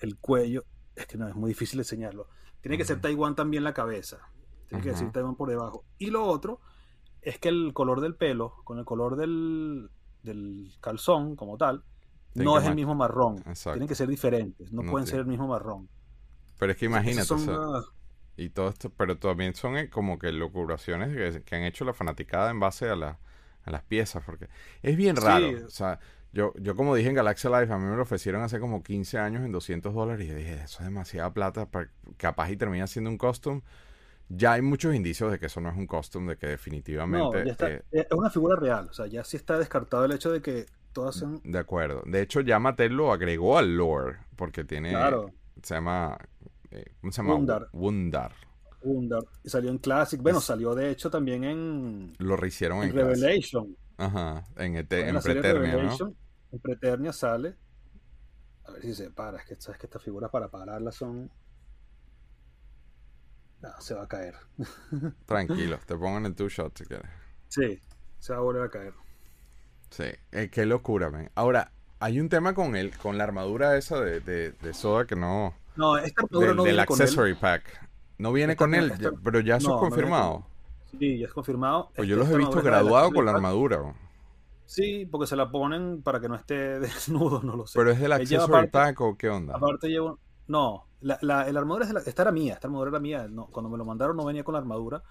[0.00, 0.64] El cuello.
[0.96, 2.28] Es que no, es muy difícil enseñarlo.
[2.60, 4.18] Tiene que ser Taiwán también la cabeza.
[4.66, 5.84] Tiene que decir Taiwán por debajo.
[5.98, 6.60] Y lo otro
[7.22, 9.90] es que el color del pelo, con el color del,
[10.22, 11.82] del calzón como tal,
[12.34, 13.42] no es el mismo marrón.
[13.62, 15.88] Tienen que ser diferentes, no, pueden ser el mismo marrón.
[16.58, 17.34] Pero es que imagínate,
[18.38, 22.50] y todo esto, pero también son eh, como que locuraciones que, han hecho la fanaticada
[22.50, 23.18] en base a, la,
[23.64, 24.48] a las piezas, porque
[24.80, 25.48] es bien raro.
[25.66, 25.98] O sea,
[26.32, 29.18] yo, yo como dije en Galaxy Life, a mí me lo ofrecieron hace como 15
[29.18, 33.10] años en 200 dólares y dije, eso es demasiada plata, para, capaz y termina siendo
[33.10, 33.62] un costume.
[34.28, 37.44] Ya hay muchos indicios de que eso no es un costume, de que definitivamente...
[37.44, 40.42] No, eh, es una figura real, o sea, ya sí está descartado el hecho de
[40.42, 40.66] que
[41.44, 42.02] de acuerdo.
[42.06, 44.94] De hecho, ya Mattel lo agregó al lore, porque tiene...
[45.62, 46.16] Se llama...
[46.70, 47.34] Eh, ¿Cómo se llama?
[47.34, 47.68] Wundar.
[48.82, 49.24] Wundar.
[49.42, 50.20] Y salió en Classic.
[50.20, 52.14] Bueno, salió de hecho también en...
[52.18, 53.76] Lo rehicieron en, Revelation.
[53.96, 56.14] Ajá, en, en Preternia, ¿no?
[56.52, 57.56] En Preternia sale...
[58.64, 59.38] A ver si se para.
[59.38, 61.30] Es que sabes que estas figuras para pararlas son...
[63.60, 64.34] No, se va a caer.
[65.26, 67.10] Tranquilo, te pongo en el two shot si quieres.
[67.48, 67.80] Sí,
[68.18, 68.94] se va a volver a caer.
[69.90, 71.30] Sí, eh, qué locura, man.
[71.34, 75.54] Ahora, hay un tema con el, con la armadura esa de, de, Soda que no.
[75.76, 77.88] No, esta armadura no viene accessory pack.
[78.18, 80.44] No viene con él, pero ya eso es confirmado.
[80.98, 81.90] sí, ya es confirmado.
[81.94, 83.94] Pues yo los he visto graduados con la armadura.
[84.66, 87.78] Sí, porque se la ponen para que no esté desnudo, no lo sé.
[87.78, 89.56] ¿Pero es del accessory pack o qué onda?
[89.56, 90.18] Aparte llevo...
[90.48, 93.28] No, la, la, armadura es de la, esta era mía, esta armadura era mía.
[93.28, 95.02] No, cuando me lo mandaron no venía con la armadura.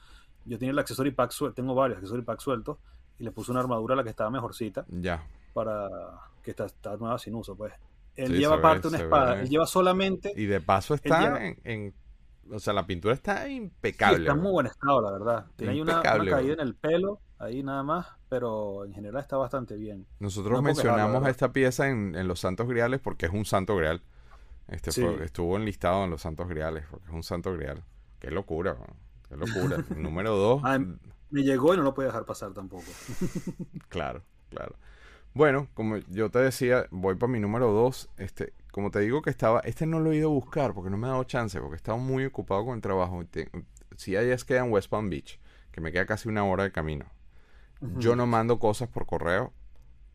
[0.45, 2.77] Yo tenía el accessory pack suelto, tengo varios accessory pack sueltos
[3.19, 4.85] y le puse una armadura a la que estaba mejorcita.
[4.89, 5.23] Ya.
[5.53, 5.89] Para
[6.43, 7.73] que está, está nueva sin uso, pues.
[8.15, 10.33] Él lleva aparte una espada, él lleva solamente.
[10.35, 11.93] Y de paso está en,
[12.51, 14.19] O sea, la pintura está impecable.
[14.19, 15.45] está en muy buen estado, la verdad.
[15.55, 19.75] Tiene ahí una, caída en el pelo, ahí nada más, pero en general está bastante
[19.77, 20.07] bien.
[20.19, 24.01] Nosotros mencionamos esta pieza en, Los Santos Griales porque es un santo grial.
[24.67, 24.89] Este
[25.23, 27.83] estuvo enlistado en Los Santos Griales porque es un santo grial.
[28.19, 28.75] Qué locura,
[29.29, 29.77] qué locura.
[29.95, 30.61] Número dos.
[30.65, 30.79] Ah,
[31.29, 32.85] me llegó y no lo puede dejar pasar tampoco.
[33.89, 34.75] claro, claro.
[35.33, 38.09] Bueno, como yo te decía, voy para mi número dos.
[38.17, 40.97] Este, como te digo que estaba, este no lo he ido a buscar porque no
[40.97, 43.23] me ha dado chance, porque estaba muy ocupado con el trabajo.
[43.95, 45.39] Si hay es queda en West Palm Beach,
[45.71, 47.05] que me queda casi una hora de camino.
[47.97, 49.53] Yo no mando cosas por correo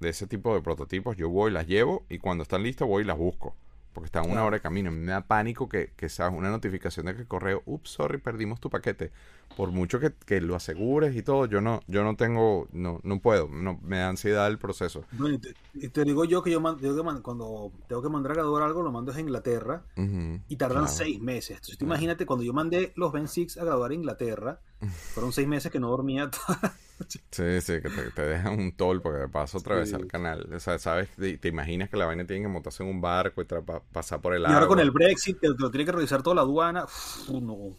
[0.01, 1.17] de ese tipo de prototipos.
[1.17, 3.55] Yo voy, las llevo y cuando están listas voy y las busco
[3.93, 4.91] porque está una hora de camino.
[4.91, 8.61] Me da pánico que, que sea una notificación de que el correo, ups, sorry, perdimos
[8.61, 9.13] tu paquete.
[9.57, 13.21] Por mucho que, que, lo asegures y todo, yo no, yo no tengo, no, no
[13.21, 15.05] puedo, no, me da ansiedad el proceso.
[15.75, 16.63] y, te, digo yo que yo
[17.23, 21.57] cuando tengo que mandar a graduar algo, lo mando a Inglaterra y tardan seis meses.
[21.57, 25.71] Entonces, imagínate, cuando yo mandé los Ben Six a graduar a Inglaterra, fueron seis meses
[25.71, 26.31] que no dormía.
[27.09, 30.49] Sí, sí, que te, dejan un toll porque paso atravesar el canal.
[30.55, 31.09] O sea, ¿sabes?
[31.17, 33.47] Te, imaginas que la vaina tiene que montarse en un barco y
[33.93, 34.53] pasar por el agua.
[34.53, 36.87] Y ahora con el Brexit, que lo tiene que revisar toda la aduana.
[37.29, 37.77] no.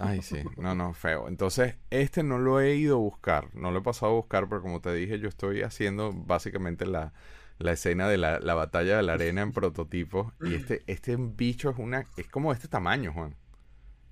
[0.00, 1.28] Ay, sí, no, no, feo.
[1.28, 4.60] Entonces, este no lo he ido a buscar, no lo he pasado a buscar, pero
[4.60, 7.12] como te dije, yo estoy haciendo básicamente la,
[7.58, 10.32] la escena de la, la, batalla de la arena en prototipos.
[10.40, 13.36] Y este, este bicho es una, es como este tamaño, Juan.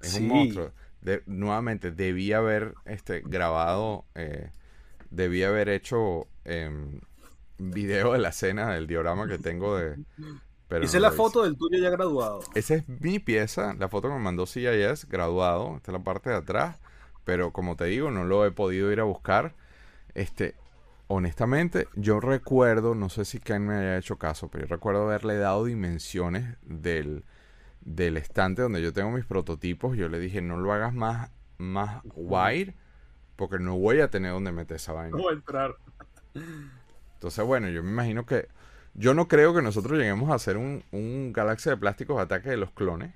[0.01, 0.71] Es un monstruo
[1.27, 4.51] nuevamente, debía haber este, grabado, eh,
[5.11, 6.71] debía haber hecho eh,
[7.59, 9.97] video de la escena del diorama que tengo de...
[10.69, 12.41] Pero Esa es la foto del tuyo ya graduado.
[12.55, 16.31] Esa es mi pieza, la foto que me mandó CIS, graduado, esta es la parte
[16.31, 16.81] de atrás,
[17.25, 19.55] pero como te digo, no lo he podido ir a buscar.
[20.15, 20.55] Este,
[21.09, 25.37] honestamente, yo recuerdo, no sé si Ken me haya hecho caso, pero yo recuerdo haberle
[25.37, 27.25] dado dimensiones del,
[27.85, 32.03] del estante donde yo tengo mis prototipos, yo le dije, no lo hagas más, más
[32.15, 32.75] wide,
[33.37, 35.17] porque no voy a tener donde meter esa vaina.
[35.17, 35.77] No voy a entrar.
[37.15, 38.49] Entonces, bueno, yo me imagino que...
[38.95, 42.59] Yo no creo que nosotros lleguemos a hacer un, un galaxia de plásticos ataque de
[42.59, 43.15] los clones,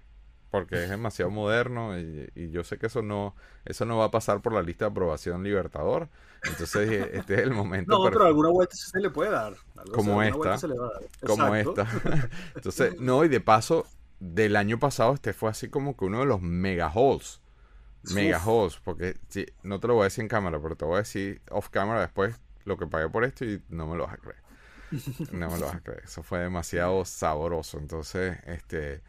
[0.51, 3.35] porque es demasiado moderno y, yo sé que eso no
[3.65, 6.09] eso no va a pasar por la lista de aprobación Libertador.
[6.45, 7.99] Entonces, este es el momento.
[7.99, 9.55] No, pero alguna vuelta se le puede dar.
[9.93, 10.57] como esta.
[11.27, 11.87] Como esta.
[12.55, 13.87] Entonces, no, y de paso,
[14.21, 17.41] del año pasado este fue así como que uno de los mega halls.
[18.15, 20.95] Mega halls, porque sí, no te lo voy a decir en cámara, pero te voy
[20.95, 24.15] a decir off camera después lo que pagué por esto y no me lo vas
[24.15, 24.43] a creer.
[25.33, 26.03] No me lo vas a creer.
[26.05, 27.79] Eso fue demasiado sabroso.
[27.79, 29.03] Entonces, este.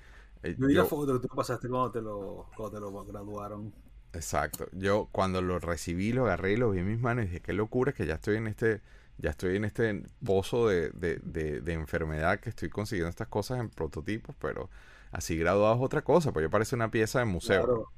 [0.43, 3.73] Eh, yo la foto que tú pasaste cuando te, lo, cuando te lo graduaron.
[4.13, 4.67] Exacto.
[4.71, 7.53] Yo cuando lo recibí, lo agarré y lo vi en mis manos y dije, qué
[7.53, 8.81] locura que ya estoy en este
[9.17, 14.35] ya estoy en este pozo de, de, enfermedad que estoy consiguiendo estas cosas en prototipos,
[14.39, 14.69] pero
[15.17, 17.89] así graduado es otra cosa, pues yo parece una pieza de museo.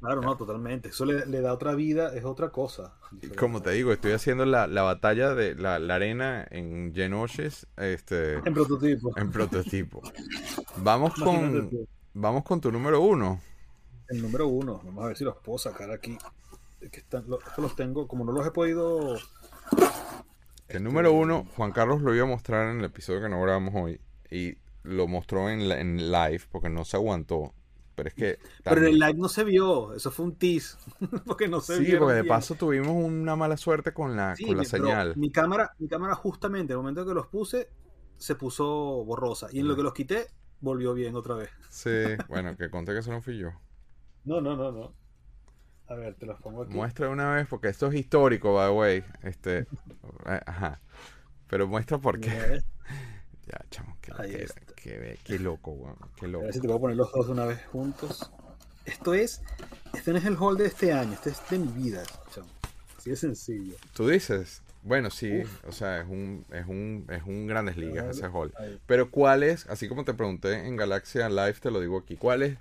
[0.00, 0.90] Claro, no, totalmente.
[0.90, 2.94] Eso le, da otra vida, es otra cosa.
[3.36, 7.66] Como te digo, estoy haciendo la, batalla de la, arena en Genoshes.
[7.76, 9.12] Este, en prototipo.
[9.18, 10.02] En prototipo.
[10.76, 11.68] Vamos con,
[12.14, 13.40] vamos con tu número uno.
[14.08, 14.80] El número uno.
[14.84, 16.16] Vamos a ver si los puedo sacar aquí.
[16.92, 17.24] Que están,
[17.56, 19.16] los tengo, como no los he podido...
[20.68, 23.74] El número uno, Juan Carlos lo iba a mostrar en el episodio que no grabamos
[23.74, 24.00] hoy.
[24.30, 27.54] Y lo mostró en, en live porque no se aguantó.
[27.98, 28.38] Pero es que.
[28.62, 30.76] Pero en el live no se vio, eso fue un tease.
[31.26, 34.64] porque no se Sí, porque de paso tuvimos una mala suerte con la, con la
[34.64, 35.16] señal.
[35.16, 37.68] Mi cámara, mi cámara, justamente, el momento que los puse,
[38.16, 39.48] se puso borrosa.
[39.50, 40.28] Y en lo que los quité,
[40.60, 41.50] volvió bien otra vez.
[41.70, 41.90] Sí,
[42.28, 43.50] bueno, que conté que eso no fui yo.
[44.24, 44.92] No, no, no, no.
[45.86, 46.74] A ver, te los pongo aquí.
[46.74, 49.04] Muestra una vez, porque esto es histórico, by the way.
[49.22, 49.66] Este.
[50.46, 50.82] Ajá.
[51.48, 52.60] Pero muestra por qué.
[53.46, 53.96] Ya, chamo,
[54.82, 55.96] qué, qué, loco, weón.
[56.16, 56.42] Qué loco.
[56.42, 58.30] A ver si te puedo poner los dos una vez juntos.
[58.84, 59.42] Esto es.
[59.94, 62.02] Este no es el hall de este año, este es de mi vida,
[62.34, 62.48] chamo.
[62.96, 63.74] Así de sencillo.
[63.94, 64.62] Tú dices.
[64.84, 68.54] Bueno, sí, o sea, es un, es un, es un grandes ligas ese hall.
[68.86, 69.66] Pero ¿cuál es?
[69.66, 72.16] Así como te pregunté en Galaxia Live, te lo digo aquí.
[72.16, 72.58] ¿Cuál es?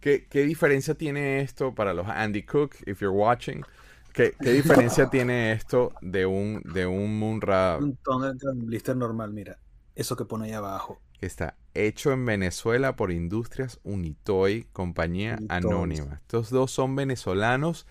[0.00, 3.64] ¿Qué, qué diferencia tiene esto para los Andy Cook, if you're watching?
[4.12, 7.78] ¿Qué, qué diferencia tiene esto de un, de un Munra?
[7.78, 7.96] Un
[8.66, 9.56] blister normal, mira
[9.94, 11.00] eso que pone ahí abajo.
[11.24, 16.14] Está hecho en Venezuela por Industrias Unitoy, compañía anónima.
[16.16, 17.86] Estos dos son venezolanos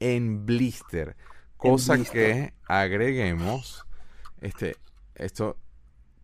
[0.00, 1.16] en blister.
[1.56, 3.86] Cosa que agreguemos,
[4.40, 4.76] este,
[5.14, 5.56] esto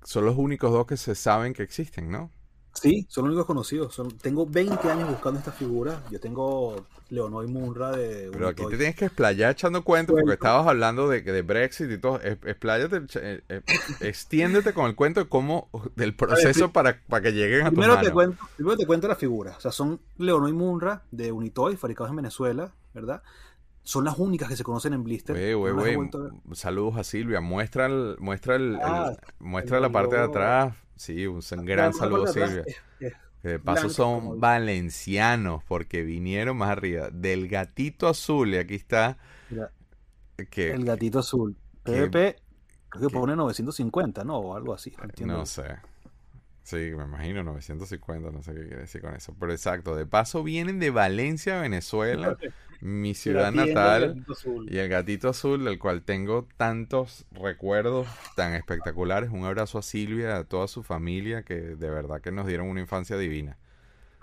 [0.04, 2.30] son los únicos dos que se saben que existen, ¿no?
[2.72, 3.94] Sí, son los únicos conocidos.
[3.94, 6.02] Son, tengo 20 años buscando esta figura.
[6.10, 6.76] Yo tengo
[7.10, 8.30] Leonor Munra de.
[8.32, 11.98] Pero aquí te tienes que explayar echando cuentos porque estabas hablando de, de Brexit y
[11.98, 12.20] todo.
[12.22, 13.62] Expláyate, eh, eh,
[14.00, 18.00] extiéndete con el cuento de cómo, del proceso para, para que lleguen a tu mano.
[18.00, 19.54] Te cuento, primero te cuento la figura.
[19.56, 23.22] O sea, son Leonor y Munra de Unitoy, fabricados en Venezuela, ¿verdad?
[23.82, 25.36] Son las únicas que se conocen en blister.
[26.52, 27.40] Saludos a Silvia.
[27.40, 32.62] Muestra, el, muestra, el, ah, muestra la parte de atrás Sí, un gran saludo, Silvia.
[32.98, 37.08] Que de paso son valencianos, porque vinieron más arriba.
[37.10, 39.16] Del gatito azul, y aquí está.
[40.50, 41.56] que, el gatito azul.
[41.84, 42.36] PvP,
[42.90, 44.40] creo que pone 950, ¿no?
[44.40, 44.92] O algo así.
[45.20, 45.78] No sé.
[46.70, 49.34] Sí, me imagino 950, no sé qué quiere decir con eso.
[49.40, 52.36] Pero exacto, de paso vienen de Valencia, Venezuela,
[52.80, 54.24] mi ciudad natal,
[54.68, 58.06] y el gatito azul, del cual tengo tantos recuerdos
[58.36, 59.30] tan espectaculares.
[59.30, 62.78] Un abrazo a Silvia, a toda su familia, que de verdad que nos dieron una
[62.78, 63.58] infancia divina.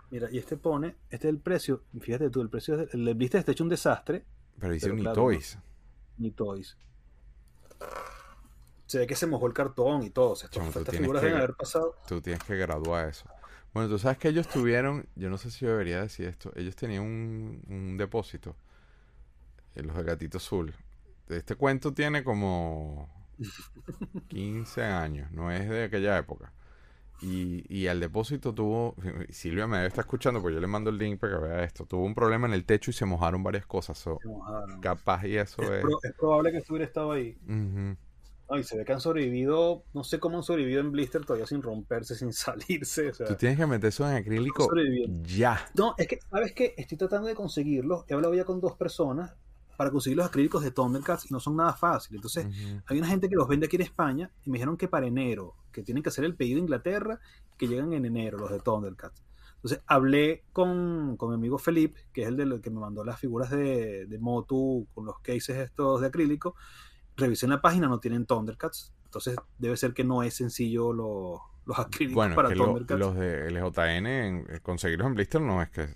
[0.10, 3.52] Mira, y este pone, este es el precio, fíjate tú, el precio, el viste está
[3.52, 4.24] hecho un desastre.
[4.58, 5.60] Pero dice ni toys.
[6.18, 6.78] ni toys
[8.88, 10.32] se ve que se mojó el cartón y todo.
[10.32, 11.96] O sea, estas figuras deben haber pasado.
[12.08, 13.26] Tú tienes que graduar eso.
[13.74, 16.76] Bueno, tú sabes que ellos tuvieron, yo no sé si yo debería decir esto, ellos
[16.76, 18.56] tenían un, un depósito,
[19.76, 20.74] en los de Gatito Azul.
[21.28, 23.08] Este cuento tiene como
[24.30, 26.54] 15 años, no es de aquella época.
[27.22, 28.96] Y, y al depósito tuvo,
[29.30, 31.86] Silvia me debe estar escuchando, porque yo le mando el link para que vea esto.
[31.86, 34.06] Tuvo un problema en el techo y se mojaron varias cosas.
[34.82, 35.84] Capaz y eso es.
[36.04, 37.36] Es, probable que estuviera estado ahí.
[38.50, 41.62] Ay, se ve que han sobrevivido, no sé cómo han sobrevivido en blister todavía sin
[41.62, 43.12] romperse, sin salirse.
[43.12, 44.70] Tú tienes que meter eso en acrílico
[45.24, 45.70] ya.
[45.76, 46.74] No, es que, ¿sabes qué?
[46.78, 48.06] Estoy tratando de conseguirlos.
[48.08, 49.36] He hablado ya con dos personas
[49.76, 52.18] para conseguir los acrílicos de Thundercats y no son nada fáciles.
[52.18, 52.48] Entonces,
[52.88, 55.56] hay una gente que los vende aquí en España y me dijeron que para enero,
[55.72, 57.20] que tienen que hacer el pedido de Inglaterra,
[57.58, 59.24] que llegan en enero los de Thundercats.
[59.56, 63.20] Entonces, hablé con, con mi amigo Felipe, que es el de, que me mandó las
[63.20, 66.56] figuras de, de Motu con los cases estos de acrílico
[67.18, 68.94] revisé en la página, no tienen Thundercats.
[69.06, 73.00] Entonces debe ser que no es sencillo los acrílicos para Thundercats.
[73.00, 75.96] los de LJN, eh, conseguirlos en blister no es que,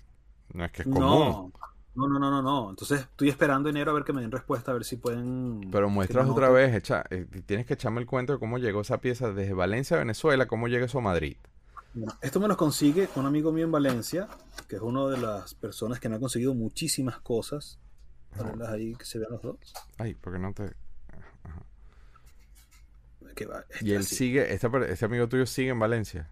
[0.52, 1.52] no es, que es común.
[1.94, 2.70] No, no, no, no, no.
[2.70, 5.68] Entonces estoy esperando enero a ver que me den respuesta, a ver si pueden...
[5.70, 8.98] Pero muestras otra vez, echa, eh, tienes que echarme el cuento de cómo llegó esa
[8.98, 11.36] pieza desde Valencia, Venezuela, cómo llega eso a Madrid.
[12.22, 14.28] esto me lo consigue un amigo mío en Valencia,
[14.68, 17.78] que es una de las personas que me ha conseguido muchísimas cosas.
[18.34, 19.74] Ponerlas ahí que se vean los dos.
[19.98, 20.72] Ay, porque no te
[23.80, 26.30] y él sigue, este, este, amigo tuyo sigue en Valencia.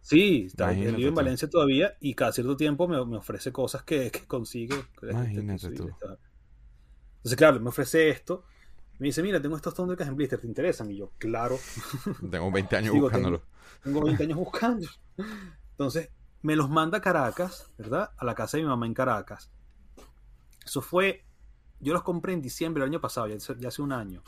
[0.00, 4.10] Sí, está, él vive en Valencia todavía y cada cierto tiempo me, ofrece cosas que,
[4.26, 4.74] consigue.
[5.02, 5.90] Imagínate tú.
[7.18, 8.44] Entonces, claro, me ofrece esto.
[8.98, 10.90] Me dice, mira, tengo estos Thundercats en blister, ¿te interesan?
[10.90, 11.58] Y yo, claro.
[12.30, 13.42] Tengo 20 años buscándolo.
[13.82, 14.88] Tengo, 20 años buscando.
[15.72, 16.10] Entonces,
[16.42, 18.10] me los manda a Caracas, ¿verdad?
[18.16, 19.50] A la casa de mi mamá en Caracas.
[20.64, 21.24] Eso fue,
[21.80, 24.22] yo los compré en diciembre del año pasado, ya hace un año.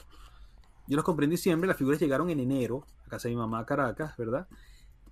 [0.91, 3.61] Yo los compré en diciembre, las figuras llegaron en enero a casa de mi mamá
[3.61, 4.49] a Caracas, ¿verdad?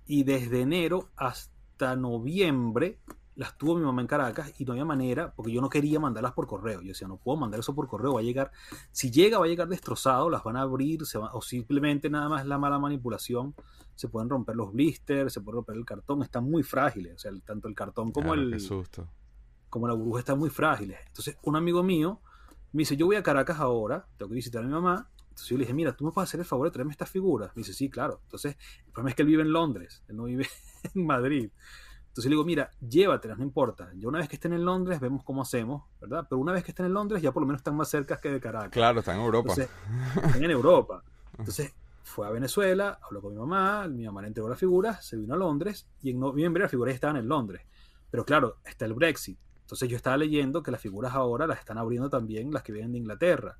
[0.05, 2.99] Y desde enero hasta noviembre
[3.35, 6.33] las tuvo mi mamá en Caracas y no había manera, porque yo no quería mandarlas
[6.33, 6.81] por correo.
[6.81, 8.51] Yo decía, no puedo mandar eso por correo, va a llegar,
[8.91, 12.45] si llega va a llegar destrozado, las van a abrir, se o simplemente nada más
[12.45, 13.55] la mala manipulación,
[13.95, 17.31] se pueden romper los blisters, se puede romper el cartón, están muy frágiles, o sea,
[17.45, 18.59] tanto el cartón como el...
[19.69, 20.99] Como la burbuja están muy frágiles.
[21.07, 22.19] Entonces, un amigo mío
[22.73, 25.09] me dice, yo voy a Caracas ahora, tengo que visitar a mi mamá,
[25.39, 27.51] entonces yo le dije, mira, tú me puedes hacer el favor de traerme estas figuras.
[27.55, 28.19] Me dice, sí, claro.
[28.23, 30.47] Entonces, el problema es que él vive en Londres, él no vive
[30.93, 31.49] en Madrid.
[32.09, 33.89] Entonces le digo, mira, llévatelas, no importa.
[33.95, 36.25] Yo una vez que estén en Londres vemos cómo hacemos, ¿verdad?
[36.29, 38.29] Pero una vez que estén en Londres ya por lo menos están más cerca que
[38.29, 38.71] de Caracas.
[38.71, 39.53] Claro, están en Europa.
[39.53, 41.03] están en Europa.
[41.37, 45.15] Entonces fue a Venezuela, habló con mi mamá, mi mamá le entregó las figuras, se
[45.15, 47.61] vino a Londres y en noviembre las figuras estaban en Londres.
[48.11, 49.39] Pero claro, está el Brexit.
[49.61, 52.91] Entonces yo estaba leyendo que las figuras ahora las están abriendo también las que vienen
[52.91, 53.59] de Inglaterra.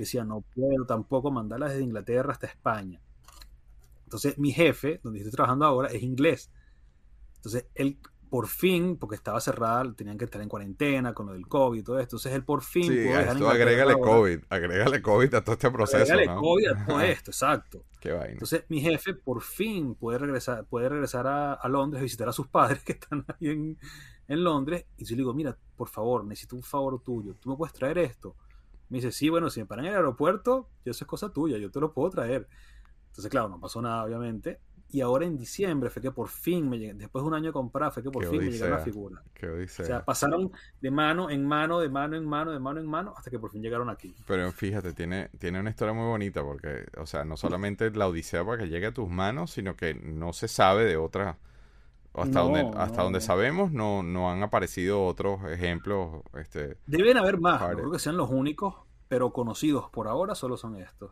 [0.00, 3.00] Decía, no puedo tampoco mandarlas desde Inglaterra hasta España.
[4.04, 6.50] Entonces mi jefe, donde estoy trabajando ahora, es inglés.
[7.36, 7.98] Entonces, él
[8.30, 11.82] por fin, porque estaba cerrada, tenían que estar en cuarentena con lo del COVID y
[11.82, 12.16] todo esto.
[12.16, 16.12] Entonces él por fin sí, esto agrégale COVID, agrégale COVID a todo este proceso.
[16.12, 17.84] Agrégale COVID a todo esto, exacto.
[18.00, 18.32] Qué vaina.
[18.34, 22.46] Entonces mi jefe por fin puede regresar, puede regresar a, Londres a visitar a sus
[22.46, 23.78] padres que están ahí en,
[24.28, 24.86] en, Londres.
[24.96, 27.34] Y yo le digo, mira, por favor, necesito un favor tuyo.
[27.34, 28.36] ¿Tú me puedes traer esto?
[28.90, 31.70] Me dice, sí, bueno, si me paran en el aeropuerto, eso es cosa tuya, yo
[31.70, 32.48] te lo puedo traer.
[33.06, 34.60] Entonces, claro, no pasó nada, obviamente.
[34.92, 37.52] Y ahora en diciembre fue que por fin me llegué, después de un año de
[37.52, 39.22] comprar, fue que por fin me llegó la figura.
[39.22, 40.50] o sea, pasaron
[40.80, 43.52] de mano en mano, de mano en mano, de mano en mano, hasta que por
[43.52, 44.12] fin llegaron aquí.
[44.26, 48.44] Pero fíjate, tiene, tiene una historia muy bonita, porque, o sea, no solamente la odisea
[48.44, 51.38] para que llegue a tus manos, sino que no se sabe de otra
[52.14, 57.60] hasta donde hasta donde sabemos no no han aparecido otros ejemplos este deben haber más
[57.60, 58.74] no creo que sean los únicos
[59.08, 61.10] pero conocidos por ahora solo son estos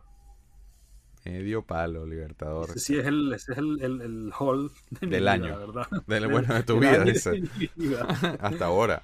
[1.24, 2.78] Medio palo, Libertador.
[2.78, 4.70] Sí, es el, es el, el, hall
[5.00, 5.58] del año.
[6.06, 7.42] Del, bueno, de tu vida, dice.
[8.40, 9.02] Hasta ahora.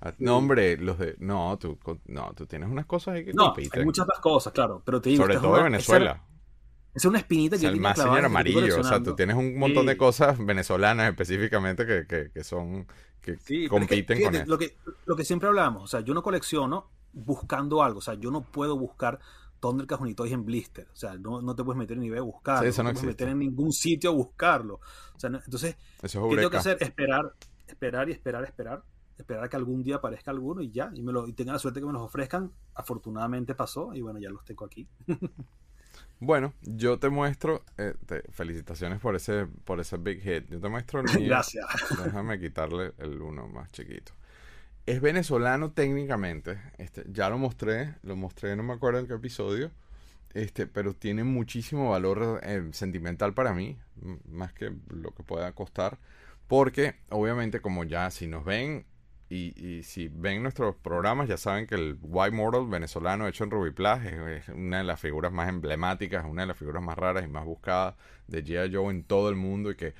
[0.00, 1.16] Ah, no, hombre, los de.
[1.18, 4.82] No, tú, no, tú tienes unas cosas ahí que no, Hay muchas más cosas, claro.
[4.84, 6.22] Pero te digo, Sobre todo en Venezuela.
[6.94, 8.80] Es una espinita que más señor amarillo.
[8.80, 12.86] O sea, tú tienes un montón de cosas venezolanas específicamente que, que, que son.
[13.20, 14.44] que compiten con eso.
[14.46, 14.76] Lo que,
[15.06, 17.98] lo que siempre hablamos, o sea, yo no colecciono buscando algo.
[17.98, 19.18] O sea, yo no puedo buscar
[19.60, 20.88] Thundercats Unitoys en blister.
[20.92, 22.64] O sea, no, no te puedes meter ni a buscar.
[22.64, 24.74] no, te puedes meter en ningún sitio a buscarlo.
[25.14, 26.76] O sea, entonces, ¿qué tengo que hacer?
[26.80, 27.32] Esperar,
[27.66, 28.84] esperar y esperar, esperar.
[29.16, 30.90] Esperar a que algún día aparezca alguno y ya.
[30.92, 32.52] Y, me lo, y tenga la suerte que me los ofrezcan.
[32.74, 34.88] Afortunadamente pasó y bueno, ya los tengo aquí.
[36.20, 37.94] Bueno, yo te muestro, eh,
[38.30, 40.48] felicitaciones por ese, por ese big hit.
[40.48, 41.28] Yo te muestro el mío.
[41.28, 41.66] Gracias.
[42.04, 44.12] Déjame quitarle el uno más chiquito
[44.86, 46.60] es venezolano técnicamente.
[46.78, 49.70] Este, ya lo mostré, lo mostré, no me acuerdo en qué episodio.
[50.34, 53.78] Este, pero tiene muchísimo valor eh, sentimental para mí,
[54.28, 55.98] más que lo que pueda costar.
[56.48, 58.84] Porque, obviamente, como ya si nos ven
[59.34, 63.70] y, si ven nuestros programas, ya saben que el White Mortal venezolano hecho en Ruby
[63.72, 67.28] Plus es, una de las figuras más emblemáticas, una de las figuras más raras y
[67.28, 67.94] más buscadas
[68.28, 68.74] de G.I.
[68.74, 69.94] Joe en todo el mundo y que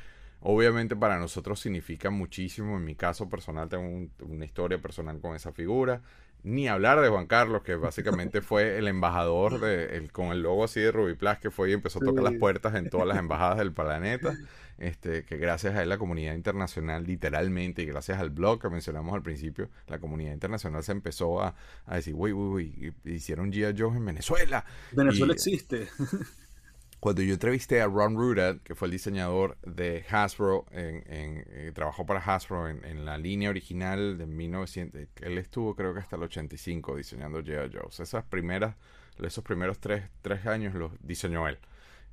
[0.46, 2.76] Obviamente para nosotros significa muchísimo.
[2.76, 6.02] En mi caso personal tengo una historia personal con esa figura.
[6.42, 10.80] Ni hablar de Juan Carlos, que básicamente fue el embajador de, con el logo así
[10.80, 13.72] de Rubiplas, que fue y empezó a tocar las puertas en todas las embajadas del
[13.72, 14.34] planeta.
[14.78, 19.14] Este, que gracias a él la comunidad internacional, literalmente, y gracias al blog que mencionamos
[19.14, 21.54] al principio, la comunidad internacional se empezó a,
[21.86, 23.74] decir, uy, uy, uy, hicieron G.I.
[23.78, 24.64] Joe en Venezuela.
[24.92, 25.88] Venezuela existe.
[27.04, 32.06] cuando yo entrevisté a Ron Rudat, que fue el diseñador de Hasbro, en, eh, trabajó
[32.06, 36.96] para Hasbro en, la línea original de 1900, él estuvo creo que hasta el 85
[36.96, 37.76] diseñando G.I.
[37.76, 37.88] Joe.
[37.90, 38.76] Esas primeras,
[39.22, 41.58] esos primeros tres, tres, años los diseñó él.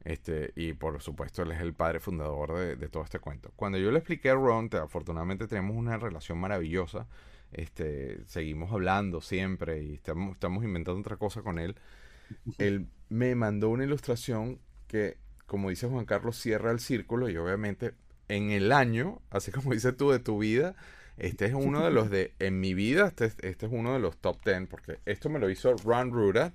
[0.04, 3.52] Este, y por supuesto él es el padre fundador de, todo este cuento.
[3.56, 7.08] Cuando yo le expliqué a Ron, afortunadamente tenemos una relación maravillosa.
[7.52, 11.76] Este, seguimos hablando siempre y estamos, inventando otra cosa con él.
[12.58, 17.94] Él me mandó una ilustración que, como dice Juan Carlos, cierra el círculo y obviamente
[18.28, 20.76] en el año, así como dices tú, de tu vida,
[21.18, 24.18] este es uno de los de, en mi vida, este, este es uno de los
[24.18, 26.54] top 10, porque esto me lo hizo Ron Ruda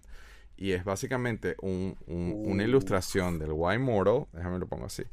[0.56, 2.66] y es básicamente un, una uh.
[2.66, 5.04] ilustración del White Mortal, déjame lo pongo así,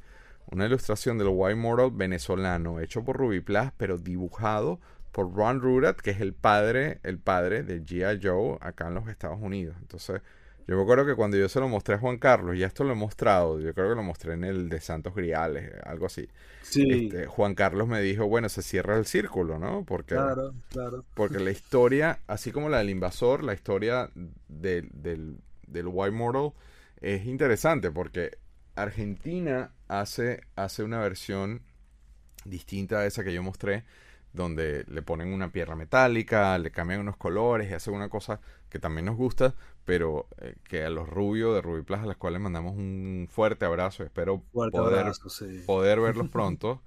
[0.52, 4.80] una ilustración del White Mortal venezolano hecho por Ruby Plus, pero dibujado
[5.11, 8.20] por Ron Rudat, que es el padre, el padre de G.I.
[8.22, 9.76] Joe acá en los Estados Unidos.
[9.80, 10.22] Entonces,
[10.68, 12.94] yo me acuerdo que cuando yo se lo mostré a Juan Carlos, y esto lo
[12.94, 16.30] he mostrado, yo creo que lo mostré en el de Santos Griales, algo así.
[16.61, 17.06] Sí.
[17.06, 19.84] Este, Juan Carlos me dijo, bueno, se cierra el círculo, ¿no?
[19.85, 21.06] Porque, claro, claro.
[21.14, 24.10] Porque la historia, así como la del invasor, la historia
[24.48, 24.90] del,
[25.68, 26.53] del White Mortal
[27.03, 28.38] es interesante porque
[28.76, 31.61] Argentina hace, hace una versión
[32.45, 33.84] distinta a esa que yo mostré,
[34.31, 38.40] donde le ponen una pierna metálica, le cambian unos colores y hacen una cosa
[38.74, 39.54] que también nos gusta,
[39.86, 44.04] pero eh, que a los rubios de Rubiplas, a los cuales mandamos un fuerte abrazo,
[44.04, 45.14] espero poder,
[45.68, 46.82] poder verlos pronto,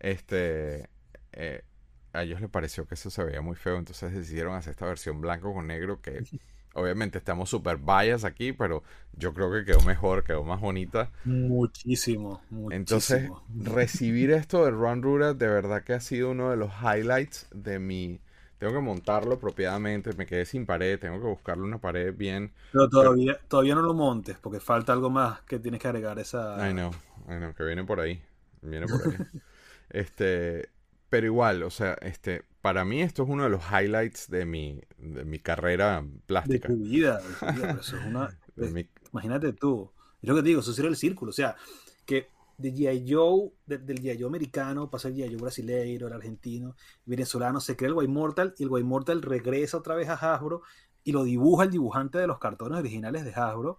[0.00, 0.90] este,
[1.32, 1.64] eh,
[2.12, 5.22] a ellos les pareció que eso se veía muy feo, entonces decidieron hacer esta versión
[5.22, 6.22] blanco con negro que
[6.74, 8.82] obviamente estamos súper bias aquí, pero
[9.14, 11.10] yo creo que quedó mejor, quedó más bonita.
[11.24, 12.70] Muchísimo, muchísimo.
[12.70, 17.48] Entonces, recibir esto de Ron Rura de verdad que ha sido uno de los highlights
[17.50, 18.20] de mi...
[18.60, 22.52] Tengo que montarlo apropiadamente, me quedé sin pared, tengo que buscarle una pared bien.
[22.72, 26.62] Pero todavía, todavía no lo montes, porque falta algo más que tienes que agregar esa...
[26.62, 26.90] Ay no,
[27.26, 28.22] ay no, que viene por ahí,
[28.60, 29.16] viene por ahí.
[29.88, 30.68] este,
[31.08, 34.82] pero igual, o sea, este, para mí esto es uno de los highlights de mi,
[34.98, 36.68] de mi carrera plástica.
[36.68, 38.38] De tu vida, de tu vida eso es una,
[39.10, 41.56] Imagínate tú, es lo que te digo, eso sería el círculo, o sea,
[42.04, 42.28] que
[42.60, 43.04] de G.I.
[43.12, 44.18] Joe, del G.I.
[44.18, 45.28] Joe americano, pasa el G.I.
[45.28, 46.76] Joe brasileiro, el argentino,
[47.06, 50.14] el venezolano, se crea el White Mortal y el White Mortal regresa otra vez a
[50.14, 50.62] Hasbro
[51.02, 53.78] y lo dibuja el dibujante de los cartones originales de Hasbro.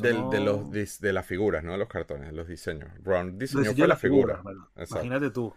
[0.00, 2.90] de, los, de las figuras, no de los cartones, de los diseños.
[3.00, 4.42] Brown diseñó fue la figura.
[4.76, 5.52] imagínate tú.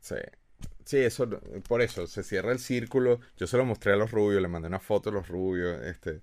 [0.00, 0.16] Sí.
[0.84, 1.28] Sí, eso,
[1.68, 3.20] por eso, se cierra el círculo.
[3.36, 6.22] Yo se lo mostré a los rubios, le mandé una foto a los rubios, este,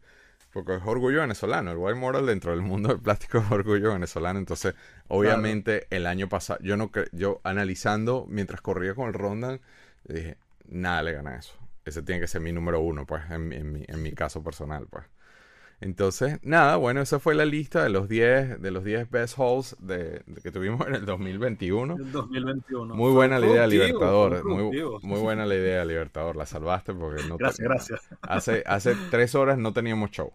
[0.53, 1.71] porque es orgullo venezolano.
[1.71, 4.39] El White Moral dentro del mundo del plástico es orgullo venezolano.
[4.39, 4.75] Entonces,
[5.07, 9.61] obviamente, el año pasado, yo no yo analizando mientras corría con el Rondan,
[10.05, 11.53] dije, nada le gana eso.
[11.85, 15.05] Ese tiene que ser mi número uno, pues, en, mi, en mi caso personal, pues.
[15.81, 19.77] Entonces, nada, bueno, esa fue la lista de los 10 de los 10 best halls
[19.79, 21.95] de, que tuvimos en el 2021.
[21.95, 22.95] El 2021.
[22.95, 24.43] Muy buena la idea, Libertador.
[24.43, 26.35] Muy, muy, buena la idea, Libertador.
[26.35, 28.01] La salvaste porque no Gracias, gracias.
[28.21, 30.33] Hace, hace tres horas no teníamos show.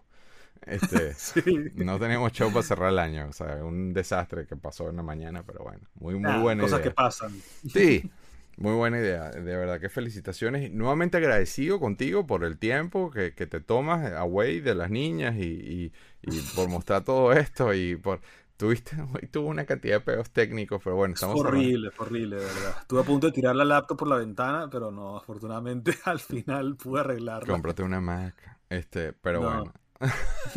[0.65, 1.13] Este,
[1.75, 3.27] No teníamos show para cerrar el año.
[3.29, 6.81] O sea, un desastre que pasó en la mañana, pero bueno, muy, muy buena cosas
[6.81, 7.31] que pasan.
[7.71, 8.09] Sí,
[8.57, 10.71] Muy buena idea, de verdad que felicitaciones.
[10.71, 15.91] Nuevamente agradecido contigo por el tiempo que, te tomas away de las niñas y,
[16.55, 18.21] por mostrar todo esto y por...
[18.57, 18.95] Tuviste,
[19.31, 21.37] tuvo una cantidad de pedos técnicos, pero bueno, estamos...
[21.37, 22.75] horrible, horrible, de verdad.
[22.79, 26.77] Estuve a punto de tirar la laptop por la ventana, pero no, afortunadamente al final
[26.77, 27.51] pude arreglarla.
[27.51, 28.35] Cómprate una Mac,
[28.69, 29.73] este, pero bueno.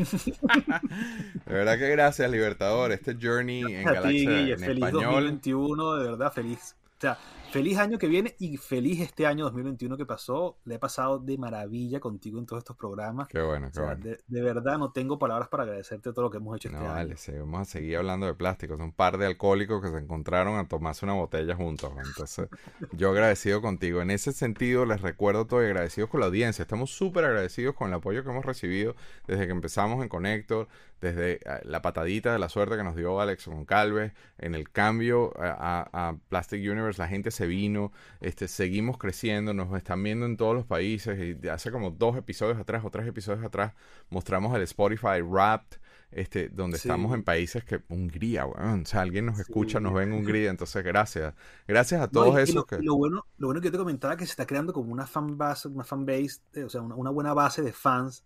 [1.47, 2.93] de verdad que gracias, Libertador.
[2.93, 5.13] Este journey en Galaxia en feliz español.
[5.15, 6.77] 2021, de verdad feliz.
[6.99, 7.19] O sea,
[7.51, 10.59] feliz año que viene y feliz este año 2021 que pasó.
[10.65, 13.29] Le he pasado de maravilla contigo en todos estos programas.
[13.29, 14.05] Qué bueno, qué bueno.
[14.27, 17.17] De, verdad no tengo palabras para agradecerte todo lo que hemos hecho este no, vale,
[17.17, 18.79] Sí, vamos a seguir hablando de plásticos.
[18.81, 21.93] Un par de alcohólicos que se encontraron a tomarse una botella juntos.
[22.07, 22.49] Entonces,
[22.93, 24.03] yo agradecido contigo.
[24.03, 26.63] En ese sentido, les recuerdo todo y agradecidos con la audiencia.
[26.63, 28.95] Estamos súper agradecidos con el apoyo que hemos recibido
[29.27, 30.69] desde que empezamos en Connector
[31.01, 35.33] desde eh, la patadita de la suerte que nos dio Alex Goncalves, en el cambio
[35.37, 40.55] a, Plastic Universe, la gente se vino, este, seguimos creciendo, nos están viendo en todos
[40.55, 43.75] los países y hace como dos episodios atrás o tres episodios atrás
[44.11, 45.79] mostramos el Spotify Wrapped,
[46.11, 50.13] este, donde estamos en países que Hungría, o sea, alguien nos escucha, nos ve en
[50.13, 51.35] Hungría, entonces gracias,
[51.67, 52.79] gracias a todos esos lo, que...
[52.81, 55.37] Lo bueno, lo bueno que yo te comentaba que se está creando como una fan
[55.37, 58.25] base, una fan base, eh, o sea, una buena base de fans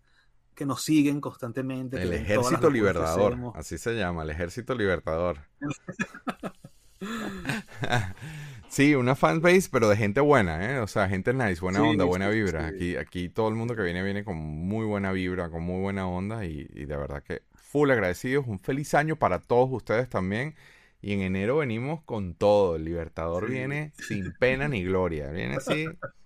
[0.53, 2.01] que nos siguen constantemente.
[2.01, 5.39] El Ejército Libertador, así se llama, el Ejército Libertador.
[8.69, 10.79] sí, una fanbase, pero de gente buena, ¿eh?
[10.79, 12.67] O sea, gente nice, buena onda, buena vibra.
[12.67, 16.07] Aquí, aquí todo el mundo que viene viene con muy buena vibra, con muy buena
[16.07, 18.45] onda y, de verdad que full agradecidos.
[18.47, 20.55] Un feliz año para todos ustedes también.
[21.01, 22.77] Y en enero venimos con todo.
[22.77, 25.31] El Libertador viene sin pena ni gloria.
[25.31, 25.85] Viene así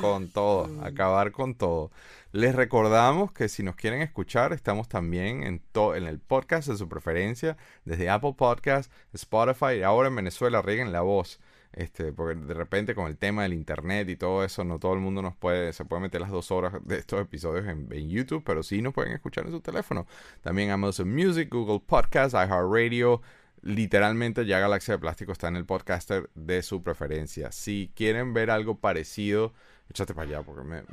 [0.00, 1.90] con todo, acabar con todo.
[2.32, 6.88] Les recordamos que si nos quieren escuchar, estamos también en, en el podcast de su
[6.88, 11.40] preferencia, desde Apple Podcast, Spotify, ahora en Venezuela, rieguen la voz.
[11.72, 15.00] Este, porque de repente con el tema del internet y todo eso, no todo el
[15.00, 18.62] mundo nos puede, se puede meter las dos horas de estos episodios en, YouTube, pero
[18.62, 20.06] sí nos pueden escuchar en su teléfono.
[20.40, 23.20] También Amazon Music, Google Podcast, iHeartRadio.
[23.62, 27.52] Literalmente ya Galaxia de Plástico está en el podcaster de su preferencia.
[27.52, 29.52] Si quieren ver algo parecido
[29.90, 30.84] Échate para allá, porque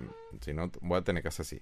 [0.42, 1.60] si no voy a tener que hacer así.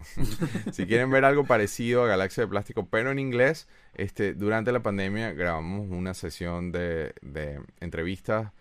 [0.72, 4.82] si quieren ver algo parecido a Galaxia de Plástico, pero en inglés, este, durante la
[4.82, 8.52] pandemia grabamos una sesión de, de entrevistas.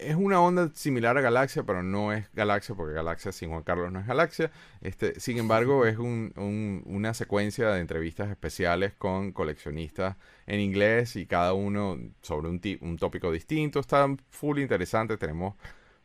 [0.00, 3.92] Es una onda similar a Galaxia, pero no es Galaxia, porque Galaxia sin Juan Carlos
[3.92, 4.50] no es Galaxia.
[4.80, 6.32] Este, sin embargo, es un,
[6.86, 10.16] una secuencia de entrevistas especiales con coleccionistas
[10.46, 13.78] en inglés y cada uno sobre un, un tópico distinto.
[13.80, 15.18] Está full interesante.
[15.18, 15.54] Tenemos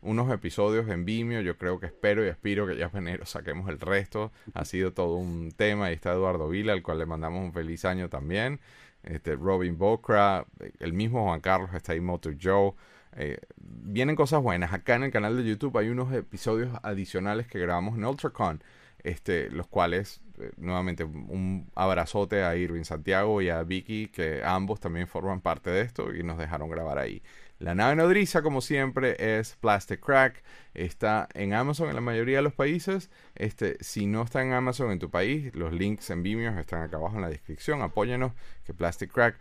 [0.01, 1.39] unos episodios en Vimeo.
[1.41, 4.33] Yo creo que espero y aspiro que ya en enero saquemos el resto.
[4.53, 5.85] Ha sido todo un tema.
[5.85, 8.59] Ahí está Eduardo Vila, al cual le mandamos un feliz año también.
[9.03, 10.45] Este, Robin Bocra,
[10.79, 12.73] el mismo Juan Carlos está ahí, Motor Joe.
[13.15, 14.73] Eh, vienen cosas buenas.
[14.73, 18.61] Acá en el canal de YouTube hay unos episodios adicionales que grabamos en UltraCon,
[19.03, 24.79] este, los cuales, eh, nuevamente, un abrazote a Irving Santiago y a Vicky, que ambos
[24.79, 27.21] también forman parte de esto y nos dejaron grabar ahí.
[27.57, 30.43] La nave nodriza, como siempre, es Plastic Crack.
[30.73, 33.09] Está en Amazon en la mayoría de los países.
[33.33, 36.97] Este, si no está en Amazon en tu país, los links en Vimeo están acá
[36.97, 37.81] abajo en la descripción.
[37.81, 38.33] Apóyanos,
[38.65, 39.37] que Plastic Crack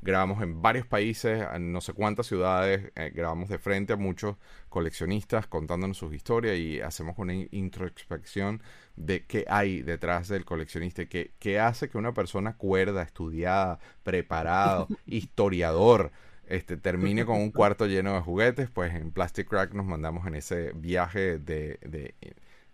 [0.00, 4.36] grabamos en varios países, en no sé cuántas ciudades, eh, grabamos de frente a muchos
[4.68, 8.62] coleccionistas contándonos sus historias y hacemos una introspección
[8.96, 14.88] de qué hay detrás del coleccionista, qué, qué hace que una persona cuerda, estudiada, preparado,
[15.06, 16.10] historiador,
[16.48, 20.34] este, termine con un cuarto lleno de juguetes, pues en Plastic Crack nos mandamos en
[20.34, 21.78] ese viaje de,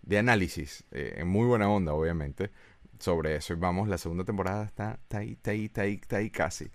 [0.01, 2.51] de, análisis, eh, en muy buena onda, obviamente,
[2.99, 3.53] sobre eso.
[3.53, 6.71] Y vamos, la segunda temporada está, está ahí, está ahí, está ahí, está ahí casi.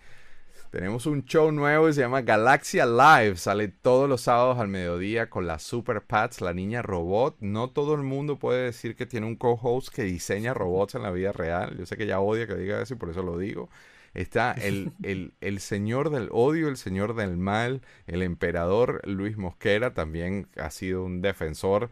[0.71, 3.39] Tenemos un show nuevo que se llama Galaxia Live.
[3.39, 7.37] Sale todos los sábados al mediodía con la Super Pats, la niña robot.
[7.41, 11.11] No todo el mundo puede decir que tiene un co-host que diseña robots en la
[11.11, 11.77] vida real.
[11.77, 13.69] Yo sé que ella odia que diga eso y por eso lo digo.
[14.15, 19.93] Está el, el, el señor del odio, el señor del mal, el emperador Luis Mosquera,
[19.93, 21.91] también ha sido un defensor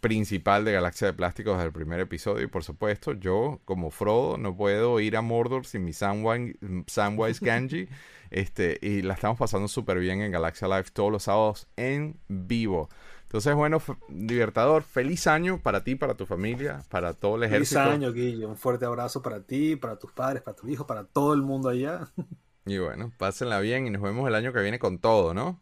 [0.00, 2.44] principal de Galaxia de Plástico desde el primer episodio.
[2.44, 6.58] Y por supuesto, yo, como Frodo, no puedo ir a Mordor sin mi Samwise,
[6.88, 7.88] Samwise Ganji.
[8.30, 12.88] Este, y la estamos pasando súper bien en Galaxia Live todos los sábados en vivo.
[13.22, 17.80] Entonces, bueno, Libertador, feliz año para ti, para tu familia, para todo el ejército.
[17.80, 18.48] Feliz año, Guillo.
[18.48, 21.68] Un fuerte abrazo para ti, para tus padres, para tu hijo, para todo el mundo
[21.68, 22.08] allá.
[22.66, 25.60] Y bueno, pásenla bien y nos vemos el año que viene con todo, ¿no?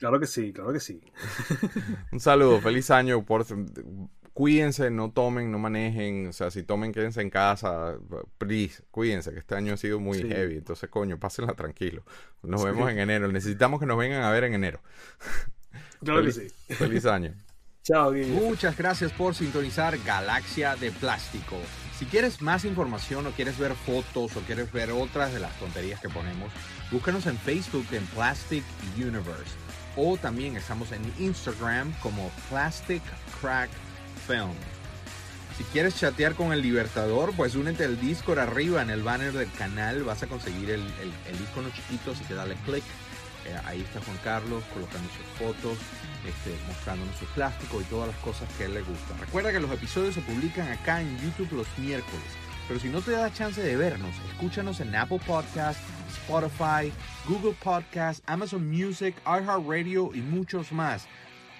[0.00, 0.98] Claro que sí, claro que sí.
[2.10, 3.22] Un saludo, feliz año.
[3.22, 3.44] Por,
[4.32, 6.28] cuídense, no tomen, no manejen.
[6.28, 7.98] O sea, si tomen, quédense en casa.
[8.38, 10.56] Please, cuídense, que este año ha sido muy heavy.
[10.56, 12.02] Entonces, coño, pásenla tranquilo.
[12.42, 13.30] Nos vemos en enero.
[13.30, 14.80] Necesitamos que nos vengan a ver en enero.
[16.02, 16.48] Claro que sí.
[16.70, 17.34] Feliz año.
[17.82, 18.40] Chao, Guillermo.
[18.40, 21.56] Muchas gracias por sintonizar Galaxia de Plástico.
[21.98, 26.00] Si quieres más información o quieres ver fotos o quieres ver otras de las tonterías
[26.00, 26.50] que ponemos,
[26.90, 28.64] búscanos en Facebook en Plastic
[28.96, 33.02] Universe o también estamos en Instagram como Plastic
[33.40, 33.70] Crack
[34.26, 34.54] Film.
[35.60, 39.52] Si quieres chatear con el Libertador, pues únete al Discord arriba en el banner del
[39.52, 40.04] canal.
[40.04, 40.82] Vas a conseguir el,
[41.42, 42.84] icono chiquito, así que dale click.
[43.46, 45.76] Eh, ahí está Juan Carlos colocando sus fotos,
[46.26, 49.18] este, mostrándonos su plástico y todas las cosas que a él le gustan.
[49.18, 52.24] Recuerda que los episodios se publican acá en YouTube los miércoles.
[52.66, 55.80] Pero si no te da chance de vernos, escúchanos en Apple Podcast,
[56.10, 56.92] Spotify,
[57.26, 61.06] Google Podcast, Amazon Music, iHeartRadio y muchos más.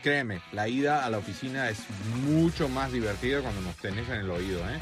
[0.03, 1.85] Créeme, la ida a la oficina es
[2.25, 4.61] mucho más divertida cuando nos tenés en el oído.
[4.71, 4.79] ¿eh?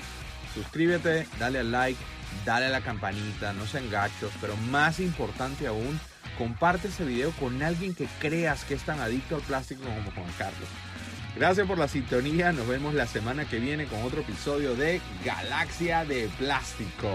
[0.55, 2.01] Suscríbete, dale al like,
[2.45, 5.99] dale a la campanita, no sean gachos, pero más importante aún,
[6.37, 10.33] comparte ese video con alguien que creas que es tan adicto al plástico como Juan
[10.39, 10.69] Carlos.
[11.37, 12.53] Gracias por la sintonía.
[12.53, 17.09] Nos vemos la semana que viene con otro episodio de Galaxia de Plástico.